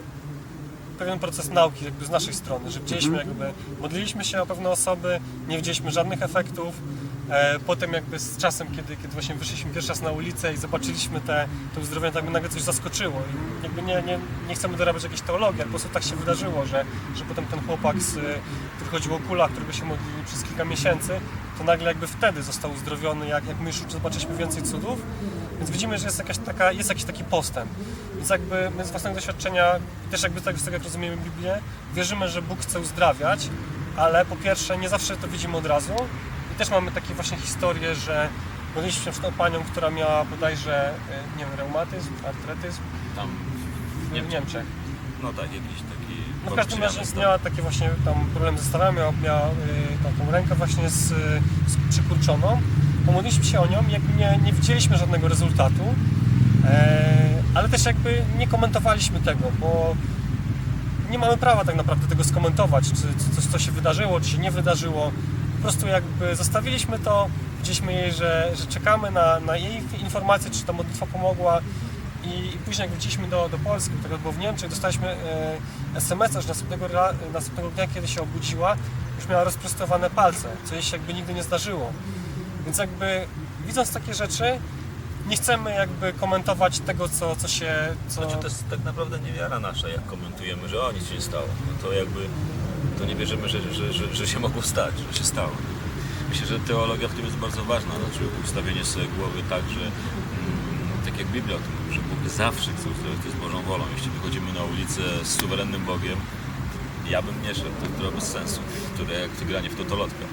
pewien 1.00 1.20
proces 1.20 1.50
nauki 1.50 1.86
jakby 1.86 2.06
z 2.06 2.10
naszej 2.10 2.34
strony, 2.34 2.72
że 2.72 2.80
widzieliśmy 2.80 3.18
jakby, 3.18 3.54
modliliśmy 3.82 4.26
się 4.26 4.42
o 4.42 4.46
pewne 4.46 4.70
osoby, 4.70 5.20
nie 5.48 5.58
widzieliśmy 5.58 5.92
żadnych 5.92 6.22
efektów, 6.22 6.76
potem 7.66 7.94
jakby 7.94 8.20
z 8.20 8.38
czasem, 8.38 8.68
kiedy, 8.76 8.96
kiedy 8.96 9.08
właśnie 9.08 9.36
wyszliśmy 9.36 9.72
pierwszy 9.72 9.90
raz 9.90 10.02
na 10.02 10.12
ulicę 10.12 10.54
i 10.54 10.58
zobaczyliśmy 10.58 11.22
te, 11.22 11.48
te 11.76 11.82
uzdrowienia, 11.82 12.14
tak 12.14 12.26
by 12.26 12.32
nagle 12.32 12.50
coś 12.50 12.62
zaskoczyło 12.62 13.22
i 13.22 13.64
jakby 13.64 13.82
nie, 13.82 14.04
nie, 14.04 14.20
nie 14.48 14.56
chcemy 14.56 14.78
dorabiać 14.78 15.04
jakiejś 15.04 15.22
teologii, 15.22 15.62
ale 15.62 15.64
po 15.64 15.70
prostu 15.70 15.90
tak 15.90 16.04
się 16.04 16.16
wydarzyło, 16.16 16.66
że, 16.66 16.86
że 17.16 17.26
potem 17.26 17.46
ten 17.46 17.60
chłopak, 17.62 18.02
z, 18.02 18.12
który 18.76 18.92
chodził 18.92 19.16
o 19.16 19.20
kula, 19.20 19.48
którego 19.50 19.74
się 19.74 19.86
modlili 19.86 20.24
przez 20.26 20.44
kilka 20.44 20.66
miesięcy, 20.66 21.20
to 21.58 21.64
nagle 21.64 21.88
jakby 21.88 22.08
wtedy 22.08 22.44
został 22.44 22.72
uzdrowiony, 22.72 23.28
jak, 23.28 23.48
jak 23.48 23.60
my 23.60 23.66
już 23.68 23.76
zobaczyliśmy 23.76 24.36
więcej 24.38 24.64
cudów. 24.64 25.02
Więc 25.58 25.70
widzimy, 25.70 25.98
że 25.98 26.06
jest, 26.06 26.20
jakaś 26.20 26.38
taka, 26.38 26.72
jest 26.72 26.90
jakiś 26.90 27.06
taki 27.06 27.24
postęp. 27.24 27.70
Więc 28.16 28.30
jakby 28.30 28.72
my 28.78 28.86
z 28.86 28.92
własnego 28.92 29.16
doświadczenia, 29.16 29.72
też 30.12 30.24
jakby 30.24 30.42
tak, 30.42 30.56
tego 30.56 30.72
jak 30.72 30.84
rozumiemy 30.84 31.18
Biblię, 31.18 31.62
wierzymy, 31.94 32.30
że 32.30 32.42
Bóg 32.42 32.60
chce 32.60 32.80
uzdrawiać, 32.80 33.50
ale 33.98 34.26
po 34.26 34.36
pierwsze 34.36 34.78
nie 34.78 34.90
zawsze 34.90 35.18
to 35.18 35.28
widzimy 35.28 35.58
od 35.58 35.66
razu. 35.66 35.94
I 36.56 36.58
też 36.58 36.70
mamy 36.70 36.92
takie 36.92 37.14
właśnie 37.14 37.38
historie, 37.38 37.96
że 37.96 38.30
na 38.76 39.12
przykład 39.12 39.34
o 39.34 39.38
panią, 39.38 39.64
która 39.64 39.90
miała 39.90 40.26
bodajże, 40.26 40.90
e, 40.90 41.38
nie 41.38 41.46
wiem, 41.46 41.54
reumatyzm, 41.58 42.10
artretyzm 42.28 42.82
Tam, 43.16 43.28
w 44.12 44.30
Niemczech. 44.30 44.66
no 45.24 45.34
tak, 45.34 45.44
jakiś 45.44 45.82
taki... 45.82 46.16
No 46.46 46.52
w 46.52 46.56
każdym 46.56 46.82
razie 46.84 47.02
miała 47.18 47.40
takie 47.40 47.62
właśnie 47.62 47.90
tam 48.06 48.26
problemy 48.26 48.58
ze 48.58 48.64
stawami, 48.64 48.98
miała, 48.98 49.12
miała 49.24 49.48
y, 49.48 50.18
taką 50.18 50.32
rękę 50.32 50.56
właśnie 50.56 50.90
z, 50.90 51.08
z 51.68 51.78
przykurczoną. 51.90 52.62
Pomodliliśmy 53.06 53.46
się 53.46 53.60
o 53.60 53.68
nią 53.68 53.84
i 53.90 53.92
jakby 53.92 54.14
nie, 54.20 54.40
nie 54.44 54.54
widzieliśmy 54.54 54.98
żadnego 54.98 55.28
rezultatu, 55.28 55.96
e, 56.66 57.44
ale 57.54 57.70
też 57.70 57.86
jakby 57.86 58.22
nie 58.38 58.48
komentowaliśmy 58.48 59.20
tego, 59.20 59.52
bo 59.60 59.96
nie 61.12 61.18
mamy 61.18 61.38
prawa 61.38 61.66
tak 61.66 61.76
naprawdę 61.76 62.08
tego 62.08 62.24
skomentować, 62.24 62.90
czy, 62.90 62.96
czy 62.96 63.36
coś 63.36 63.46
co 63.46 63.60
się 63.60 63.72
wydarzyło, 63.72 64.20
czy 64.20 64.30
się 64.30 64.38
nie 64.38 64.52
wydarzyło. 64.52 65.12
Prostu 65.66 65.88
jakby 65.88 66.36
zostawiliśmy 66.36 67.00
to, 67.00 67.30
powiedzieliśmy 67.54 67.94
jej, 67.94 68.12
że, 68.12 68.52
że 68.56 68.66
czekamy 68.66 69.12
na, 69.12 69.40
na 69.40 69.58
jej 69.58 69.84
informacje, 70.04 70.52
czy 70.52 70.64
ta 70.64 70.74
modlitwa 70.74 71.06
pomogła 71.06 71.62
i, 72.24 72.56
i 72.56 72.58
później 72.58 72.86
jak 72.86 72.92
wróciliśmy 72.92 73.28
do, 73.28 73.50
do 73.50 73.58
Polski, 73.58 73.92
tego 74.04 74.18
było 74.18 74.34
w 74.34 74.40
Niemczech, 74.40 74.70
dostaliśmy 74.70 75.08
e, 75.08 75.58
SMS-a, 75.96 76.42
że 76.42 76.48
następnego, 76.48 76.88
następnego 77.34 77.70
dnia, 77.70 77.88
kiedy 77.88 78.08
się 78.08 78.22
obudziła, 78.22 78.76
już 79.16 79.28
miała 79.28 79.44
rozprostowane 79.44 80.10
palce, 80.10 80.48
co 80.66 80.74
jej 80.74 80.84
się 80.84 80.98
jakby 80.98 81.14
nigdy 81.14 81.34
nie 81.34 81.44
zdarzyło. 81.44 81.92
Więc 82.66 82.78
jakby 82.78 83.28
widząc 83.68 83.92
takie 83.92 84.14
rzeczy, 84.14 84.60
nie 85.28 85.38
chcemy 85.38 85.72
jakby 85.72 86.14
komentować 86.14 86.80
tego, 86.80 87.10
co, 87.10 87.36
co 87.36 87.48
się... 87.48 87.96
Co... 88.08 88.22
Znaczy 88.22 88.38
to 88.38 88.48
jest 88.48 88.70
tak 88.70 88.84
naprawdę 88.84 89.20
niewiara 89.20 89.60
nasza, 89.60 89.90
jak 89.90 90.06
komentujemy, 90.06 90.70
że 90.70 90.82
o, 90.82 90.92
nic 90.92 91.10
się 91.10 91.16
nie 91.16 91.22
stało. 91.22 91.48
No 91.68 91.88
to 91.88 91.94
jakby, 91.94 92.20
to 93.00 93.06
nie 93.06 93.16
wierzymy, 93.16 93.50
że, 93.50 93.74
że, 93.74 93.94
że, 93.94 94.16
że 94.16 94.28
się 94.28 94.40
mogło 94.40 94.62
stać, 94.62 94.94
że 95.12 95.18
się 95.18 95.24
stało. 95.24 95.52
Myślę, 96.30 96.48
że 96.48 96.60
teologia 96.60 97.08
w 97.08 97.14
tym 97.14 97.26
jest 97.26 97.38
bardzo 97.38 97.64
ważna, 97.66 97.92
znaczy 97.92 98.24
ustawienie 98.44 98.86
sobie 98.86 99.06
głowy 99.18 99.40
tak, 99.50 99.62
że 99.70 99.82
mm, 99.82 99.92
tak 101.06 101.20
jak 101.20 101.28
Biblia 101.28 101.56
o 101.56 101.60
tym 101.60 101.72
mówi, 101.80 101.96
że 101.96 102.02
Bóg 102.02 102.30
zawsze 102.30 102.72
chce 102.72 102.90
uzdrowić, 102.90 103.20
to 103.22 103.28
jest 103.28 103.40
Bożą 103.40 103.62
wolą. 103.62 103.84
Jeśli 103.96 104.10
wychodzimy 104.12 104.54
na 104.54 104.64
ulicę 104.64 105.02
z 105.24 105.42
suwerennym 105.42 105.86
Bogiem, 105.86 106.18
ja 107.10 107.22
bym 107.22 107.36
nie 107.44 107.56
szedł, 107.56 107.70
to 107.82 108.00
trochę 108.00 108.16
bez 108.16 108.28
sensu, 108.32 108.62
które 108.94 109.20
jak 109.20 109.32
wygranie 109.32 109.70
w 109.70 109.76
totolotka. 109.76 110.26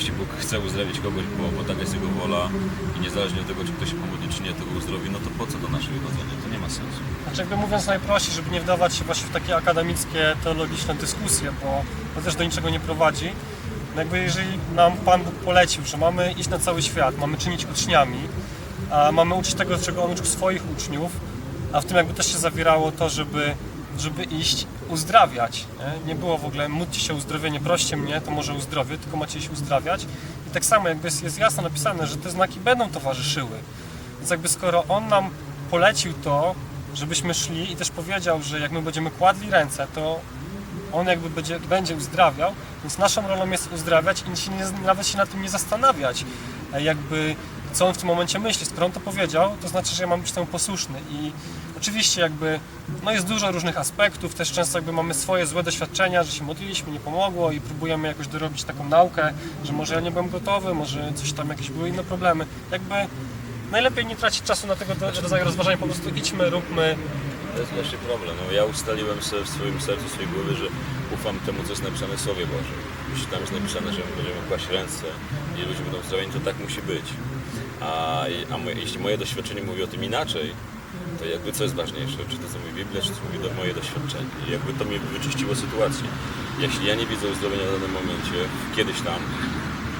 Jeśli 0.00 0.12
Bóg 0.12 0.28
chce 0.38 0.60
uzdrowić 0.60 1.00
kogoś, 1.00 1.24
bo, 1.38 1.44
bo 1.56 1.64
taka 1.68 1.80
jest 1.80 1.94
Jego 1.94 2.08
wola 2.08 2.48
i 2.96 3.00
niezależnie 3.00 3.40
od 3.40 3.46
tego, 3.46 3.64
czy 3.64 3.72
ktoś 3.72 3.88
się 3.88 3.94
pomodli, 3.94 4.28
czy 4.28 4.42
nie, 4.42 4.52
to 4.52 4.64
go 4.64 4.78
uzdrowi, 4.78 5.10
no 5.10 5.18
to 5.18 5.30
po 5.38 5.46
co 5.46 5.58
to 5.58 5.68
nasze 5.68 5.90
wychodzenie? 5.90 6.32
To 6.44 6.48
nie 6.52 6.58
ma 6.58 6.68
sensu. 6.68 7.00
Znaczy 7.24 7.40
jakby 7.40 7.56
mówiąc 7.56 7.86
najprościej, 7.86 8.34
żeby 8.34 8.50
nie 8.50 8.60
wdawać 8.60 8.94
się 8.94 9.04
właśnie 9.04 9.26
w 9.26 9.32
takie 9.32 9.56
akademickie, 9.56 10.36
teologiczne 10.44 10.94
dyskusje, 10.94 11.52
bo 11.62 11.82
to 12.14 12.20
też 12.20 12.34
do 12.34 12.44
niczego 12.44 12.70
nie 12.70 12.80
prowadzi. 12.80 13.32
No 13.94 14.00
Jakby 14.00 14.18
jeżeli 14.18 14.48
nam 14.74 14.92
Pan 14.96 15.22
Bóg 15.22 15.34
polecił, 15.34 15.84
że 15.84 15.96
mamy 15.96 16.32
iść 16.32 16.48
na 16.48 16.58
cały 16.58 16.82
świat, 16.82 17.18
mamy 17.18 17.38
czynić 17.38 17.66
uczniami, 17.66 18.20
a 18.90 19.12
mamy 19.12 19.34
uczyć 19.34 19.54
tego, 19.54 19.78
czego 19.78 20.04
On 20.04 20.10
uczył 20.10 20.26
swoich 20.26 20.62
uczniów, 20.72 21.12
a 21.72 21.80
w 21.80 21.84
tym 21.84 21.96
jakby 21.96 22.14
też 22.14 22.32
się 22.32 22.38
zawierało 22.38 22.92
to, 22.92 23.08
żeby, 23.08 23.54
żeby 23.98 24.24
iść 24.24 24.66
uzdrawiać. 24.90 25.66
Nie? 25.78 26.06
nie 26.06 26.14
było 26.14 26.38
w 26.38 26.44
ogóle 26.44 26.68
módlcie 26.68 27.00
się 27.00 27.14
uzdrowienie, 27.14 27.60
proście 27.60 27.96
mnie, 27.96 28.20
to 28.20 28.30
może 28.30 28.54
uzdrowię, 28.54 28.98
tylko 28.98 29.16
macie 29.16 29.38
iść 29.38 29.50
uzdrawiać. 29.50 30.06
I 30.46 30.50
tak 30.50 30.64
samo 30.64 30.88
jakby 30.88 31.06
jest, 31.06 31.22
jest 31.22 31.38
jasno 31.38 31.62
napisane, 31.62 32.06
że 32.06 32.16
te 32.16 32.30
znaki 32.30 32.60
będą 32.60 32.88
towarzyszyły. 32.88 33.58
Więc 34.18 34.30
jakby 34.30 34.48
skoro 34.48 34.84
On 34.88 35.08
nam 35.08 35.30
polecił 35.70 36.12
to, 36.24 36.54
żebyśmy 36.94 37.34
szli 37.34 37.72
i 37.72 37.76
też 37.76 37.90
powiedział, 37.90 38.42
że 38.42 38.60
jak 38.60 38.72
my 38.72 38.82
będziemy 38.82 39.10
kładli 39.10 39.50
ręce, 39.50 39.86
to 39.94 40.20
On 40.92 41.06
jakby 41.06 41.30
będzie, 41.30 41.60
będzie 41.60 41.96
uzdrawiał, 41.96 42.52
więc 42.84 42.98
naszą 42.98 43.28
rolą 43.28 43.50
jest 43.50 43.72
uzdrawiać 43.72 44.24
i 44.32 44.36
się 44.36 44.50
nie, 44.50 44.86
nawet 44.86 45.06
się 45.06 45.18
nad 45.18 45.30
tym 45.30 45.42
nie 45.42 45.48
zastanawiać, 45.48 46.24
jakby 46.78 47.36
co 47.72 47.86
On 47.86 47.94
w 47.94 47.98
tym 47.98 48.06
momencie 48.08 48.38
myśli. 48.38 48.66
Skoro 48.66 48.86
On 48.86 48.92
to 48.92 49.00
powiedział, 49.00 49.56
to 49.62 49.68
znaczy, 49.68 49.94
że 49.94 50.02
ja 50.02 50.06
mam 50.06 50.20
być 50.20 50.32
temu 50.32 50.46
posłuszny 50.46 50.98
i 51.10 51.32
oczywiście 51.76 52.20
jakby 52.20 52.60
no 53.02 53.12
jest 53.12 53.26
dużo 53.26 53.52
różnych 53.52 53.78
aspektów, 53.78 54.34
też 54.34 54.52
często 54.52 54.78
jakby 54.78 54.92
mamy 54.92 55.14
swoje 55.14 55.46
złe 55.46 55.62
doświadczenia, 55.62 56.22
że 56.24 56.32
się 56.32 56.44
modliliśmy, 56.44 56.92
nie 56.92 57.00
pomogło 57.00 57.50
i 57.52 57.60
próbujemy 57.60 58.08
jakoś 58.08 58.26
dorobić 58.26 58.64
taką 58.64 58.88
naukę, 58.88 59.32
że 59.64 59.72
może 59.72 59.94
ja 59.94 60.00
nie 60.00 60.10
byłem 60.10 60.30
gotowy, 60.30 60.74
może 60.74 61.12
coś 61.14 61.32
tam 61.32 61.48
jakieś 61.48 61.70
były 61.70 61.88
inne 61.88 62.04
problemy. 62.04 62.46
Jakby 62.70 62.94
najlepiej 63.70 64.06
nie 64.06 64.16
tracić 64.16 64.42
czasu 64.42 64.66
na 64.66 64.76
tego 64.76 64.94
do- 64.94 65.10
rodzaju 65.22 65.44
rozważania, 65.44 65.76
po 65.76 65.86
prostu 65.86 66.08
idźmy, 66.08 66.50
róbmy. 66.50 66.96
To 67.54 67.60
jest 67.60 67.72
właśnie 67.72 67.98
problem. 67.98 68.36
No, 68.46 68.52
ja 68.52 68.64
ustaliłem 68.64 69.22
sobie 69.22 69.44
w 69.44 69.48
swoim 69.48 69.80
sercu, 69.80 70.04
w 70.08 70.10
swojej 70.12 70.28
głowie, 70.30 70.56
że 70.56 70.64
ufam 71.14 71.40
temu, 71.40 71.58
co 71.64 71.70
jest 71.70 71.82
napisane 71.82 72.16
w 72.16 72.20
Słowie 72.20 72.46
Bożym. 72.46 72.78
Jeśli 73.12 73.26
tam 73.26 73.40
jest 73.40 73.52
napisane, 73.52 73.92
że 73.92 73.98
my 73.98 74.16
będziemy 74.16 74.40
kłaść 74.48 74.68
ręce 74.68 75.04
i 75.58 75.62
ludzie 75.62 75.82
będą 75.82 75.98
uzdrowieni, 75.98 76.32
to 76.32 76.40
tak 76.40 76.58
musi 76.58 76.82
być. 76.82 77.04
A, 77.80 78.24
a 78.52 78.58
moje, 78.58 78.76
jeśli 78.76 78.98
moje 78.98 79.18
doświadczenie 79.18 79.62
mówi 79.62 79.82
o 79.82 79.86
tym 79.86 80.04
inaczej, 80.04 80.52
to 81.18 81.24
jakby 81.24 81.52
co 81.52 81.62
jest 81.62 81.74
ważniejsze? 81.74 82.16
Czy 82.30 82.36
to, 82.36 82.48
co 82.52 82.58
mówi 82.58 82.72
Biblia, 82.84 83.02
czy 83.02 83.08
to 83.08 83.20
mówi 83.26 83.38
do, 83.48 83.54
moje 83.54 83.74
doświadczenie? 83.74 84.26
I 84.48 84.52
jakby 84.52 84.72
to 84.72 84.84
mi 84.84 84.98
wyczyściło 84.98 85.54
sytuację. 85.54 86.08
Jeśli 86.58 86.86
ja 86.86 86.94
nie 86.94 87.06
widzę 87.06 87.28
uzdrowienia 87.28 87.64
w 87.64 87.72
danym 87.72 87.92
momencie, 87.92 88.38
kiedyś 88.76 89.00
tam 89.00 89.20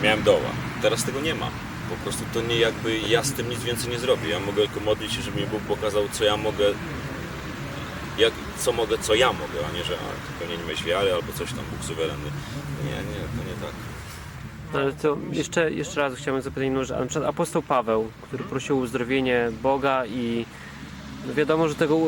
miałem 0.02 0.22
doła, 0.22 0.50
teraz 0.82 1.04
tego 1.04 1.20
nie 1.20 1.34
ma. 1.34 1.50
Po 1.90 1.96
prostu 1.96 2.24
to 2.34 2.42
nie 2.42 2.56
jakby 2.56 2.98
ja 2.98 3.22
z 3.22 3.32
tym 3.32 3.50
nic 3.50 3.60
więcej 3.62 3.90
nie 3.90 3.98
zrobię. 3.98 4.28
Ja 4.28 4.40
mogę 4.40 4.62
tylko 4.62 4.80
modlić 4.80 5.12
się, 5.12 5.22
żeby 5.22 5.40
mi 5.40 5.46
Bóg 5.46 5.60
pokazał, 5.60 6.08
co 6.12 6.24
ja 6.24 6.36
mogę 6.36 6.64
jak, 8.18 8.32
co 8.58 8.72
mogę, 8.72 8.98
co 8.98 9.14
ja 9.14 9.32
mogę, 9.32 9.58
a 9.68 9.76
nie, 9.76 9.84
że 9.84 9.94
a, 9.94 10.08
tylko 10.38 10.52
nie 10.52 10.68
mieć 10.68 10.84
wiary 10.84 11.12
albo 11.12 11.32
coś 11.32 11.52
tam, 11.52 11.64
Bóg 11.70 11.84
suwerenny. 11.84 12.30
Nie, 12.84 12.90
nie, 13.12 13.20
to 13.34 13.40
nie 13.48 13.49
Ale 14.74 14.92
to 14.92 15.16
jeszcze, 15.32 15.70
jeszcze 15.70 16.00
raz 16.00 16.14
chciałbym 16.14 16.42
zapytać 16.42 16.64
inną 16.64 16.84
rzecz. 16.84 16.96
A 16.96 17.00
Na 17.00 17.06
przykład 17.06 17.30
apostoł 17.30 17.62
Paweł, 17.62 18.08
który 18.22 18.44
prosił 18.44 18.76
o 18.76 18.80
uzdrowienie 18.80 19.50
Boga 19.62 20.06
i 20.06 20.46
no 21.26 21.34
wiadomo, 21.34 21.68
że 21.68 21.74
tego 21.74 21.98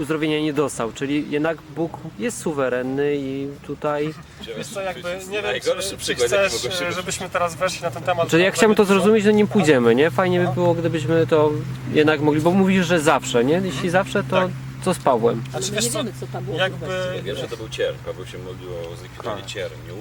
uzdrowienia 0.00 0.40
nie 0.40 0.52
dostał, 0.52 0.92
czyli 0.92 1.30
jednak 1.30 1.58
Bóg 1.76 1.92
jest 2.18 2.38
suwerenny 2.38 3.16
i 3.16 3.48
tutaj... 3.66 4.14
Wiesz 4.56 4.66
co, 4.66 4.80
jakby 4.80 5.16
nie 5.30 5.32
wiem, 5.36 5.42
Najgorszy 5.44 5.96
czy, 5.98 6.14
czy 6.14 6.14
chcesz, 6.14 6.68
żebyśmy 6.96 7.30
teraz 7.30 7.54
weszli 7.54 7.82
na 7.82 7.90
ten 7.90 8.02
temat. 8.02 8.28
Czyli 8.28 8.42
jak 8.44 8.54
chciałbym 8.54 8.76
to 8.76 8.84
zrozumieć, 8.84 9.24
to 9.24 9.30
nim 9.30 9.46
pójdziemy, 9.46 9.94
nie? 9.94 10.10
Fajnie 10.10 10.40
by 10.40 10.54
było, 10.54 10.74
gdybyśmy 10.74 11.26
to 11.26 11.50
jednak 11.92 12.20
mogli, 12.20 12.40
bo 12.40 12.50
mówisz, 12.50 12.86
że 12.86 13.00
zawsze, 13.00 13.44
nie? 13.44 13.60
Jeśli 13.64 13.90
zawsze, 13.90 14.22
to 14.24 14.36
Tak. 14.40 14.50
co 14.84 14.94
z 14.94 14.98
Pawłem? 14.98 15.42
Znaczy, 15.50 15.72
wiesz 15.72 15.84
nie 15.84 15.90
co, 15.90 15.98
wiemy, 15.98 16.12
co 16.20 16.26
tam 16.26 16.44
było 16.44 16.56
jakby- 16.58 16.86
właściwie. 16.86 17.22
Wiesz, 17.22 17.38
że 17.40 17.48
to 17.48 17.56
był 17.56 17.68
cierń. 17.68 17.96
Paweł 18.06 18.26
się 18.26 18.38
modlił 18.38 18.70
o 18.70 18.96
zlikwidowanie 18.96 19.42
Tak. 19.42 19.50
cierniu, 19.50 19.94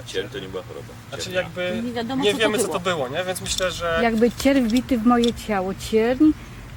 a 0.00 0.06
cierń 0.06 0.28
to 0.28 0.38
nie 0.38 0.48
była 0.48 0.62
choroba. 0.62 0.86
Znaczy 1.08 1.24
Ciernia. 1.24 1.40
jakby 1.40 1.82
Nie 1.84 1.92
wiadomo, 1.92 2.24
nie 2.24 2.30
co 2.32 2.36
to 2.38 2.42
wiemy 2.42 2.58
co 2.58 2.64
było. 2.64 2.78
to 2.78 2.80
było, 2.90 3.08
nie? 3.08 3.24
Więc 3.24 3.40
myślę, 3.40 3.70
że 3.70 4.00
Jakby 4.02 4.30
cierń 4.30 4.60
wbity 4.68 4.98
w 4.98 5.06
moje 5.06 5.34
ciało, 5.34 5.74
cierń, 5.90 6.24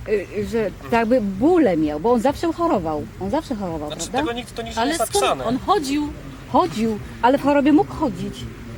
y, 0.09 0.28
że 0.51 0.72
tak 0.84 0.91
jakby 0.91 1.22
bóle 1.22 1.78
miał, 1.78 1.99
bo 1.99 2.11
on 2.11 2.22
zawsze 2.22 2.53
chorował. 2.53 3.05
On 3.19 3.30
zawsze 3.30 3.55
chorował, 3.55 3.88
znaczy, 3.89 4.01
prawda? 4.11 4.19
tego 4.19 4.32
nikt 4.34 4.55
to 4.55 4.61
nigdzie 4.61 4.76
nie 4.76 4.82
Ale 4.82 4.91
jest 4.91 5.01
skąd 5.03 5.13
napisane. 5.15 5.45
on 5.45 5.59
chodził, 5.59 6.13
Chodził, 6.51 6.99
ale 7.22 7.38
w 7.38 7.41
chorobie 7.43 7.74
mógł 7.74 7.93
chodzić. 7.93 8.34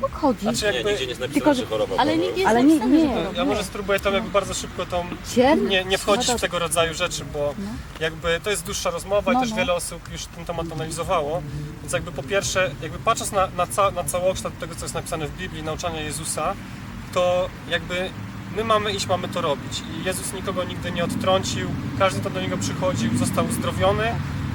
Mógł 0.08 0.16
chodzić. 0.20 0.42
Znaczy 0.42 0.66
Nie, 0.66 0.72
jakby 0.72 0.90
nigdzie 0.90 1.04
nie 1.04 1.08
jest 1.08 1.20
napisane, 1.20 1.34
Tylko, 1.44 1.54
że 1.54 1.60
że- 1.60 1.66
choroba 1.66 1.94
ale 1.98 2.16
nikt 2.16 2.32
nie 2.36 2.42
jest 2.42 2.50
Ale 2.50 2.64
nie- 2.64 2.74
napisane, 2.74 3.00
że 3.00 3.30
nie. 3.32 3.38
ja 3.38 3.44
może 3.44 3.64
spróbuję 3.64 4.00
tam 4.00 4.14
jakby 4.14 4.30
bardzo 4.30 4.54
szybko 4.54 4.86
tą 4.86 5.04
Cierń? 5.34 5.68
nie, 5.68 5.84
nie 5.84 5.98
wchodzić 5.98 6.28
No 6.28 6.38
w 6.38 6.40
tego 6.40 6.58
rodzaju 6.58 6.94
rzeczy, 6.94 7.24
bo 7.32 7.54
jakby 8.00 8.40
to 8.44 8.50
jest 8.50 8.64
dłuższa 8.64 8.90
rozmowa 8.90 9.32
i 9.32 9.34
No, 9.34 9.40
też 9.40 9.50
no. 9.50 9.56
wiele 9.56 9.74
osób 9.74 10.12
już 10.12 10.24
ten 10.26 10.44
temat 10.44 10.66
analizowało. 10.72 11.42
Więc 11.80 11.92
jakby 11.92 12.12
po 12.12 12.22
pierwsze, 12.22 12.70
jakby 12.82 12.98
patrząc 12.98 13.32
na, 13.32 13.48
na, 13.56 13.66
ca, 13.66 13.90
na 13.90 14.04
całokształt 14.04 14.58
tego, 14.58 14.74
co 14.74 14.84
jest 14.84 14.94
napisane 14.94 15.26
w 15.26 15.36
Biblii, 15.36 15.62
nauczania 15.62 16.00
Jezusa, 16.00 16.54
to 17.14 17.48
jakby 17.70 18.10
my 18.56 18.64
mamy 18.64 18.92
iść, 18.92 19.06
mamy 19.06 19.28
to 19.28 19.40
robić. 19.40 19.82
I 20.00 20.04
Jezus 20.04 20.32
nikogo 20.32 20.64
nigdy 20.64 20.92
nie 20.92 21.04
odtrącił, 21.04 21.68
każdy, 21.98 22.20
kto 22.20 22.30
do 22.30 22.40
Niego 22.40 22.58
przychodził, 22.58 23.18
został 23.18 23.46
uzdrowiony. 23.46 24.04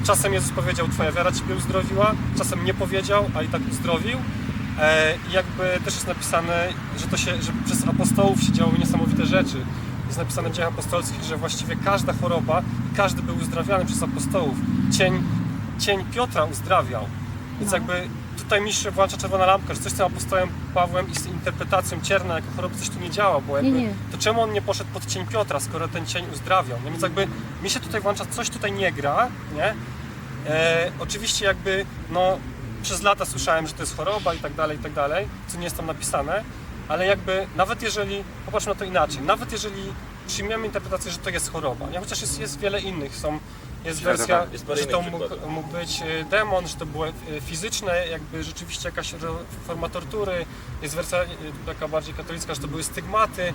Czasem 0.06 0.34
Jezus 0.34 0.50
powiedział, 0.52 0.88
Twoja 0.88 1.12
wiara 1.12 1.32
Ciebie 1.32 1.54
uzdrowiła, 1.54 2.12
czasem 2.38 2.64
nie 2.64 2.74
powiedział, 2.74 3.30
a 3.36 3.42
i 3.42 3.48
tak 3.48 3.62
uzdrowił. 3.70 4.18
E, 4.78 5.14
I 5.28 5.32
jakby 5.32 5.62
też 5.84 5.94
jest 5.94 6.06
napisane, 6.06 6.68
że, 6.98 7.06
to 7.06 7.16
się, 7.16 7.42
że 7.42 7.52
przez 7.64 7.88
apostołów 7.88 8.42
się 8.42 8.52
działy 8.52 8.72
niesamowite 8.78 9.26
rzeczy. 9.26 9.56
Jest 10.06 10.18
napisane 10.18 10.50
w 10.50 10.52
dziejach 10.52 10.72
apostolskich, 10.72 11.22
że 11.22 11.36
właściwie 11.36 11.76
każda 11.76 12.12
choroba, 12.12 12.62
każdy 12.96 13.22
był 13.22 13.36
uzdrawiany 13.36 13.84
przez 13.84 14.02
apostołów. 14.02 14.54
Cień, 14.98 15.22
cień 15.78 16.04
Piotra 16.04 16.44
uzdrawiał. 16.44 17.06
Więc 17.60 17.72
jakby 17.72 18.08
tutaj 18.38 18.60
mi 18.60 18.72
się 18.72 18.90
włącza 18.90 19.16
czerwona 19.16 19.46
lampka, 19.46 19.74
że 19.74 19.80
coś 19.80 19.92
z 19.92 19.94
tym 19.94 20.06
apostołem 20.06 20.48
Pawłem 20.74 21.10
i 21.12 21.14
z 21.14 21.26
interpretacją 21.26 22.00
cierna 22.02 22.34
jako 22.34 22.46
choroby 22.56 22.76
coś 22.76 22.88
tu 22.88 23.00
nie 23.00 23.10
działa, 23.10 23.40
bo 23.40 23.56
jakby, 23.56 23.72
Nie, 23.72 23.82
nie. 23.82 23.94
to 24.12 24.18
czemu 24.18 24.40
on 24.42 24.52
nie 24.52 24.62
poszedł 24.62 24.90
pod 24.94 25.06
cień 25.06 25.26
Piotra, 25.26 25.60
skoro 25.60 25.88
ten 25.88 26.06
cień 26.06 26.24
uzdrawiał? 26.32 26.78
No 26.84 26.90
więc 26.90 27.02
jakby 27.02 27.26
mi 27.62 27.70
się 27.70 27.80
tutaj 27.80 28.00
włącza, 28.00 28.24
coś 28.30 28.50
tutaj 28.50 28.72
nie 28.72 28.92
gra, 28.92 29.28
nie? 29.56 29.74
E, 30.52 30.90
oczywiście 30.98 31.44
jakby, 31.44 31.84
no, 32.10 32.38
przez 32.82 33.02
lata 33.02 33.24
słyszałem, 33.24 33.66
że 33.66 33.72
to 33.72 33.82
jest 33.82 33.96
choroba 33.96 34.34
i 34.34 34.38
tak 34.38 34.54
dalej, 34.54 34.76
i 34.78 34.82
tak 34.82 34.92
dalej, 34.92 35.28
co 35.48 35.58
nie 35.58 35.64
jest 35.64 35.76
tam 35.76 35.86
napisane, 35.86 36.44
ale 36.88 37.06
jakby, 37.06 37.46
nawet 37.56 37.82
jeżeli, 37.82 38.24
popatrzmy 38.46 38.72
na 38.72 38.78
to 38.78 38.84
inaczej, 38.84 39.22
nawet 39.22 39.52
jeżeli 39.52 39.82
przyjmiemy 40.26 40.66
interpretację, 40.66 41.10
że 41.10 41.18
to 41.18 41.30
jest 41.30 41.52
choroba, 41.52 41.86
nie? 41.90 41.98
chociaż 42.00 42.20
jest, 42.20 42.40
jest 42.40 42.58
wiele 42.60 42.80
innych, 42.80 43.16
są, 43.16 43.38
jest 43.84 44.02
wersja, 44.02 44.46
Jest 44.52 44.66
parę 44.66 44.80
że 44.80 44.86
to 44.86 45.02
mógł, 45.02 45.24
mógł 45.48 45.68
być 45.68 46.02
e, 46.02 46.24
demon, 46.24 46.68
że 46.68 46.74
to 46.76 46.86
było 46.86 47.08
e, 47.08 47.12
fizyczne, 47.40 48.06
jakby 48.08 48.44
rzeczywiście 48.44 48.88
jakaś 48.88 49.14
forma 49.66 49.88
tortury, 49.88 50.46
jest 50.82 50.94
wersja 50.94 51.18
e, 51.18 51.26
taka 51.66 51.88
bardziej 51.88 52.14
katolicka, 52.14 52.54
że 52.54 52.60
to 52.60 52.68
były 52.68 52.82
stygmaty, 52.82 53.52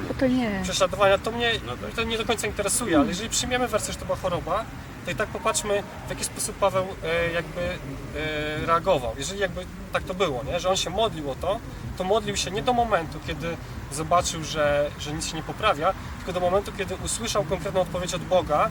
jakby, 0.00 0.14
To 0.14 0.26
nie. 0.26 0.60
prześladowania, 0.62 1.18
to 1.18 1.30
mnie 1.30 1.52
No 1.66 1.72
tak. 1.76 1.94
to 1.96 2.02
nie 2.02 2.18
do 2.18 2.24
końca 2.24 2.46
interesuje, 2.46 2.98
ale 2.98 3.08
jeżeli 3.08 3.30
przyjmiemy 3.30 3.68
wersję, 3.68 3.92
że 3.92 3.98
to 3.98 4.04
była 4.04 4.18
choroba, 4.18 4.64
to 5.08 5.12
i 5.12 5.16
tak 5.16 5.28
popatrzmy, 5.28 5.82
w 6.06 6.10
jaki 6.10 6.24
sposób 6.24 6.56
Paweł 6.56 6.86
e, 7.04 7.32
jakby 7.32 7.60
e, 7.60 8.66
reagował. 8.66 9.14
Jeżeli 9.18 9.40
jakby 9.40 9.66
tak 9.92 10.02
to 10.02 10.14
było, 10.14 10.44
nie? 10.44 10.60
że 10.60 10.68
on 10.68 10.76
się 10.76 10.90
modlił 10.90 11.30
o 11.30 11.34
to, 11.34 11.60
to 11.98 12.04
modlił 12.04 12.36
się 12.36 12.50
nie 12.50 12.62
do 12.62 12.72
momentu, 12.72 13.18
kiedy 13.26 13.56
zobaczył, 13.92 14.44
że, 14.44 14.90
że 14.98 15.12
nic 15.12 15.26
się 15.26 15.36
nie 15.36 15.42
poprawia, 15.42 15.94
tylko 16.16 16.32
do 16.32 16.40
momentu, 16.40 16.72
kiedy 16.78 16.94
usłyszał 17.04 17.44
konkretną 17.44 17.80
odpowiedź 17.80 18.14
od 18.14 18.22
Boga 18.22 18.70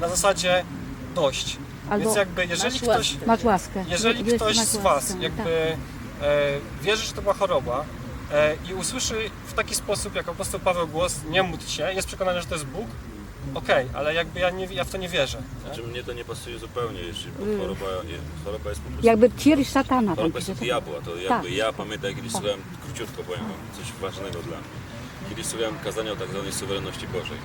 na 0.00 0.08
zasadzie 0.08 0.64
dość. 1.14 1.56
Albo 1.90 2.04
Więc 2.04 2.16
jakby 2.16 2.46
jeżeli 2.46 2.74
masz 2.74 2.82
ktoś, 2.82 3.12
łaskę. 3.12 3.26
masz 3.26 3.44
łaskę. 3.44 3.84
jeżeli 3.88 4.24
Wiesz, 4.24 4.34
ktoś 4.34 4.56
z 4.56 4.58
łaskę, 4.58 4.82
Was 4.82 5.08
tak. 5.08 5.20
jakby 5.20 5.50
e, 5.50 5.76
wierzy, 6.82 7.06
że 7.06 7.12
to 7.12 7.22
była 7.22 7.34
choroba 7.34 7.84
e, 8.32 8.56
i 8.70 8.74
usłyszy 8.74 9.30
w 9.46 9.52
taki 9.52 9.74
sposób, 9.74 10.14
jak 10.14 10.28
apostoł 10.28 10.60
Paweł 10.60 10.88
głos, 10.88 11.20
nie 11.30 11.42
módl 11.42 11.66
się, 11.66 11.92
jest 11.92 12.08
przekonany, 12.08 12.40
że 12.40 12.46
to 12.46 12.54
jest 12.54 12.66
Bóg, 12.66 12.86
okej, 13.54 13.86
ale 13.94 14.14
jakby 14.14 14.40
ja, 14.40 14.50
nie, 14.50 14.64
ja 14.64 14.84
w 14.84 14.90
to 14.90 14.98
nie 14.98 15.08
wierzę. 15.08 15.42
Znaczy 15.64 15.82
mnie 15.82 16.02
to 16.04 16.12
nie 16.12 16.24
pasuje 16.24 16.58
zupełnie, 16.58 17.00
jeśli 17.00 17.30
bo 17.38 17.44
Mm. 17.44 17.60
choroba, 17.60 17.86
je- 17.86 18.18
choroba 18.44 18.70
jest 18.70 18.82
po 18.82 18.88
prostu... 18.90 19.06
Jakby 19.06 19.30
cierń 19.30 19.64
szatana 19.64 20.06
tam 20.08 20.16
Choroba 20.16 20.38
jest 20.38 20.48
pisze. 20.48 20.52
od 20.52 20.58
diabła, 20.64 21.00
to 21.04 21.10
jakby 21.16 21.48
Tak. 21.48 21.56
ja 21.56 21.72
pamiętam, 21.72 22.14
kiedyś 22.14 22.32
słuchałem, 22.32 22.60
króciutko 22.84 23.22
powiem 23.22 23.40
wam, 23.40 23.58
coś 23.78 23.92
ważnego 23.92 24.38
dla 24.42 24.56
mnie. 24.56 24.76
Kiedyś 25.28 25.46
słuchałem 25.46 25.74
kazania 25.84 26.12
o 26.12 26.16
tak 26.16 26.28
zwanej 26.28 26.52
suwerenności 26.52 27.06
Bożej. 27.08 27.38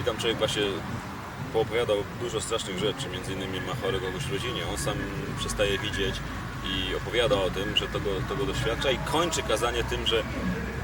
I 0.00 0.04
tam 0.04 0.16
człowiek 0.16 0.38
właśnie 0.38 0.62
poopowiadał 1.52 1.96
dużo 2.20 2.40
strasznych 2.40 2.78
rzeczy, 2.78 3.08
między 3.12 3.32
innymi 3.32 3.60
ma 3.60 3.74
chory 3.82 4.00
kogoś 4.00 4.22
w 4.24 4.32
rodzinie, 4.32 4.62
on 4.72 4.78
sam 4.78 4.94
przestaje 5.38 5.78
widzieć 5.78 6.14
i 6.70 6.94
opowiada 6.94 7.36
o 7.36 7.50
tym, 7.50 7.76
że 7.76 7.86
to 7.86 8.00
go, 8.00 8.10
to 8.28 8.36
go 8.36 8.44
doświadcza 8.46 8.90
i 8.90 8.98
kończy 8.98 9.42
kazanie 9.42 9.84
tym, 9.84 10.06
że 10.06 10.22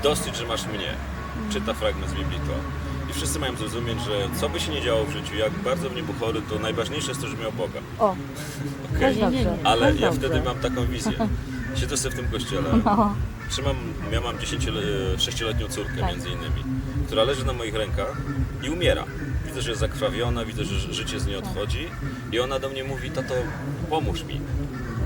dosyć, 0.02 0.36
że 0.36 0.46
masz 0.46 0.66
mnie. 0.66 0.94
Czyta 1.52 1.74
fragment 1.74 2.11
z 2.11 2.14
Biblii 2.14 2.38
to. 2.38 2.54
I 3.11 3.12
wszyscy 3.12 3.38
mają 3.38 3.57
zrozumieć, 3.57 3.98
że 4.00 4.28
co 4.40 4.48
by 4.48 4.61
się 4.61 4.72
nie 4.72 4.82
działo 4.82 5.04
w 5.04 5.11
życiu, 5.11 5.36
jak 5.36 5.52
bardzo 5.52 5.90
w 5.90 5.96
nie 5.96 6.02
był 6.02 6.14
chory, 6.14 6.42
to 6.50 6.59
najważniejsze 6.59 7.09
jest 7.09 7.20
to, 7.20 7.28
że 7.28 7.36
miał 7.36 7.52
Boga. 7.52 7.80
O, 7.98 8.16
też 9.00 9.16
dobrze. 9.18 9.57
Ale 9.64 9.92
też 9.92 10.00
ja 10.00 10.11
dobrze. 10.11 10.28
wtedy 10.28 10.44
mam 10.44 10.57
taką 10.59 10.86
wizję. 10.86 11.12
Siedzę 11.80 11.96
sobie 11.96 12.14
w 12.14 12.18
tym 12.18 12.28
kościele, 12.28 12.62
No. 12.84 13.14
trzymam, 13.50 13.76
ja 14.12 14.20
mam 14.20 14.36
6-letnią 14.36 15.68
córkę 15.68 15.96
Tak. 16.00 16.11
między 16.11 16.28
innymi, 16.28 16.62
która 17.07 17.24
leży 17.24 17.46
na 17.46 17.52
moich 17.52 17.74
rękach 17.74 18.16
i 18.62 18.70
umiera. 18.70 19.04
Widzę, 19.46 19.62
że 19.62 19.70
jest 19.70 19.80
zakrwawiona, 19.80 20.44
widzę, 20.44 20.64
że 20.64 20.74
ży- 20.80 20.94
życie 20.94 21.20
z 21.20 21.26
niej 21.26 21.36
odchodzi 21.36 21.88
i 22.32 22.40
ona 22.40 22.59
do 22.59 22.68
mnie 22.68 22.84
mówi, 22.84 23.11
tato, 23.11 23.34
pomóż 23.90 24.24
mi. 24.24 24.40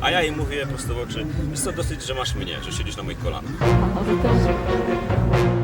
A 0.03 0.11
ja 0.11 0.23
jej 0.23 0.33
mówię 0.33 0.67
prosto 0.67 0.95
w 0.95 0.99
oczy, 0.99 1.27
jest 1.51 1.65
to 1.65 1.73
dosyć, 1.73 2.03
że 2.07 2.15
masz 2.15 2.35
mnie, 2.35 2.57
że 2.65 2.73
siedzisz 2.73 2.97
na 2.97 3.03
moich 3.03 3.19
kolanach. 3.19 3.53
No, 3.95 4.01
to 4.01 4.29
też 4.29 5.60